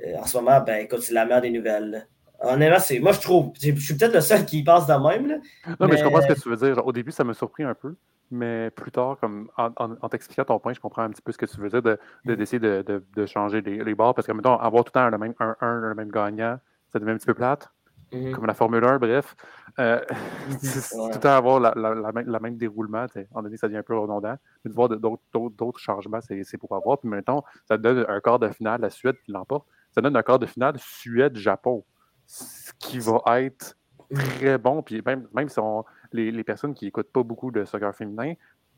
euh, 0.05 0.17
en 0.19 0.27
ce 0.27 0.37
moment, 0.37 0.61
ben 0.61 0.85
écoute, 0.85 1.03
c'est 1.03 1.15
la 1.15 1.25
meilleure 1.25 1.41
des 1.41 1.51
nouvelles. 1.51 2.09
Honnêtement, 2.43 2.79
c'est, 2.79 2.99
moi 2.99 3.13
je 3.13 3.21
trouve, 3.21 3.53
je 3.61 3.75
suis 3.75 3.97
peut-être 3.97 4.15
le 4.15 4.21
seul 4.21 4.45
qui 4.45 4.63
passe 4.63 4.87
de 4.87 4.95
même. 4.95 5.27
Là, 5.29 5.37
non, 5.81 5.89
mais... 5.89 5.97
je 5.97 6.05
comprends 6.05 6.23
ce 6.23 6.29
que 6.29 6.41
tu 6.41 6.49
veux 6.49 6.57
dire. 6.57 6.87
au 6.87 6.93
début, 6.93 7.13
ça 7.13 7.25
m'a 7.25 7.35
surpris 7.35 7.63
un 7.63 7.75
peu 7.75 7.95
mais 8.33 8.71
plus 8.71 8.91
tard, 8.91 9.19
comme 9.21 9.51
en, 9.59 10.09
t'expliquant 10.09 10.45
ton 10.45 10.59
point, 10.59 10.73
je 10.73 10.81
comprends 10.81 11.03
un 11.03 11.11
petit 11.11 11.21
peu 11.23 11.33
ce 11.33 11.39
que 11.39 11.47
tu 11.47 11.61
veux 11.61 11.69
dire, 11.69 11.83
de, 11.83 11.99
mm. 12.25 12.35
d'essayer 12.35 12.59
de, 12.59 13.05
de, 13.15 13.27
changer 13.27 13.61
les, 13.61 13.85
les 13.85 13.95
bords, 13.95 14.15
parce 14.15 14.27
que, 14.27 14.33
mettons, 14.33 14.57
avoir 14.57 14.85
tout 14.85 14.93
le 14.95 15.01
temps 15.01 15.11
le 15.11 15.19
même, 15.19 15.35
un, 15.39 15.55
un, 15.61 15.81
le 15.81 15.95
même 15.95 16.11
gagnant, 16.11 16.59
ça 16.89 16.99
devient 16.99 17.13
un 17.13 17.19
petit 17.19 17.27
peu 17.27 17.35
plate, 17.35 17.71
mm-hmm. 18.11 18.33
comme 18.33 18.47
la 18.47 18.55
Formule 18.55 18.85
1, 18.85 18.99
bref. 18.99 19.37
Euh, 19.79 20.01
tout 20.49 21.09
le 21.13 21.19
temps 21.19 21.37
avoir 21.37 21.61
la, 21.61 21.75
la, 21.77 21.95
la, 21.95 22.13
même, 22.13 22.27
la 22.27 22.41
même 22.41 22.57
déroulement, 22.57 23.05
en 23.35 23.43
donné, 23.43 23.59
ça 23.59 23.69
devient 23.69 23.79
un 23.79 23.83
peu 23.83 23.97
redondant. 23.99 24.37
Mais 24.65 24.71
de 24.71 24.75
voir 24.75 24.89
d'autres, 24.89 25.79
changements, 25.79 26.21
c'est, 26.23 26.59
pour 26.59 26.75
avoir. 26.75 26.99
Puis 26.99 27.11
maintenant, 27.11 27.45
ça 27.69 27.77
donne 27.77 28.07
un 28.09 28.21
quart 28.21 28.39
de 28.39 28.49
finale, 28.49 28.81
la 28.81 28.91
Suède 28.91 29.17
qui 29.27 29.33
l'emporte, 29.33 29.67
ça 29.95 30.01
donne 30.01 30.17
un 30.17 30.23
quart 30.23 30.39
de 30.39 30.47
finale 30.47 30.77
Suède-Japon, 30.79 31.85
ce 32.33 32.73
qui 32.79 32.99
va 32.99 33.43
être 33.43 33.77
très 34.15 34.59
bon. 34.59 34.83
Puis 34.83 35.03
même, 35.05 35.29
même 35.35 35.49
si 35.49 35.59
on 35.59 35.85
les, 36.13 36.45
personnes 36.45 36.75
qui 36.75 36.87
n'écoutent 36.87 37.13
pas 37.13 37.23
beaucoup 37.23 37.51
de 37.51 37.65
soccer 37.65 37.95
féminin, 37.95 38.35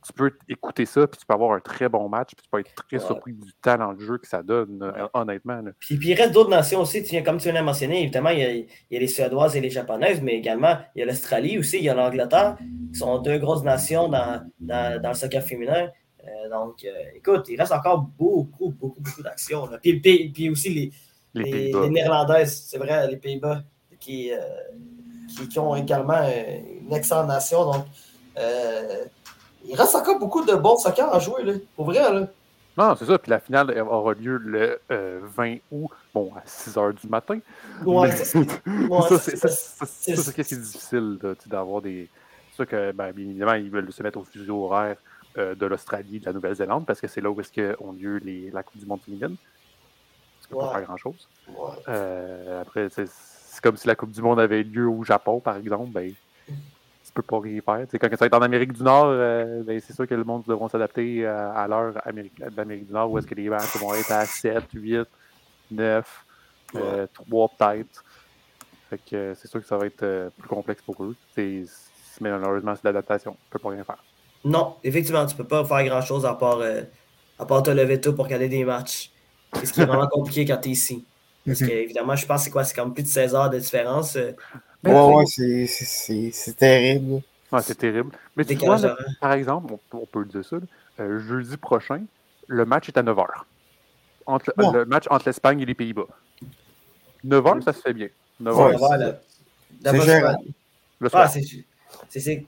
tu 0.06 0.12
peux 0.12 0.32
écouter 0.48 0.84
ça, 0.84 1.06
puis 1.06 1.18
tu 1.18 1.24
peux 1.24 1.32
avoir 1.32 1.52
un 1.52 1.60
très 1.60 1.88
bon 1.88 2.08
match, 2.10 2.32
puis 2.36 2.44
tu 2.44 2.50
peux 2.50 2.60
être 2.60 2.74
très 2.74 2.98
surpris 2.98 3.32
du 3.32 3.52
talent 3.62 3.94
de 3.94 4.00
jeu 4.00 4.18
que 4.18 4.28
ça 4.28 4.42
donne, 4.42 4.82
euh, 4.82 5.08
honnêtement. 5.14 5.62
Puis, 5.78 5.96
puis, 5.96 6.10
il 6.10 6.14
reste 6.14 6.32
d'autres 6.32 6.50
nations 6.50 6.80
aussi, 6.80 7.02
comme 7.22 7.38
tu 7.38 7.50
viens 7.50 7.58
de 7.58 7.64
mentionner, 7.64 8.02
évidemment, 8.02 8.28
il 8.28 8.66
y, 8.90 8.96
a, 8.96 9.00
les 9.00 9.08
Suédoises 9.08 9.56
et 9.56 9.62
les 9.62 9.70
Japonaises, 9.70 10.20
mais 10.20 10.34
également, 10.34 10.76
il 10.94 11.00
y 11.00 11.02
a 11.02 11.06
l'Australie 11.06 11.58
aussi, 11.58 11.78
il 11.78 11.84
y 11.84 11.88
a 11.88 11.94
l'Angleterre, 11.94 12.58
qui 12.92 12.98
sont 12.98 13.18
deux 13.18 13.38
grosses 13.38 13.64
nations 13.64 14.08
dans, 14.10 14.44
dans, 14.60 15.08
le 15.08 15.14
soccer 15.14 15.42
féminin. 15.42 15.88
Euh, 16.22 16.50
donc, 16.50 16.84
euh, 16.84 16.90
écoute, 17.14 17.46
il 17.48 17.58
reste 17.58 17.72
encore 17.72 18.02
beaucoup, 18.02 18.74
beaucoup, 18.78 19.00
beaucoup 19.00 19.22
d'actions. 19.22 19.66
Puis, 19.82 20.00
puis, 20.00 20.50
aussi 20.50 20.68
les, 20.68 20.92
les, 21.34 21.72
Néerlandaises, 21.90 22.64
c'est 22.66 22.78
vrai, 22.78 23.08
les 23.08 23.16
Pays-Bas, 23.16 23.62
qui, 24.00 24.30
qui, 25.50 25.58
ont 25.58 25.74
également 25.74 26.22
une 26.86 26.92
excellente 26.92 27.28
nation. 27.28 27.64
Donc, 27.64 27.86
euh, 28.38 29.04
il 29.66 29.74
reste 29.76 29.94
encore 29.94 30.18
beaucoup 30.18 30.44
de 30.44 30.54
bons 30.54 30.76
soccer 30.76 31.12
à 31.12 31.18
jouer, 31.18 31.42
là, 31.44 31.52
pour 31.76 31.86
vrai. 31.86 32.12
Là. 32.12 32.26
Non, 32.76 32.94
c'est 32.96 33.06
ça. 33.06 33.18
Puis 33.18 33.30
la 33.30 33.38
finale 33.38 33.78
aura 33.80 34.14
lieu 34.14 34.36
le 34.36 34.80
20 34.88 34.94
euh, 34.94 35.56
août, 35.70 35.90
bon, 36.12 36.32
à 36.36 36.42
6 36.44 36.76
h 36.76 37.00
du 37.00 37.08
matin. 37.08 37.38
Ouais, 37.84 38.10
c'est 38.16 38.24
ça. 39.36 39.48
c'est 39.86 40.16
ce 40.16 40.30
qui 40.30 40.40
est 40.40 40.60
difficile 40.60 41.18
d'avoir 41.46 41.80
des. 41.82 42.08
C'est 42.50 42.56
sûr 42.56 42.66
que, 42.66 42.92
ben, 42.92 43.12
bien 43.12 43.26
évidemment, 43.26 43.54
ils 43.54 43.70
veulent 43.70 43.92
se 43.92 44.02
mettre 44.02 44.18
au 44.18 44.24
fuseau 44.24 44.64
horaire 44.64 44.96
euh, 45.38 45.54
de 45.54 45.66
l'Australie, 45.66 46.20
de 46.20 46.26
la 46.26 46.32
Nouvelle-Zélande, 46.32 46.86
parce 46.86 47.00
que 47.00 47.08
c'est 47.08 47.20
là 47.20 47.30
où 47.30 47.40
est-ce 47.40 47.82
ont 47.82 47.92
lieu 47.92 48.18
les, 48.18 48.50
la 48.50 48.62
Coupe 48.62 48.78
du 48.78 48.86
Monde 48.86 49.00
féminine. 49.02 49.36
Tu 50.48 50.54
peux 50.54 50.60
pas 50.60 50.72
faire 50.72 50.82
grand-chose. 50.82 51.28
après, 52.60 52.88
c'est 52.90 53.60
comme 53.62 53.76
si 53.76 53.86
la 53.86 53.94
Coupe 53.94 54.10
du 54.10 54.20
Monde 54.20 54.40
avait 54.40 54.62
lieu 54.62 54.88
au 54.88 55.04
Japon, 55.04 55.40
par 55.40 55.56
exemple, 55.56 55.90
ben, 55.90 56.12
tu 56.46 57.12
peux 57.14 57.22
pas 57.22 57.40
rien 57.40 57.60
faire. 57.60 57.86
quand 58.00 58.10
ça 58.10 58.16
va 58.16 58.26
être 58.26 58.34
en 58.34 58.42
Amérique 58.42 58.72
du 58.72 58.82
Nord, 58.82 59.06
euh, 59.08 59.62
ben, 59.62 59.80
c'est 59.80 59.94
sûr 59.94 60.06
que 60.06 60.14
le 60.14 60.24
monde 60.24 60.42
devront 60.46 60.68
s'adapter 60.68 61.26
à, 61.26 61.66
l'heure 61.68 61.94
d'Amérique 62.50 62.86
du 62.86 62.92
Nord, 62.92 63.10
où 63.10 63.18
est-ce 63.18 63.26
que 63.26 63.34
les 63.34 63.48
matchs 63.48 63.76
vont 63.76 63.94
être 63.94 64.10
à 64.10 64.26
7, 64.26 64.64
8, 64.72 65.06
9, 65.70 66.24
3 66.72 67.50
peut-être. 67.56 68.04
Fait 68.90 68.98
que 68.98 69.16
euh, 69.16 69.34
c'est 69.34 69.48
sûr 69.48 69.60
que 69.60 69.66
ça 69.66 69.78
va 69.78 69.86
être 69.86 70.02
euh, 70.02 70.30
plus 70.36 70.48
complexe 70.48 70.82
pour 70.82 71.02
eux. 71.02 71.16
mais 71.36 71.64
malheureusement, 72.20 72.74
c'est 72.74 72.84
l'adaptation. 72.84 73.32
Tu 73.32 73.50
peux 73.50 73.58
pas 73.58 73.70
rien 73.70 73.84
faire. 73.84 74.02
Non, 74.44 74.76
effectivement, 74.84 75.24
tu 75.24 75.36
peux 75.36 75.46
pas 75.46 75.64
faire 75.64 75.84
grand-chose 75.84 76.26
à 76.26 76.34
part, 76.34 76.60
à 77.38 77.46
part 77.46 77.62
te 77.62 77.70
lever 77.70 78.00
tôt 78.00 78.12
pour 78.12 78.24
regarder 78.24 78.48
des 78.48 78.64
matchs. 78.64 79.13
C'est 79.54 79.66
ce 79.66 79.72
qui 79.72 79.80
est 79.80 79.86
vraiment 79.86 80.08
compliqué 80.08 80.44
quand 80.44 80.58
tu 80.58 80.68
es 80.68 80.72
ici. 80.72 81.04
Parce 81.46 81.60
mhm. 81.60 81.68
qu'évidemment, 81.68 82.16
je 82.16 82.26
pense 82.26 82.40
que 82.40 82.44
c'est 82.44 82.50
quoi? 82.50 82.64
C'est 82.64 82.74
comme 82.74 82.94
plus 82.94 83.02
de 83.02 83.08
16 83.08 83.34
heures 83.34 83.50
de 83.50 83.58
différence. 83.58 84.16
Euh. 84.16 84.32
Ouais, 84.82 84.92
ouais, 84.92 85.66
c'est 85.66 86.56
terrible. 86.56 87.22
Ouais, 87.52 87.62
c'est 87.62 87.74
terrible. 87.74 88.10
Mais 88.36 88.44
tu 88.44 88.54
vois, 88.56 88.78
par 89.20 89.32
exemple, 89.32 89.74
on, 89.92 90.06
peut 90.06 90.24
dire 90.24 90.44
ça, 90.44 90.56
euh, 91.00 91.18
jeudi 91.20 91.56
prochain, 91.56 92.02
le 92.46 92.64
match 92.64 92.88
est 92.88 92.98
à 92.98 93.02
9 93.02 93.16
h. 93.16 93.26
Entre, 94.26 94.52
Le 94.56 94.84
match 94.84 95.04
entre 95.10 95.26
l'Espagne 95.26 95.60
et 95.60 95.66
les 95.66 95.74
Pays-Bas. 95.74 96.06
9 97.24 97.44
h, 97.44 97.62
ça 97.62 97.72
se 97.72 97.80
fait 97.80 97.92
bien. 97.92 98.08
9 98.40 98.54
h. 98.54 98.60
Ouais, 98.60 99.18
c'est 99.84 100.00
gérant. 100.00 100.36
Le 101.00 101.08
soir. 101.08 101.30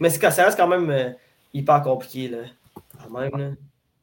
mais 0.01 0.11
ça 0.11 0.45
reste 0.45 0.57
quand 0.57 0.69
même 0.69 0.91
euh, 0.91 1.11
hyper 1.53 1.83
compliqué. 1.83 2.29
Là. 2.29 2.39
Quand 3.03 3.11
même, 3.11 3.37
là. 3.37 3.51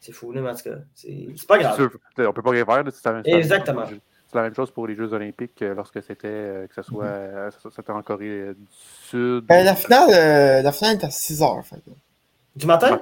C'est 0.04 0.12
fou, 0.12 0.34
mais 0.34 0.42
en 0.42 0.54
tout 0.54 0.64
cas, 0.64 0.76
c'est 0.94 1.48
pas 1.48 1.58
grave. 1.58 1.90
On 2.18 2.34
peut 2.34 2.42
pas 2.42 2.50
rien 2.50 2.66
faire. 2.66 2.84
Exactement. 3.26 3.86
C'est 3.88 4.36
la 4.36 4.44
même 4.44 4.54
chose 4.54 4.70
pour 4.70 4.86
les 4.86 4.96
Jeux 4.96 5.14
olympiques 5.14 5.62
euh, 5.62 5.74
lorsque 5.74 6.04
c'était 6.04 6.28
euh, 6.28 6.68
que 6.68 6.76
ce 6.76 6.82
soit, 6.82 7.06
mhm. 7.06 7.52
euh, 7.88 7.94
en 7.94 8.02
Corée 8.02 8.54
du 8.54 8.68
Sud. 8.70 9.46
Ben, 9.46 9.64
la, 9.64 9.76
finale, 9.76 10.62
la 10.62 10.72
finale 10.74 10.98
est 10.98 11.06
à 11.06 11.10
6 11.10 11.40
h 11.40 11.44
En 11.46 11.64
fait. 11.64 11.82
Du 12.54 12.66
matin? 12.66 13.00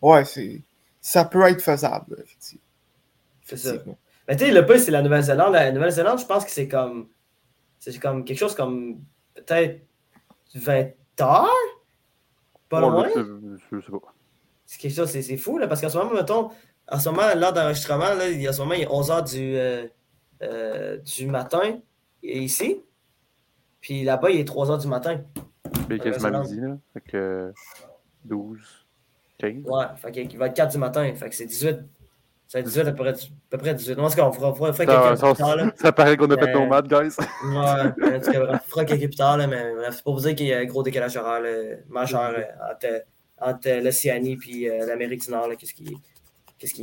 Ouais, 0.00 0.24
c'est, 0.24 0.62
ça 1.02 1.26
peut 1.26 1.42
être 1.42 1.60
faisable, 1.60 2.16
effectivement. 2.24 2.64
C'est 3.44 3.58
ça. 3.58 3.72
Mais 4.26 4.36
tu 4.36 4.46
sais, 4.46 4.50
le 4.50 4.64
plus, 4.64 4.78
c'est 4.78 4.92
la 4.92 5.02
Nouvelle-Zélande. 5.02 5.52
La 5.52 5.72
Nouvelle-Zélande, 5.72 6.20
je 6.20 6.26
pense 6.26 6.46
que 6.46 6.50
c'est 6.50 6.68
comme. 6.68 7.08
C'est 7.80 7.98
comme 7.98 8.24
quelque 8.24 8.38
chose 8.38 8.54
comme 8.54 9.00
peut-être 9.34 9.82
20 10.54 10.90
heures? 11.20 11.48
Pas 12.70 12.80
loin? 12.80 13.08
Je 13.14 13.80
sais 13.80 13.92
pas. 13.92 14.09
C'est 15.06 15.36
fou, 15.36 15.58
là, 15.58 15.66
parce 15.66 15.80
qu'en 15.80 15.88
ce 15.88 15.98
moment, 15.98 16.14
mettons, 16.14 16.50
en 16.88 16.98
ce 16.98 17.08
moment, 17.08 17.22
l'heure 17.34 17.52
d'enregistrement, 17.52 18.04
a 18.04 18.52
ce 18.52 18.60
moment, 18.60 18.74
il 18.74 18.82
est 18.82 18.90
11 18.90 19.10
h 19.10 19.30
du. 19.30 19.56
Euh, 20.42 20.96
du 20.96 21.26
matin 21.26 21.78
ici. 22.22 22.80
Puis 23.80 24.04
là-bas, 24.04 24.30
il 24.30 24.40
est 24.40 24.44
3 24.46 24.68
h 24.68 24.80
du 24.80 24.88
matin. 24.88 25.20
Il 25.88 25.96
est 25.96 25.98
quasiment 25.98 26.40
midi, 26.40 26.60
là. 26.60 26.78
Fait 26.94 27.00
que 27.00 27.52
12, 28.24 28.58
15. 29.38 29.54
Ouais, 29.64 29.84
fait 29.96 30.12
qu'il 30.12 30.38
va 30.38 30.46
être 30.46 30.54
4 30.54 30.72
du 30.72 30.78
matin. 30.78 31.12
Fait 31.14 31.28
que 31.28 31.34
c'est 31.34 31.46
18. 31.46 31.80
C'est 32.46 32.62
18 32.62 32.80
à 32.80 32.84
peu 32.92 32.96
près, 32.96 33.10
à 33.10 33.14
peu 33.50 33.58
près 33.58 33.74
18. 33.74 33.96
Non, 33.96 34.08
qu'on 34.08 34.32
fera, 34.32 34.54
fera, 34.54 34.72
fera 34.72 34.86
quelques 34.86 35.18
ça, 35.18 35.34
ça, 35.34 35.56
là. 35.56 35.72
ça 35.76 35.92
paraît 35.92 36.16
qu'on 36.16 36.30
a 36.30 36.38
fait 36.38 36.52
nos 36.52 36.66
maths, 36.66 36.88
guys. 36.88 36.96
ouais, 36.96 37.54
en 37.54 38.54
on 38.54 38.58
fera 38.66 38.84
quelques 38.84 39.06
plus 39.06 39.16
tard, 39.16 39.36
là, 39.36 39.46
mais 39.46 39.72
c'est 39.92 40.02
pour 40.02 40.14
vous 40.14 40.22
dire 40.22 40.34
qu'il 40.34 40.46
y 40.46 40.54
a 40.54 40.58
un 40.58 40.64
gros 40.64 40.82
décalage 40.82 41.16
horaire 41.16 41.78
majeur 41.88 42.34
entre, 43.40 43.68
entre 43.68 43.82
l'Océanie 43.82 44.38
et 44.48 44.68
l'Amérique 44.86 45.24
du 45.24 45.30
Nord. 45.30 45.48
Qu'est-ce 45.58 45.74
qui, 45.74 45.96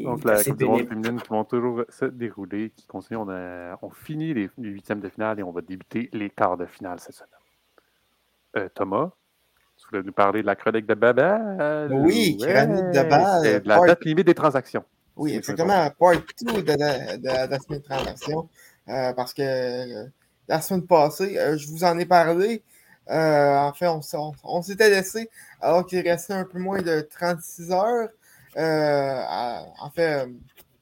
donc, 0.03 0.24
la 0.24 0.43
Coupe 0.43 0.58
du 0.58 0.66
Monde 0.66 0.88
féminine 0.88 1.22
qui 1.22 1.30
vont 1.30 1.43
toujours 1.43 1.84
se 1.89 2.05
dérouler, 2.05 2.72
qui 2.76 2.88
continue. 2.88 3.18
On, 3.18 3.30
a, 3.30 3.78
on 3.82 3.91
finit 3.91 4.34
les, 4.34 4.49
huitièmes 4.58 4.99
de 4.99 5.10
finale 5.10 5.39
et 5.39 5.43
on 5.43 5.51
va 5.51 5.62
débuter 5.62 6.10
les 6.14 6.30
quarts 6.30 6.58
de 6.58 6.66
finale 6.66 6.99
cette 6.99 7.16
semaine. 7.16 7.30
Euh, 8.58 8.70
Thomas, 8.74 9.12
tu 9.78 9.86
voulais 9.89 10.03
nous 10.03 10.14
parler 10.14 10.41
de 10.41 10.47
la 10.47 10.55
chronique 10.55 10.88
de 10.88 10.95
Babel? 10.95 11.89
Oui, 11.91 12.38
chronique 12.38 12.91
de 12.91 13.08
Babel. 13.08 13.62
De 13.62 13.68
la 13.68 13.80
date 13.82 14.03
limite 14.03 14.26
des 14.26 14.34
transactions. 14.34 14.84
Oui, 15.16 15.36
exactement. 15.36 15.89
Part 15.91 16.14
2 16.41 16.53
de, 16.53 16.62
de, 16.62 17.18
de, 17.18 17.28
la 17.28 17.60
semaine 17.60 17.80
de 17.80 17.84
transactions. 17.84 18.49
Euh, 18.89 19.14
parce 19.14 19.34
que 19.34 19.41
euh, 19.41 20.08
la 20.47 20.62
semaine 20.62 20.88
passée, 20.88 21.38
je 21.58 21.68
vous 21.68 21.84
en 21.84 21.97
ai 21.99 22.05
parlé. 22.05 22.64
En 23.10 23.74
fait, 23.74 23.88
on, 23.88 24.62
s'était 24.62 24.89
laissé 24.89 25.30
alors 25.62 25.86
qu'il 25.86 25.99
restait 26.08 26.34
un 26.34 26.45
peu 26.45 26.60
moins 26.60 26.82
de 26.82 27.01
36 27.01 27.72
heures. 27.72 28.10
Euh, 28.58 29.24
en 29.80 29.89
fait, 29.91 30.26
euh, 30.26 30.28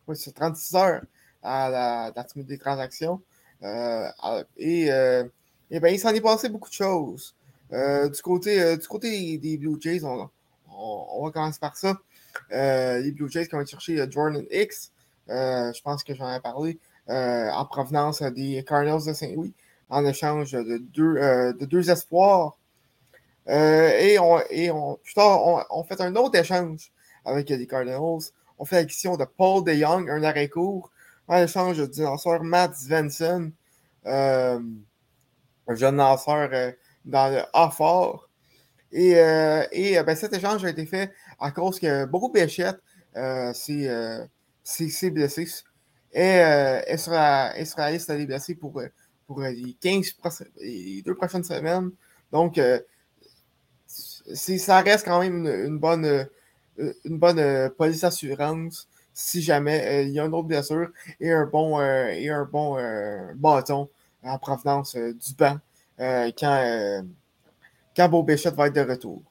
oui, 0.07 0.15
c'est 0.15 0.33
36 0.33 0.75
heures 0.75 1.01
à 1.43 1.69
la 1.69 2.11
date 2.11 2.37
des 2.37 2.57
transactions. 2.57 3.21
Euh, 3.63 4.07
et, 4.57 4.87
et 5.71 5.79
ben, 5.79 5.93
il 5.93 5.99
s'en 5.99 6.09
est 6.09 6.21
passé 6.21 6.49
beaucoup 6.49 6.69
de 6.69 6.73
choses. 6.73 7.35
du, 7.71 8.21
côté, 8.21 8.77
du 8.77 8.87
côté 8.87 9.37
des 9.37 9.57
Blue 9.57 9.77
Jays, 9.79 10.03
on, 10.03 10.29
on, 10.69 11.25
va 11.25 11.31
commencer 11.31 11.59
par 11.59 11.75
ça. 11.75 11.97
les 12.51 13.11
Blue 13.11 13.29
Jays 13.29 13.47
qui 13.47 13.55
ont 13.55 13.65
cherché 13.65 13.97
Jordan 14.09 14.45
X, 14.51 14.91
je 15.27 15.81
pense 15.81 16.03
que 16.03 16.15
j'en 16.15 16.33
ai 16.33 16.39
parlé, 16.39 16.79
en 17.07 17.65
provenance 17.65 18.21
des 18.21 18.63
Cardinals 18.67 19.05
de 19.05 19.13
Saint-Louis. 19.13 19.53
En 19.89 20.05
échange 20.05 20.51
de 20.51 20.77
deux, 20.77 21.15
de 21.53 21.65
deux 21.65 21.89
espoirs. 21.89 22.57
et 23.47 24.17
on, 24.19 24.39
et 24.49 24.71
on, 24.71 24.97
tard, 25.13 25.65
on, 25.69 25.83
fait 25.83 26.01
un 26.01 26.15
autre 26.15 26.37
échange 26.37 26.91
avec 27.23 27.49
les 27.49 27.67
Cardinals. 27.67 27.99
On 28.57 28.65
fait 28.65 28.77
l'acquisition 28.77 29.17
de 29.17 29.25
Paul 29.25 29.63
DeYoung, 29.63 30.09
un 30.09 30.23
arrêt 30.23 30.49
court, 30.49 30.91
en 31.27 31.37
échange 31.37 31.89
du 31.89 32.01
lanceur 32.01 32.43
Matt 32.43 32.75
Svensson, 32.75 33.51
un 34.05 34.61
jeune 35.69 35.97
lanceur 35.97 36.73
dans 37.05 37.31
le 37.31 37.41
A-Fort. 37.53 38.29
Et, 38.91 39.11
et 39.71 40.01
ben, 40.03 40.15
cet 40.15 40.33
échange 40.33 40.65
a 40.65 40.69
été 40.69 40.85
fait 40.85 41.11
à 41.39 41.51
cause 41.51 41.79
que 41.79 42.05
beaucoup 42.05 42.29
Béchette 42.29 42.79
euh, 43.17 43.53
c'est 44.63 45.09
blessé. 45.11 45.47
Et, 46.13 46.39
euh, 46.39 46.81
est, 46.85 46.97
sur 46.97 47.11
la, 47.11 47.57
est 47.57 47.65
sur 47.65 47.79
la 47.79 48.55
pour, 48.59 48.79
euh, 48.79 48.87
pour 49.27 49.41
les 49.41 49.75
15 49.81 50.15
les 50.57 51.01
deux 51.01 51.15
prochaines 51.15 51.43
semaines. 51.43 51.91
Donc, 52.31 52.59
ça 53.87 54.81
reste 54.81 55.05
quand 55.05 55.19
même 55.21 55.45
une, 55.45 55.77
bonne, 55.77 56.27
une 56.77 57.17
bonne 57.17 57.69
police 57.71 58.01
d'assurance 58.01 58.87
si 59.13 59.41
jamais 59.41 60.05
il 60.07 60.11
y 60.11 60.19
a 60.19 60.25
une 60.25 60.33
autre 60.33 60.47
blessure 60.47 60.89
et 61.21 61.31
un 61.31 61.45
bon, 61.45 61.79
et 61.81 62.29
un 62.29 62.43
bon 62.43 62.77
bâton 63.35 63.89
en 64.23 64.37
provenance 64.37 64.95
du 64.95 65.33
banc 65.37 65.57
quand, 65.97 67.03
quand 67.95 68.09
Beau 68.09 68.23
Béchette 68.23 68.55
va 68.55 68.67
être 68.67 68.75
de 68.75 68.81
retour. 68.81 69.21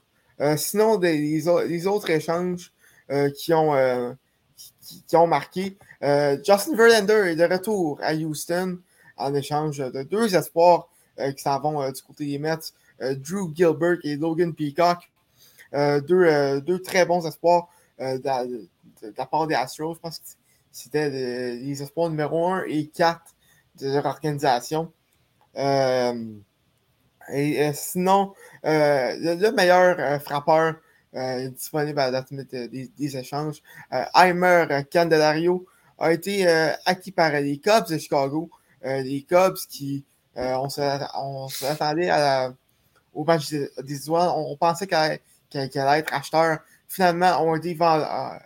sinon, 0.57 0.99
les, 0.99 1.86
autres 1.86 2.11
échanges 2.11 2.72
euh, 3.11 3.28
qui, 3.28 3.53
ont, 3.53 3.74
euh, 3.74 4.14
qui, 5.07 5.14
ont 5.14 5.26
marqué. 5.26 5.76
Euh, 6.03 6.38
Justin 6.42 6.74
Verlander 6.74 7.32
est 7.32 7.36
de 7.36 7.45
retour 7.45 7.99
à 8.03 8.14
Houston 8.14 8.78
en 9.16 9.34
échange 9.34 9.78
de 9.78 10.02
deux 10.02 10.34
espoirs 10.34 10.88
qui 11.16 11.42
s'en 11.42 11.60
vont 11.60 11.90
du 11.90 12.02
côté 12.02 12.26
des 12.26 12.38
Mets. 12.38 12.72
Drew 13.00 13.52
Gilbert 13.54 13.98
et 14.04 14.16
Logan 14.16 14.54
Peacock. 14.54 15.10
deux, 15.72 16.60
deux, 16.60 16.80
très 16.80 17.06
bons 17.06 17.26
espoirs 17.26 17.68
de, 17.98 18.68
la 19.16 19.26
part 19.26 19.46
des 19.46 19.54
Astros. 19.54 19.94
Je 19.94 20.00
pense 20.00 20.18
que 20.18 20.24
c'était 20.72 21.10
les, 21.10 21.82
espoirs 21.82 22.10
numéro 22.10 22.48
1 22.48 22.64
et 22.66 22.86
4 22.86 23.20
de 23.80 23.92
leur 23.92 24.06
organisation. 24.06 24.92
et 25.56 26.22
sinon, 27.74 28.34
le, 28.64 29.50
meilleur 29.50 30.20
frappeur 30.22 30.76
euh, 31.16 31.48
disponible 31.48 32.00
à 32.00 32.10
la 32.10 32.22
date 32.22 32.32
des, 32.32 33.16
échanges. 33.16 33.62
Heimer 34.16 34.66
euh, 34.68 34.82
Candelario 34.82 35.64
a 35.96 36.12
été 36.12 36.48
euh, 36.48 36.72
acquis 36.86 37.12
par 37.12 37.30
les 37.30 37.58
Cubs 37.58 37.88
de 37.88 37.98
Chicago. 37.98 38.50
Les 38.85 39.22
Cubs 39.22 39.57
qui, 39.68 40.05
on 40.37 40.68
s'attendait 40.68 42.11
au 43.12 43.24
match 43.24 43.51
des, 43.51 43.70
des 43.82 44.11
on, 44.11 44.57
pensait 44.57 44.87
qu'elle 44.87 45.20
allait 45.51 45.99
être 46.01 46.12
acheteur. 46.12 46.59
Finalement, 46.89 47.39
on 47.41 47.57
été 47.57 47.74
vendeurs. 47.74 48.41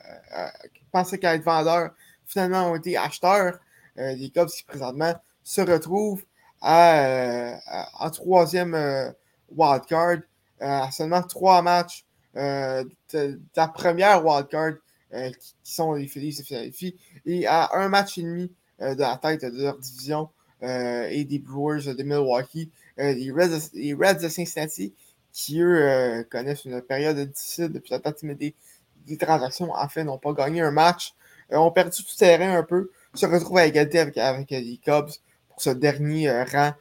pensait 0.92 1.18
qu'elle 1.18 1.36
être 1.36 1.44
vendeur. 1.44 1.90
Finalement, 2.26 2.70
ont 2.70 2.76
été 2.76 2.96
acheteurs. 2.96 3.58
les 3.96 4.30
Cubs 4.30 4.48
qui 4.48 4.64
présentement 4.64 5.14
se 5.42 5.60
retrouvent 5.60 6.24
en 6.60 8.10
troisième 8.12 9.14
wildcard 9.50 10.18
à 10.60 10.90
seulement 10.90 11.22
trois 11.22 11.62
matchs 11.62 12.04
euh, 12.36 12.84
de, 13.12 13.40
la 13.56 13.68
première 13.68 14.24
wildcard 14.24 14.74
euh, 15.14 15.30
qui, 15.30 15.74
sont 15.74 15.94
les 15.94 16.06
Phillies 16.06 16.38
et 16.40 16.44
Philadelphie, 16.44 16.96
et 17.24 17.46
à 17.46 17.70
un 17.72 17.88
match 17.88 18.18
et 18.18 18.22
demi 18.22 18.44
euh, 18.44 18.48
de 18.80 19.00
la 19.00 19.16
tête 19.16 19.44
de 19.44 19.62
leur 19.62 19.78
division 19.78 20.28
et 20.62 21.24
des 21.24 21.38
Brewers 21.38 21.94
de 21.94 22.02
Milwaukee, 22.02 22.70
les 22.96 23.30
Reds, 23.30 23.70
les, 23.74 23.94
de 23.94 24.28
Cincinnati, 24.28 24.94
qui 25.32 25.60
eux 25.60 26.26
connaissent 26.30 26.64
une 26.64 26.80
période 26.82 27.18
difficile 27.18 27.68
depuis 27.68 27.90
la 27.90 27.98
date 27.98 28.24
des, 28.24 28.54
des 29.06 29.16
transactions, 29.16 29.70
en 29.72 29.88
fait, 29.88 30.04
n'ont 30.04 30.18
pas 30.18 30.32
gagné 30.32 30.60
un 30.60 30.70
match, 30.70 31.14
ont 31.50 31.70
perdu 31.70 32.02
tout 32.02 32.16
terrain 32.16 32.56
un 32.56 32.62
peu, 32.62 32.90
se 33.14 33.26
retrouvent 33.26 33.58
à 33.58 33.66
égalité 33.66 34.00
avec, 34.00 34.18
avec 34.18 34.50
les 34.50 34.80
Cubs 34.84 35.10
pour 35.48 35.62
ce 35.62 35.70
dernier 35.70 36.42
rang 36.44 36.72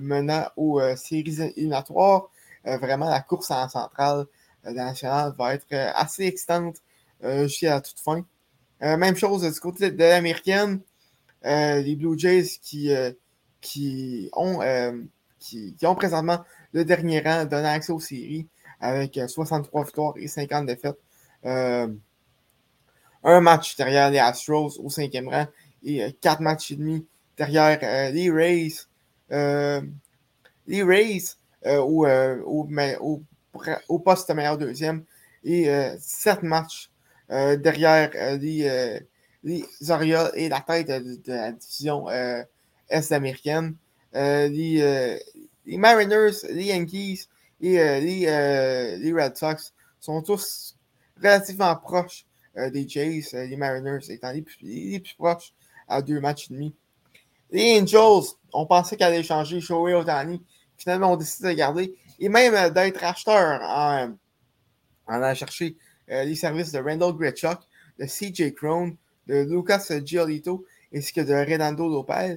menant 0.00 0.46
aux 0.56 0.80
séries 0.96 1.40
éliminatoires. 1.56 2.30
vraiment, 2.64 3.08
la 3.08 3.20
course 3.20 3.50
en 3.50 3.68
centrale 3.68 4.26
nationale 4.64 5.34
va 5.38 5.54
être 5.54 5.66
euh, 5.72 5.90
assez 5.94 6.24
excitante 6.24 6.76
euh, 7.24 7.44
jusqu'à 7.44 7.74
la 7.74 7.80
toute 7.80 7.98
fin. 7.98 8.24
Euh, 8.82 8.96
même 8.96 9.16
chose 9.16 9.42
du 9.42 9.60
côté 9.60 9.90
de 9.90 9.98
l'américaine. 9.98 10.80
Les 11.42 11.96
Blue 11.96 12.18
Jays 12.18 12.58
qui, 12.62 12.90
qui, 13.60 14.30
ont, 14.32 14.60
qui, 15.38 15.76
ont 15.84 15.94
présentement 15.94 16.44
le 16.72 16.84
dernier 16.84 17.20
rang 17.20 17.44
donnant 17.44 17.70
accès 17.70 17.92
aux 17.92 18.00
séries 18.00 18.46
avec 18.80 19.18
63 19.26 19.84
victoires 19.84 20.14
et 20.16 20.28
50 20.28 20.66
défaites. 20.66 20.98
un 21.44 21.90
match 23.40 23.76
derrière 23.76 24.10
les 24.10 24.18
Astros 24.18 24.78
au 24.78 24.90
cinquième 24.90 25.28
rang 25.28 25.46
et 25.84 26.12
quatre 26.20 26.40
matchs 26.40 26.72
et 26.72 26.76
demi 26.76 27.06
derrière 27.36 27.78
les 28.12 28.30
Rays. 28.30 28.74
les 30.66 30.82
Rays, 30.82 31.36
ou 31.66 32.06
au 33.88 33.98
poste 33.98 34.30
meilleur 34.30 34.58
deuxième 34.58 35.04
et 35.44 35.70
euh, 35.70 35.96
sept 36.00 36.42
matchs 36.42 36.90
euh, 37.30 37.56
derrière 37.56 38.10
euh, 38.14 38.36
les, 38.36 39.00
les, 39.44 39.64
Orioles 39.88 40.30
et 40.34 40.48
la 40.48 40.60
tête 40.60 40.88
de, 40.88 41.18
la 41.26 41.52
division 41.52 42.08
est 42.10 43.12
américaine. 43.12 43.74
Les, 44.12 45.18
les, 45.66 45.76
Mariners, 45.76 46.44
les 46.50 46.64
Yankees 46.64 47.28
et 47.60 47.76
les, 47.76 48.96
les, 48.98 49.12
Red 49.12 49.36
Sox 49.36 49.72
sont 50.00 50.22
tous 50.22 50.76
relativement 51.16 51.74
proches 51.76 52.26
des 52.56 52.88
Jays, 52.88 53.22
les 53.32 53.56
Mariners 53.56 54.10
étant 54.10 54.32
les 54.32 54.42
plus, 54.42 55.14
proches 55.16 55.52
à 55.86 56.02
deux 56.02 56.20
matchs 56.20 56.50
et 56.50 56.54
demi. 56.54 56.74
Les 57.50 57.80
Angels, 57.80 58.34
on 58.52 58.66
pensait 58.66 58.96
qu'elle 58.96 59.14
allait 59.14 59.22
changer 59.22 59.60
Shohei 59.60 59.94
Otani. 59.94 60.42
Finalement, 60.76 61.12
on 61.12 61.16
décide 61.16 61.46
de 61.46 61.52
garder 61.52 61.94
et 62.18 62.28
même 62.28 62.54
euh, 62.54 62.70
d'être 62.70 63.02
acheteur 63.02 63.60
en, 63.62 64.14
allant 65.06 65.34
chercher 65.34 65.76
euh, 66.10 66.24
les 66.24 66.34
services 66.34 66.72
de 66.72 66.78
Randall 66.78 67.12
Gretchuk, 67.14 67.58
de 67.98 68.06
CJ 68.06 68.54
Crone, 68.54 68.96
de 69.28 69.42
Lucas 69.42 69.90
Giolito 70.04 70.64
ainsi 70.94 71.12
que 71.12 71.20
de 71.20 71.34
Renando 71.34 71.88
Lopez. 71.88 72.36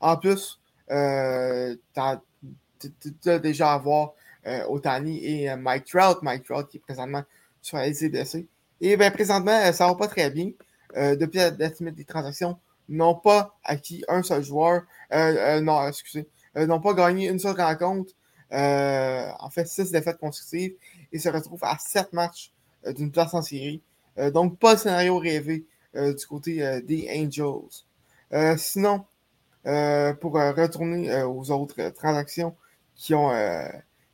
En 0.00 0.16
plus, 0.16 0.58
euh, 0.90 1.76
tu 1.94 3.30
as 3.30 3.38
déjà 3.38 3.74
à 3.74 3.78
voir 3.78 4.12
Otani 4.68 5.24
et 5.24 5.56
Mike 5.56 5.84
Trout. 5.84 6.22
Mike 6.22 6.44
Trout 6.44 6.68
qui 6.68 6.78
est 6.78 6.80
présentement 6.80 7.22
sur 7.60 7.78
la. 7.78 7.86
Et 7.86 8.96
bien, 8.96 9.10
présentement, 9.12 9.72
ça 9.72 9.86
va 9.86 9.94
pas 9.94 10.08
très 10.08 10.30
bien. 10.30 10.50
depuis 10.96 11.38
la 11.38 11.52
date 11.52 11.80
des 11.80 12.04
transactions, 12.04 12.58
n'ont 12.88 13.14
pas 13.14 13.56
acquis 13.62 14.04
un 14.08 14.24
seul 14.24 14.42
joueur. 14.42 14.82
non, 15.12 15.86
excusez. 15.86 16.26
n'ont 16.56 16.80
pas 16.80 16.94
gagné 16.94 17.28
une 17.28 17.38
seule 17.38 17.60
rencontre. 17.60 18.12
Euh, 18.52 19.30
en 19.38 19.50
fait, 19.50 19.66
six 19.66 19.90
défaites 19.90 20.18
consécutives 20.18 20.74
et 21.12 21.18
se 21.18 21.28
retrouve 21.28 21.60
à 21.62 21.78
sept 21.78 22.12
matchs 22.12 22.52
euh, 22.86 22.92
d'une 22.92 23.10
place 23.10 23.32
en 23.34 23.42
série. 23.42 23.80
Euh, 24.18 24.30
donc, 24.30 24.58
pas 24.58 24.72
le 24.72 24.78
scénario 24.78 25.18
rêvé 25.18 25.64
du 25.94 26.26
côté 26.26 26.80
des 26.82 27.08
Angels. 27.14 28.58
sinon, 28.58 29.04
pour 30.20 30.32
retourner 30.34 31.22
aux 31.22 31.50
autres 31.50 31.90
transactions 31.90 32.56
qui 32.94 33.14
ont, 33.14 33.30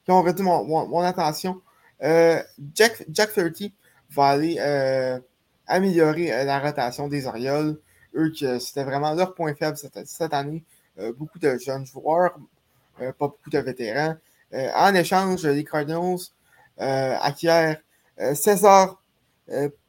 qui 0.05 0.11
ont 0.11 0.23
retenu 0.23 0.45
mon, 0.45 1.01
attention, 1.01 1.61
Jack, 2.01 3.05
Jack 3.11 3.33
30 3.33 3.73
va 4.11 4.27
aller 4.27 5.21
améliorer 5.67 6.45
la 6.45 6.59
rotation 6.61 7.09
des 7.09 7.27
Orioles. 7.27 7.79
Eux, 8.15 8.33
c'était 8.61 8.85
vraiment 8.85 9.15
leur 9.15 9.35
point 9.35 9.55
faible 9.55 9.77
cette, 9.77 10.07
cette 10.07 10.35
année. 10.35 10.65
beaucoup 11.17 11.39
de 11.39 11.57
jeunes 11.59 11.87
joueurs, 11.87 12.39
pas 12.99 13.13
beaucoup 13.19 13.51
de 13.51 13.59
vétérans. 13.59 14.17
Euh, 14.55 14.71
en 14.75 14.95
échange, 14.95 15.45
les 15.47 15.65
Cardinals 15.65 16.19
euh, 16.81 17.17
acquièrent 17.21 17.81
euh, 18.21 18.35
César 18.35 19.03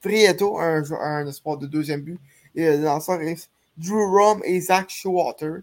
Prieto, 0.02 0.60
un, 0.60 1.28
espoir 1.28 1.58
de 1.58 1.68
deuxième 1.68 2.02
but, 2.02 2.20
et 2.56 2.78
le 2.78 2.84
lanceur 2.84 3.22
est 3.22 3.50
Drew 3.78 4.06
Rom 4.06 4.42
et 4.44 4.60
Zach 4.62 4.90
Showalter. 4.90 5.62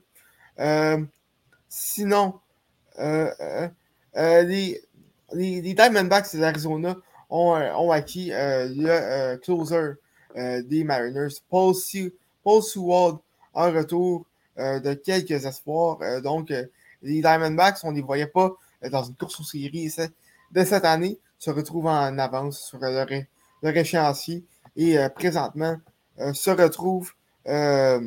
sinon, 1.69 2.35
les, 2.99 4.83
les, 5.33 5.75
Diamondbacks 5.75 6.35
de 6.35 6.41
l'Arizona 6.41 6.97
ont, 7.31 7.91
acquis 7.91 8.31
le 8.31 9.37
closer 9.37 9.93
des 10.35 10.85
Mariners, 10.85 11.35
Paul, 11.49 11.75
Paul 12.43 12.63
Sewald, 12.63 13.19
en 13.55 13.73
retour 13.73 14.27
de 14.57 14.95
quelques 14.95 15.45
espoirs. 15.45 15.99
donc, 16.23 16.53
les 17.03 17.21
Diamondbacks, 17.21 17.79
on 17.85 17.93
ne 17.93 17.97
les 17.97 18.03
voyait 18.03 18.27
pas 18.27 18.57
euh, 18.85 18.91
dans 18.91 19.05
une 19.05 19.15
course 19.15 19.41
aux 19.41 19.45
séries 19.45 19.95
de 20.53 20.65
cette 20.65 20.85
année 20.85 21.19
se 21.39 21.51
retrouve 21.51 21.87
en 21.87 22.19
avance 22.19 22.61
sur 22.69 22.79
leur, 22.79 23.07
leur 23.63 23.77
échéancier 23.77 24.45
et 24.77 24.99
euh, 24.99 25.09
présentement 25.09 25.77
euh, 26.19 26.33
se 26.33 26.51
retrouve 26.51 27.13
à 27.45 28.01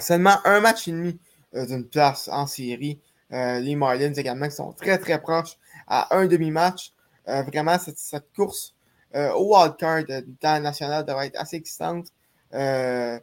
seulement 0.00 0.36
un 0.44 0.60
match 0.60 0.88
et 0.88 0.92
demi 0.92 1.18
d'une 1.54 1.88
place 1.88 2.28
en 2.30 2.46
série. 2.46 3.00
les 3.30 3.76
Marlins 3.76 4.12
également 4.12 4.46
qui 4.46 4.56
sont 4.56 4.74
très 4.74 4.98
très 4.98 5.18
proches 5.18 5.56
à 5.86 6.14
un 6.14 6.26
demi-match. 6.26 6.92
vraiment, 7.26 7.78
cette, 7.78 8.30
course 8.36 8.74
au 9.14 9.56
wildcard 9.56 10.04
du 10.04 10.36
temps 10.38 10.60
national 10.60 11.06
devrait 11.06 11.28
être 11.28 11.40
assez 11.40 11.56
excitante. 11.56 12.08
il 12.52 13.22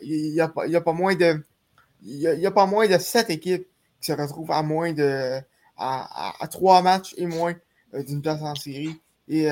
n'y 0.00 0.40
a, 0.40 0.46
a, 0.46 0.80
pas 0.80 0.92
moins 0.92 1.14
de 1.14 1.40
il 2.02 2.18
y, 2.18 2.46
a, 2.46 2.50
pas 2.50 2.66
moins 2.66 2.88
de 2.88 2.98
sept 2.98 3.30
équipes 3.30 3.68
qui 4.00 4.06
se 4.10 4.12
retrouvent 4.12 4.50
à 4.50 4.62
moins 4.64 4.92
de 4.92 5.40
à, 5.76 6.48
trois 6.50 6.82
matchs 6.82 7.14
et 7.16 7.26
moins 7.26 7.54
d'une 7.92 8.22
place 8.22 8.42
en 8.42 8.54
série. 8.54 9.00
Et 9.34 9.48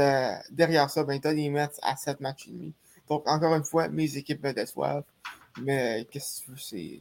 derrière 0.50 0.90
ça, 0.90 1.04
ben, 1.04 1.18
tu 1.18 1.26
as 1.26 1.32
les 1.32 1.48
Mets 1.48 1.70
à 1.82 1.96
sept 1.96 2.20
matchs 2.20 2.48
et 2.48 2.50
demi. 2.50 2.74
Donc, 3.08 3.26
encore 3.26 3.54
une 3.54 3.64
fois, 3.64 3.88
mes 3.88 4.16
équipes 4.18 4.44
me 4.44 4.52
déçoivent. 4.52 5.04
Mais 5.60 6.06
qu'est-ce 6.10 6.40
que 6.40 6.44
tu 6.44 6.50
veux, 6.50 6.56
c'est. 6.58 7.00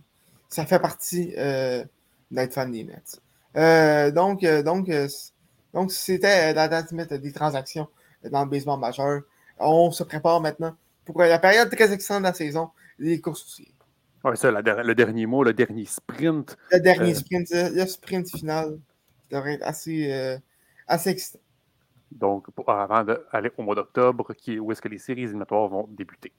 Ça 0.50 0.66
fait 0.66 0.80
partie 0.80 1.34
euh, 1.38 1.84
d'être 2.32 2.54
fan 2.54 2.72
des 2.72 2.84
Mets. 2.84 2.96
Euh, 3.56 4.12
donc, 4.12 4.44
euh, 4.44 4.64
donc, 4.64 4.90
donc, 5.74 5.92
c'était 5.92 6.54
la 6.54 6.68
date 6.68 6.94
des 6.94 7.32
transactions 7.32 7.88
dans 8.24 8.44
le 8.44 8.50
baseball 8.50 8.80
majeur. 8.80 9.22
On 9.60 9.92
se 9.92 10.04
prépare 10.04 10.42
maintenant 10.42 10.76
pour 11.06 11.22
la 11.22 11.38
période 11.38 11.70
très 11.70 11.92
excellente 11.92 12.24
de 12.24 12.28
la 12.28 12.34
saison, 12.34 12.70
les 12.98 13.20
courses 13.20 13.44
aussi. 13.44 13.72
Oui, 14.24 14.38
ça, 14.38 14.52
le 14.52 14.96
dernier 14.96 15.26
mot, 15.26 15.44
le 15.44 15.54
dernier 15.54 15.86
sprint. 15.86 16.58
Le 16.72 16.80
dernier 16.80 17.14
sprint, 17.14 17.50
le 17.52 17.86
sprint 17.86 18.30
final 18.30 18.80
devrait 19.30 19.54
être 19.56 19.64
assez, 19.64 20.40
assez 20.88 21.10
excitant. 21.12 21.40
Donc, 22.12 22.48
avant 22.68 23.04
d'aller 23.04 23.52
au 23.58 23.64
mois 23.64 23.76
d'octobre, 23.76 24.34
où 24.60 24.72
est-ce 24.72 24.82
que 24.82 24.88
les 24.88 24.98
séries 24.98 25.24
éliminatoires 25.24 25.68
vont 25.68 25.88
débuter. 25.90 26.34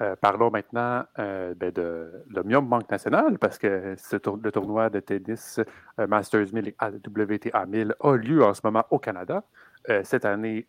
Euh, 0.00 0.16
parlons 0.16 0.50
maintenant 0.50 1.04
euh, 1.18 1.54
ben 1.54 1.70
de 1.70 2.24
l'Omnium 2.30 2.66
Banque 2.66 2.90
Nationale, 2.90 3.38
parce 3.38 3.58
que 3.58 3.94
le 3.94 4.50
tournoi 4.50 4.90
de 4.90 5.00
tennis 5.00 5.60
euh, 6.00 6.06
Masters 6.06 6.52
1000 6.52 6.68
et 6.68 6.76
WTA 7.06 7.66
1000 7.66 7.94
a 8.00 8.16
lieu 8.16 8.42
en 8.42 8.54
ce 8.54 8.62
moment 8.64 8.84
au 8.90 8.98
Canada. 8.98 9.44
cette 10.04 10.24
année, 10.24 10.66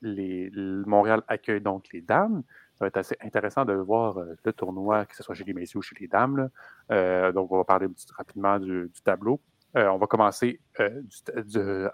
Montréal 0.85 1.21
accueille 1.27 1.61
donc 1.61 1.85
les 1.93 2.01
dames. 2.01 2.43
Ça 2.75 2.85
va 2.85 2.87
être 2.87 2.97
assez 2.97 3.15
intéressant 3.21 3.63
de 3.65 3.73
voir 3.73 4.19
le 4.43 4.53
tournoi, 4.53 5.05
que 5.05 5.15
ce 5.15 5.23
soit 5.23 5.35
chez 5.35 5.43
les 5.45 5.53
messieurs 5.53 5.79
ou 5.79 5.81
chez 5.83 5.95
les 5.99 6.07
dames. 6.07 6.49
donc, 6.89 7.51
on 7.51 7.57
va 7.57 7.63
parler 7.63 7.87
rapidement 8.17 8.59
du 8.59 8.91
tableau. 9.03 9.39
Euh, 9.75 9.87
on 9.89 9.97
va 9.97 10.07
commencer 10.07 10.59
euh, 10.79 11.89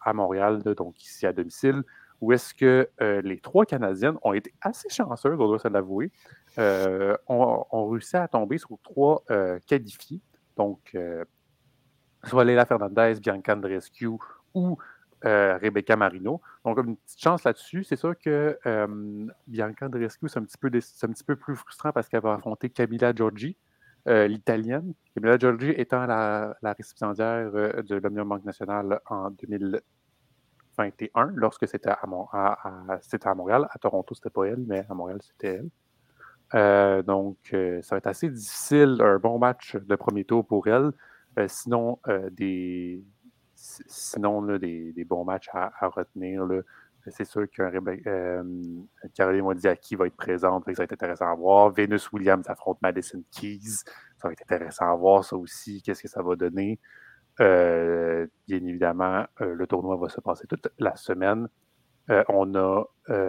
à, 0.00 0.12
Montréal, 0.12 0.62
donc 0.76 1.02
ici 1.02 1.26
à 1.26 1.32
domicile, 1.32 1.82
où 2.20 2.32
est-ce 2.32 2.52
que 2.52 2.88
euh, 3.00 3.22
les 3.22 3.38
trois 3.38 3.64
Canadiennes 3.64 4.16
ont 4.22 4.32
été 4.32 4.52
assez 4.60 4.88
chanceuses, 4.88 5.38
on 5.38 5.46
doit 5.46 5.58
se 5.58 5.68
l'avouer, 5.68 6.10
ont, 6.58 7.88
réussi 7.88 8.16
à 8.16 8.26
tomber 8.28 8.58
sur 8.58 8.78
trois 8.82 9.22
qualifiés. 9.66 10.20
Donc, 10.56 10.96
soit 12.24 12.44
Leila 12.44 12.66
Fernandez, 12.66 13.14
Bianca 13.20 13.54
Andreescu 13.54 14.08
ou 14.52 14.76
Rebecca 15.22 15.96
Marino. 15.96 16.40
Donc, 16.64 16.78
une 16.78 16.96
petite 16.96 17.20
chance 17.20 17.44
là-dessus. 17.44 17.84
C'est 17.84 17.96
sûr 17.96 18.18
que 18.18 18.58
Bianca 19.46 19.86
Andreescu, 19.86 20.28
c'est 20.28 20.40
un, 20.40 20.44
petit 20.44 20.58
peu 20.58 20.66
un 20.66 21.12
petit 21.12 21.24
peu 21.24 21.36
plus 21.36 21.54
frustrant 21.54 21.92
parce 21.92 22.08
qu'elle 22.08 22.22
va 22.22 22.34
affronter 22.34 22.68
Camilla 22.68 23.14
Giorgi, 23.14 23.56
euh, 24.08 24.26
l'italienne. 24.26 24.94
Camilla 25.14 25.38
Giorgi 25.38 25.70
étant 25.70 26.06
la, 26.06 26.56
récipiendaire 26.62 27.50
euh, 27.54 27.82
de 27.82 27.96
l'Omnium 27.96 28.28
Banque 28.28 28.44
Nationale 28.44 29.00
en 29.06 29.30
2021, 29.30 31.32
lorsque 31.34 31.68
c'était 31.68 31.90
à, 31.90 31.98
à, 32.02 33.34
Montréal. 33.34 33.68
À 33.70 33.78
Toronto, 33.78 34.14
c'était 34.14 34.30
pas 34.30 34.46
elle, 34.46 34.64
mais 34.66 34.86
à 34.88 34.94
Montréal, 34.94 35.18
c'était 35.20 35.56
elle. 35.56 35.68
Euh, 36.54 37.02
donc, 37.02 37.36
ça 37.52 37.94
va 37.94 37.98
être 37.98 38.06
assez 38.06 38.30
difficile, 38.30 38.96
un 39.00 39.18
bon 39.18 39.38
match 39.38 39.76
de 39.76 39.94
premier 39.96 40.24
tour 40.24 40.46
pour 40.46 40.66
elle. 40.66 40.92
sinon, 41.48 41.98
des, 42.32 43.04
sinon 43.54 44.56
des, 44.56 45.04
bons 45.06 45.24
matchs 45.24 45.50
à, 45.52 45.88
retenir. 45.88 46.46
C'est 47.08 47.24
sûr 47.24 47.48
qu'un 47.50 47.72
euh, 48.06 48.42
Caroline 49.14 49.42
Modiaki 49.42 49.96
va 49.96 50.06
être 50.06 50.16
présente, 50.16 50.64
ça 50.66 50.72
va 50.72 50.84
être 50.84 50.92
intéressant 50.92 51.30
à 51.30 51.34
voir. 51.34 51.70
Venus 51.72 52.12
Williams 52.12 52.48
affronte 52.48 52.78
Madison 52.82 53.22
Keys, 53.30 53.84
ça 54.18 54.28
va 54.28 54.32
être 54.32 54.42
intéressant 54.42 54.92
à 54.92 54.94
voir 54.94 55.24
ça 55.24 55.36
aussi, 55.36 55.82
qu'est-ce 55.82 56.02
que 56.02 56.08
ça 56.08 56.22
va 56.22 56.36
donner. 56.36 56.78
Euh, 57.40 58.26
bien 58.46 58.58
évidemment, 58.58 59.24
euh, 59.40 59.54
le 59.54 59.66
tournoi 59.66 59.96
va 59.96 60.08
se 60.08 60.20
passer 60.20 60.46
toute 60.46 60.68
la 60.78 60.94
semaine. 60.96 61.48
Euh, 62.10 62.24
on 62.28 62.54
a 62.54 62.84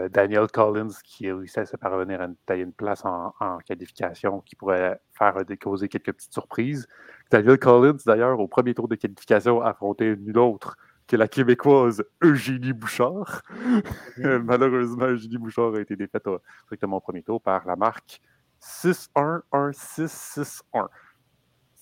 Daniel 0.09 0.47
Collins 0.47 0.93
qui 1.03 1.27
a 1.29 1.35
réussi 1.35 1.59
à 1.59 1.65
se 1.65 1.75
parvenir 1.75 2.21
à 2.21 2.27
tailler 2.45 2.63
une 2.63 2.73
place 2.73 3.03
en, 3.03 3.33
qualification 3.65 4.41
qui 4.41 4.55
pourrait 4.55 4.99
faire 5.13 5.35
causer 5.59 5.87
quelques 5.87 6.13
petites 6.13 6.33
surprises. 6.33 6.87
Daniel 7.31 7.57
Collins, 7.57 7.97
d'ailleurs, 8.05 8.39
au 8.39 8.47
premier 8.47 8.73
tour 8.75 8.87
de 8.87 8.95
qualification, 8.95 9.61
a 9.61 9.69
affronté 9.69 10.15
nul 10.15 10.37
autre 10.37 10.77
que 11.11 11.17
la 11.17 11.27
Québécoise 11.27 12.05
Eugénie 12.21 12.71
Bouchard. 12.71 13.41
Malheureusement, 14.17 15.07
Eugénie 15.07 15.37
Bouchard 15.37 15.73
a 15.75 15.81
été 15.81 15.97
défaite 15.97 16.23
directement 16.63 16.97
au 16.97 16.99
premier 17.01 17.21
tour 17.21 17.41
par 17.41 17.67
la 17.67 17.75
marque 17.75 18.21
6-1, 18.61 19.41
1-6-6-1. 19.51 20.87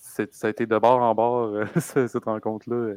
Ça 0.02 0.46
a 0.48 0.50
été 0.50 0.66
de 0.66 0.76
bord 0.78 1.00
en 1.00 1.14
bord, 1.14 1.54
euh, 1.54 1.64
cette 1.76 2.24
rencontre-là. 2.24 2.96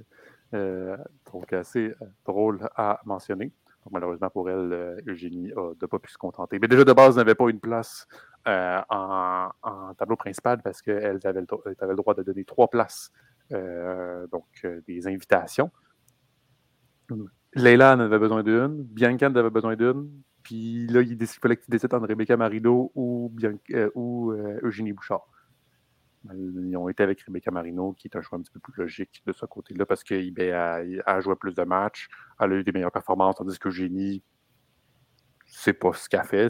Euh, 0.56 0.98
donc, 1.32 1.54
assez 1.54 1.94
euh, 2.02 2.06
drôle 2.26 2.68
à 2.76 3.00
mentionner. 3.06 3.52
malheureusement 3.92 4.32
pour 4.32 4.50
elle, 4.50 5.04
Eugénie 5.06 5.54
n'a 5.80 5.88
pas 5.88 6.00
pu 6.00 6.12
se 6.12 6.18
contenter. 6.18 6.58
Mais 6.58 6.68
déjà, 6.68 6.84
de 6.84 6.94
base, 6.94 7.16
n'avait 7.16 7.36
pas 7.36 7.48
une 7.48 7.60
place 7.60 8.08
en, 8.48 9.52
tableau 10.00 10.16
principal 10.16 10.64
parce 10.64 10.82
qu'elle 10.82 11.20
avait, 11.24 11.46
avait, 11.80 11.92
le 11.92 11.96
droit 11.96 12.16
de 12.16 12.24
donner 12.24 12.44
trois 12.44 12.70
places, 12.70 13.12
donc 13.52 14.66
des 14.88 15.08
invitations. 15.08 15.70
Leila 17.56 17.96
en 17.96 18.00
avait 18.00 18.20
besoin 18.20 18.44
d'une, 18.44 18.84
Bianca 18.84 19.30
en 19.30 19.36
avait 19.36 19.50
besoin 19.50 19.76
d'une, 19.76 20.10
puis 20.44 20.88
là, 20.88 21.02
il 21.02 21.26
fallait 21.26 21.58
qu'il 21.58 21.70
décide 21.70 21.94
entre 21.94 22.08
Rebecca 22.08 22.36
Marino 22.36 22.92
ou, 22.96 23.32
euh, 23.44 23.58
euh, 23.72 24.60
Eugénie 24.64 24.94
Bouchard. 24.94 25.28
Ils 26.34 26.76
ont 26.78 26.88
été 26.88 27.04
avec 27.04 27.22
Rebecca 27.22 27.52
Marino, 27.52 27.94
qui 27.94 28.08
est 28.08 28.16
un 28.16 28.22
choix 28.22 28.38
un 28.38 28.42
petit 28.42 28.52
peu 28.52 28.60
plus 28.60 28.74
logique 28.78 29.22
de 29.26 29.34
ce 29.34 29.46
côté-là, 29.46 29.86
parce 29.86 30.04
qu'elle 30.04 30.34
a, 30.54 31.22
joué 31.22 31.36
plus 31.36 31.54
de 31.54 31.64
matchs, 31.64 32.08
elle 32.40 32.54
a 32.54 32.56
eu 32.56 32.64
des 32.64 32.72
meilleures 32.72 32.92
performances, 32.92 33.36
tandis 33.36 33.60
qu'Eugénie, 33.60 34.24
c'est 35.46 35.74
pas 35.74 35.92
ce 35.94 36.08
qu'elle 36.08 36.24
fait. 36.24 36.50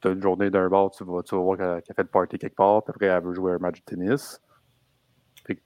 Tu 0.00 0.08
as 0.08 0.12
une 0.12 0.22
journée 0.22 0.50
d'un 0.50 0.68
bar, 0.68 0.90
tu 0.90 1.04
vas, 1.04 1.22
tu 1.22 1.34
vas 1.34 1.40
voir 1.42 1.58
qu'elle 1.58 1.66
a 1.66 1.94
fait 1.94 2.02
le 2.02 2.08
party 2.08 2.38
quelque 2.38 2.56
part, 2.56 2.82
puis 2.82 2.90
après, 2.90 3.06
elle 3.06 3.22
veut 3.22 3.34
jouer 3.34 3.52
un 3.52 3.58
match 3.58 3.80
de 3.80 3.84
tennis. 3.84 4.40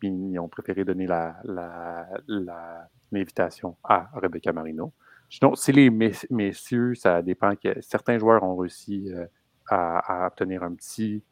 Ils 0.03 0.39
ont 0.39 0.49
préféré 0.49 0.85
donner 0.85 1.07
la, 1.07 1.37
la, 1.45 2.07
la 2.27 2.89
invitation 3.13 3.77
à 3.85 4.11
Rebecca 4.15 4.53
Marino. 4.53 4.93
Sinon, 5.31 5.55
si 5.55 5.73
les 5.73 5.91
messieurs, 6.31 6.95
ça 6.95 7.23
dépend 7.23 7.55
que 7.57 7.81
certains 7.81 8.19
joueurs 8.19 8.43
ont 8.43 8.57
réussi 8.57 9.11
euh, 9.13 9.27
à, 9.69 10.27
obtenir 10.27 10.63
un 10.63 10.75
petit, 10.75 11.23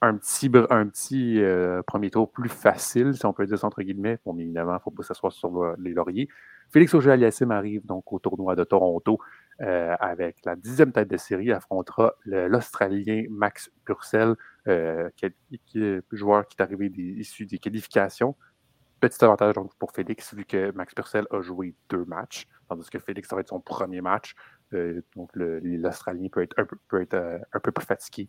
un 0.00 0.16
petit, 0.16 0.50
un 0.70 0.86
petit 0.86 1.42
euh, 1.42 1.82
premier 1.82 2.10
tour 2.10 2.30
plus 2.30 2.48
facile, 2.48 3.14
si 3.14 3.26
on 3.26 3.32
peut 3.32 3.46
dire 3.46 3.58
ça 3.58 3.66
entre 3.66 3.82
guillemets. 3.82 4.18
Bon, 4.24 4.36
évidemment, 4.38 4.72
il 4.72 4.74
ne 4.74 4.80
faut 4.80 4.90
pas 4.90 5.02
s'asseoir 5.02 5.32
sur 5.32 5.74
les 5.78 5.92
lauriers. 5.92 6.28
Félix 6.70 6.94
Auger-Aliassime 6.94 7.50
arrive 7.50 7.84
donc 7.86 8.12
au 8.12 8.18
tournoi 8.18 8.54
de 8.54 8.64
Toronto 8.64 9.18
euh, 9.60 9.96
avec 10.00 10.38
la 10.44 10.56
dixième 10.56 10.92
tête 10.92 11.08
de 11.08 11.16
série, 11.16 11.52
affrontera 11.52 12.14
l'Australien 12.24 13.24
Max 13.30 13.70
Purcell, 13.84 14.34
est, 14.66 16.02
joueur 16.12 16.46
qui 16.46 16.56
est 16.58 16.62
arrivé 16.62 16.86
issu 16.96 17.46
des 17.46 17.58
qualifications. 17.58 18.36
Petit 19.00 19.24
avantage 19.24 19.54
donc, 19.54 19.72
pour 19.78 19.92
Félix, 19.92 20.34
vu 20.34 20.44
que 20.44 20.72
Max 20.72 20.92
Purcell 20.92 21.26
a 21.30 21.40
joué 21.40 21.76
deux 21.88 22.04
matchs, 22.04 22.48
tandis 22.68 22.90
que 22.90 22.98
Félix, 22.98 23.28
ça 23.28 23.36
va 23.36 23.42
être 23.42 23.48
son 23.48 23.60
premier 23.60 24.00
match. 24.00 24.34
Euh, 24.74 25.02
donc, 25.14 25.30
l'Australien 25.34 26.28
peut 26.30 26.42
être, 26.42 26.58
un 26.58 26.64
peu, 26.64 27.06
euh, 27.14 27.38
plus 27.60 27.84
fatigué 27.84 28.28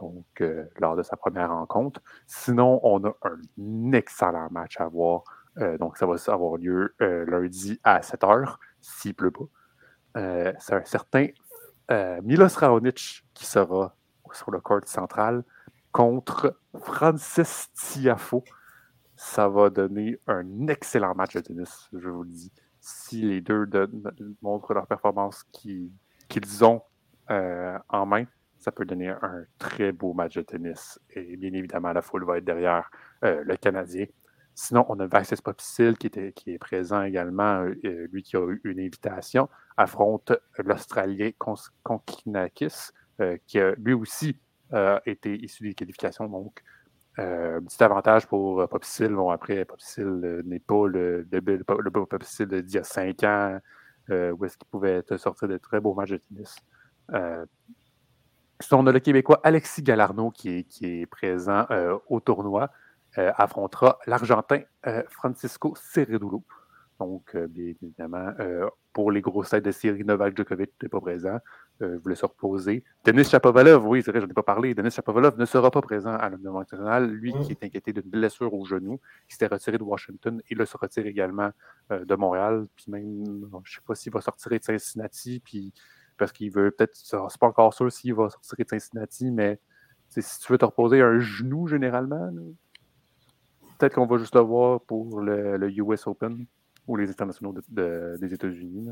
donc, 0.00 0.26
euh, 0.40 0.64
lors 0.80 0.96
de 0.96 1.02
sa 1.02 1.16
première 1.16 1.50
rencontre. 1.50 2.00
Sinon, 2.26 2.80
on 2.82 3.04
a 3.04 3.16
un 3.22 3.92
excellent 3.92 4.48
match 4.50 4.80
à 4.80 4.88
voir. 4.88 5.22
donc, 5.80 5.96
ça 5.96 6.06
va 6.06 6.14
avoir 6.28 6.56
lieu 6.56 6.94
lundi 7.00 7.80
à 7.82 8.02
7 8.02 8.20
h, 8.22 8.56
s'il 8.80 9.14
pleut 9.14 9.32
pas. 9.32 9.44
C'est 10.58 10.74
un 10.74 10.84
certain 10.84 11.26
Milos 12.22 12.56
Raonic 12.56 13.24
qui 13.34 13.46
sera 13.46 13.94
sur 14.32 14.50
le 14.50 14.60
court 14.60 14.80
central 14.86 15.44
contre 15.92 16.58
Francis 16.82 17.68
Tiafo 17.72 18.44
ça 19.18 19.48
va 19.48 19.68
donner 19.68 20.16
un 20.28 20.68
excellent 20.68 21.12
match 21.12 21.34
de 21.34 21.40
tennis, 21.40 21.88
je 21.92 22.08
vous 22.08 22.22
le 22.22 22.30
dis. 22.30 22.52
Si 22.80 23.20
les 23.20 23.40
deux 23.40 23.68
montrent 24.42 24.74
leur 24.74 24.86
performance 24.86 25.42
qu'ils 25.50 26.64
ont 26.64 26.82
euh, 27.28 27.76
en 27.88 28.06
main, 28.06 28.26
ça 28.60 28.70
peut 28.70 28.84
donner 28.84 29.08
un 29.08 29.44
très 29.58 29.90
beau 29.90 30.14
match 30.14 30.36
de 30.36 30.42
tennis. 30.42 31.00
Et 31.10 31.36
bien 31.36 31.52
évidemment, 31.52 31.92
la 31.92 32.00
foule 32.00 32.24
va 32.24 32.38
être 32.38 32.44
derrière 32.44 32.88
euh, 33.24 33.42
le 33.44 33.56
Canadien. 33.56 34.06
Sinon, 34.60 34.84
on 34.88 34.98
a 34.98 35.06
Vasquez 35.06 35.36
Popicil 35.42 35.96
qui, 35.96 36.10
qui 36.32 36.50
est 36.54 36.58
présent 36.58 37.02
également, 37.02 37.62
euh, 37.62 38.08
lui 38.12 38.22
qui 38.22 38.36
a 38.36 38.44
eu 38.50 38.60
une 38.64 38.80
invitation, 38.80 39.48
affronte 39.76 40.32
l'Australien 40.58 41.30
Konkinakis, 41.84 42.90
qui 43.46 43.60
a 43.60 43.74
lui 43.76 43.94
aussi 43.94 44.36
été 45.06 45.36
issu 45.36 45.62
des 45.62 45.74
qualifications. 45.74 46.26
Donc, 46.28 46.62
Euh, 47.18 47.60
petit 47.60 47.82
avantage 47.82 48.28
pour 48.28 48.60
euh, 48.60 48.68
Popsil. 48.68 49.08
Bon, 49.08 49.30
après, 49.30 49.64
Popsil 49.64 50.04
euh, 50.04 50.42
n'est 50.44 50.60
pas 50.60 50.86
le, 50.86 51.26
le, 51.32 51.40
le, 51.40 51.64
le 51.82 51.90
Popsil 51.90 52.46
d'il 52.46 52.74
y 52.74 52.78
a 52.78 52.84
cinq 52.84 53.24
ans, 53.24 53.58
où 54.08 54.44
est-ce 54.44 54.56
qu'il 54.56 54.68
pouvait 54.70 55.02
sortir 55.16 55.48
de 55.48 55.58
très 55.58 55.80
beaux 55.80 55.94
matchs 55.94 56.12
de 56.12 56.16
tennis. 56.18 56.56
on 58.72 58.86
a 58.86 58.92
le 58.92 59.00
Québécois 59.00 59.40
Alexis 59.42 59.82
Galarno 59.82 60.30
qui 60.30 60.66
est 60.80 61.06
présent 61.06 61.66
au 62.08 62.18
tournoi, 62.20 62.70
affrontera 63.16 63.98
l'Argentin 64.06 64.60
Francisco 65.08 65.74
Ceredulo. 65.76 66.42
Donc, 67.00 67.36
bien 67.36 67.74
évidemment, 67.82 68.32
pour 68.92 69.10
les 69.12 69.20
grosses 69.20 69.50
têtes 69.50 69.64
de 69.64 69.70
série, 69.70 70.04
Novak 70.04 70.36
Djokovic 70.36 70.70
n'est 70.82 70.88
pas 70.88 71.00
présent. 71.00 71.38
Euh, 71.80 71.96
voulait 72.02 72.16
se 72.16 72.26
reposer. 72.26 72.82
Denis 73.04 73.22
Chapovalov, 73.22 73.86
oui, 73.86 74.02
c'est 74.02 74.10
vrai, 74.10 74.20
je 74.20 74.26
n'en 74.26 74.32
ai 74.32 74.34
pas 74.34 74.42
parlé. 74.42 74.74
Denis 74.74 74.90
Chapovalov 74.90 75.38
ne 75.38 75.44
sera 75.44 75.70
pas 75.70 75.80
présent 75.80 76.12
à 76.12 76.28
l'Union 76.28 76.58
national. 76.58 77.08
Lui 77.08 77.32
qui 77.44 77.52
est 77.52 77.62
inquiété 77.62 77.92
d'une 77.92 78.10
blessure 78.10 78.52
au 78.52 78.64
genou, 78.64 78.98
qui 79.28 79.34
s'était 79.34 79.46
retiré 79.46 79.78
de 79.78 79.84
Washington, 79.84 80.42
il 80.50 80.66
se 80.66 80.76
retire 80.76 81.06
également 81.06 81.50
euh, 81.92 82.04
de 82.04 82.14
Montréal. 82.16 82.66
Puis 82.74 82.86
même, 82.88 83.24
je 83.62 83.70
ne 83.70 83.74
sais 83.76 83.80
pas 83.86 83.94
s'il 83.94 84.12
va 84.12 84.20
sortir 84.20 84.50
de 84.50 84.58
Cincinnati, 84.60 85.38
puis 85.38 85.72
parce 86.16 86.32
qu'il 86.32 86.50
veut 86.50 86.72
peut-être, 86.72 86.96
c'est 86.96 87.16
pas 87.38 87.46
encore 87.46 87.72
sûr 87.72 87.92
s'il 87.92 88.14
va 88.14 88.28
sortir 88.28 88.56
de 88.58 88.70
Cincinnati, 88.70 89.30
mais 89.30 89.60
si 90.08 90.40
tu 90.40 90.50
veux 90.50 90.58
te 90.58 90.64
reposer 90.64 91.00
un 91.00 91.20
genou 91.20 91.68
généralement, 91.68 92.28
peut-être 93.78 93.94
qu'on 93.94 94.06
va 94.06 94.18
juste 94.18 94.34
le 94.34 94.40
voir 94.40 94.80
pour 94.82 95.20
le, 95.20 95.70
US 95.78 96.06
Open 96.06 96.46
ou 96.86 96.96
les 96.96 97.10
internationaux 97.10 97.54
des 97.70 98.34
États-Unis. 98.34 98.90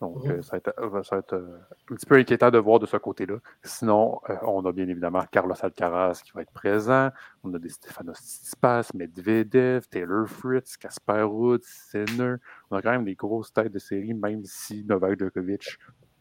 Donc, 0.00 0.24
mmh. 0.24 0.30
euh, 0.30 0.42
ça 0.42 0.52
va 0.52 0.58
être, 0.58 1.32
euh, 1.32 1.58
un 1.90 1.94
petit 1.94 2.06
peu 2.06 2.16
inquiétant 2.16 2.50
de 2.50 2.58
voir 2.58 2.78
de 2.78 2.86
ce 2.86 2.98
côté-là. 2.98 3.38
Sinon, 3.62 4.20
euh, 4.28 4.36
on 4.42 4.64
a 4.66 4.72
bien 4.72 4.86
évidemment 4.88 5.24
Carlos 5.30 5.54
Alcaraz 5.58 6.20
qui 6.22 6.32
va 6.32 6.42
être 6.42 6.52
présent. 6.52 7.10
On 7.42 7.54
a 7.54 7.58
des 7.58 7.70
Stefanos 7.70 8.18
Tsitsipas, 8.18 8.90
Medvedev, 8.94 9.86
Taylor 9.88 10.28
Fritz, 10.28 10.76
Kasper 10.76 11.22
Ruud, 11.22 11.62
Sinner. 11.64 12.34
On 12.70 12.76
a 12.76 12.82
quand 12.82 12.90
même 12.90 13.04
des 13.04 13.14
grosses 13.14 13.52
têtes 13.52 13.72
de 13.72 13.78
série, 13.78 14.12
même 14.12 14.44
si 14.44 14.84
Novak 14.84 15.18
Djokovic 15.18 15.78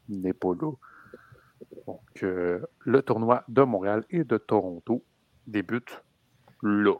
n'est 0.08 0.34
pas 0.34 0.54
là. 0.54 0.72
Donc, 1.86 2.22
le 2.22 3.02
tournoi 3.02 3.44
de 3.50 3.64
Montréal 3.64 4.06
et 4.10 4.24
de 4.24 4.38
Toronto 4.38 5.04
débute 5.48 6.02
là. 6.62 6.96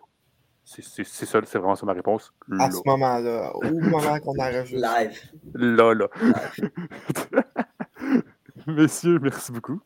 C'est 0.66 0.82
ça, 0.82 1.40
c'est 1.46 1.60
vraiment 1.60 1.76
ça 1.76 1.86
ma 1.86 1.94
réponse. 1.94 2.34
À 2.60 2.72
ce 2.72 2.82
moment-là, 2.86 3.56
au 3.56 3.64
moment 3.90 4.20
qu'on 4.20 4.38
enregistre. 4.40 4.76
Live. 4.76 5.22
Là, 5.54 5.94
là. 5.94 6.08
Messieurs, 8.68 9.20
merci 9.22 9.52
beaucoup. 9.52 9.80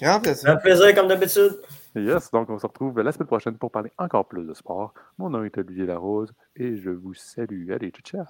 Grand 0.00 0.20
plaisir. 0.20 0.50
Un 0.50 0.56
plaisir, 0.56 0.94
comme 0.94 1.08
d'habitude. 1.08 1.60
Yes, 1.94 2.30
donc 2.30 2.48
on 2.48 2.58
se 2.58 2.66
retrouve 2.66 2.98
la 3.00 3.12
semaine 3.12 3.26
prochaine 3.26 3.58
pour 3.58 3.70
parler 3.70 3.92
encore 3.98 4.26
plus 4.26 4.46
de 4.46 4.54
sport. 4.54 4.94
Mon 5.18 5.28
nom 5.28 5.44
est 5.44 5.58
Olivier 5.58 5.84
Larose 5.84 6.32
et 6.56 6.78
je 6.78 6.88
vous 6.90 7.12
salue. 7.14 7.70
Allez, 7.70 7.90
ciao, 7.90 8.24
ciao. 8.24 8.26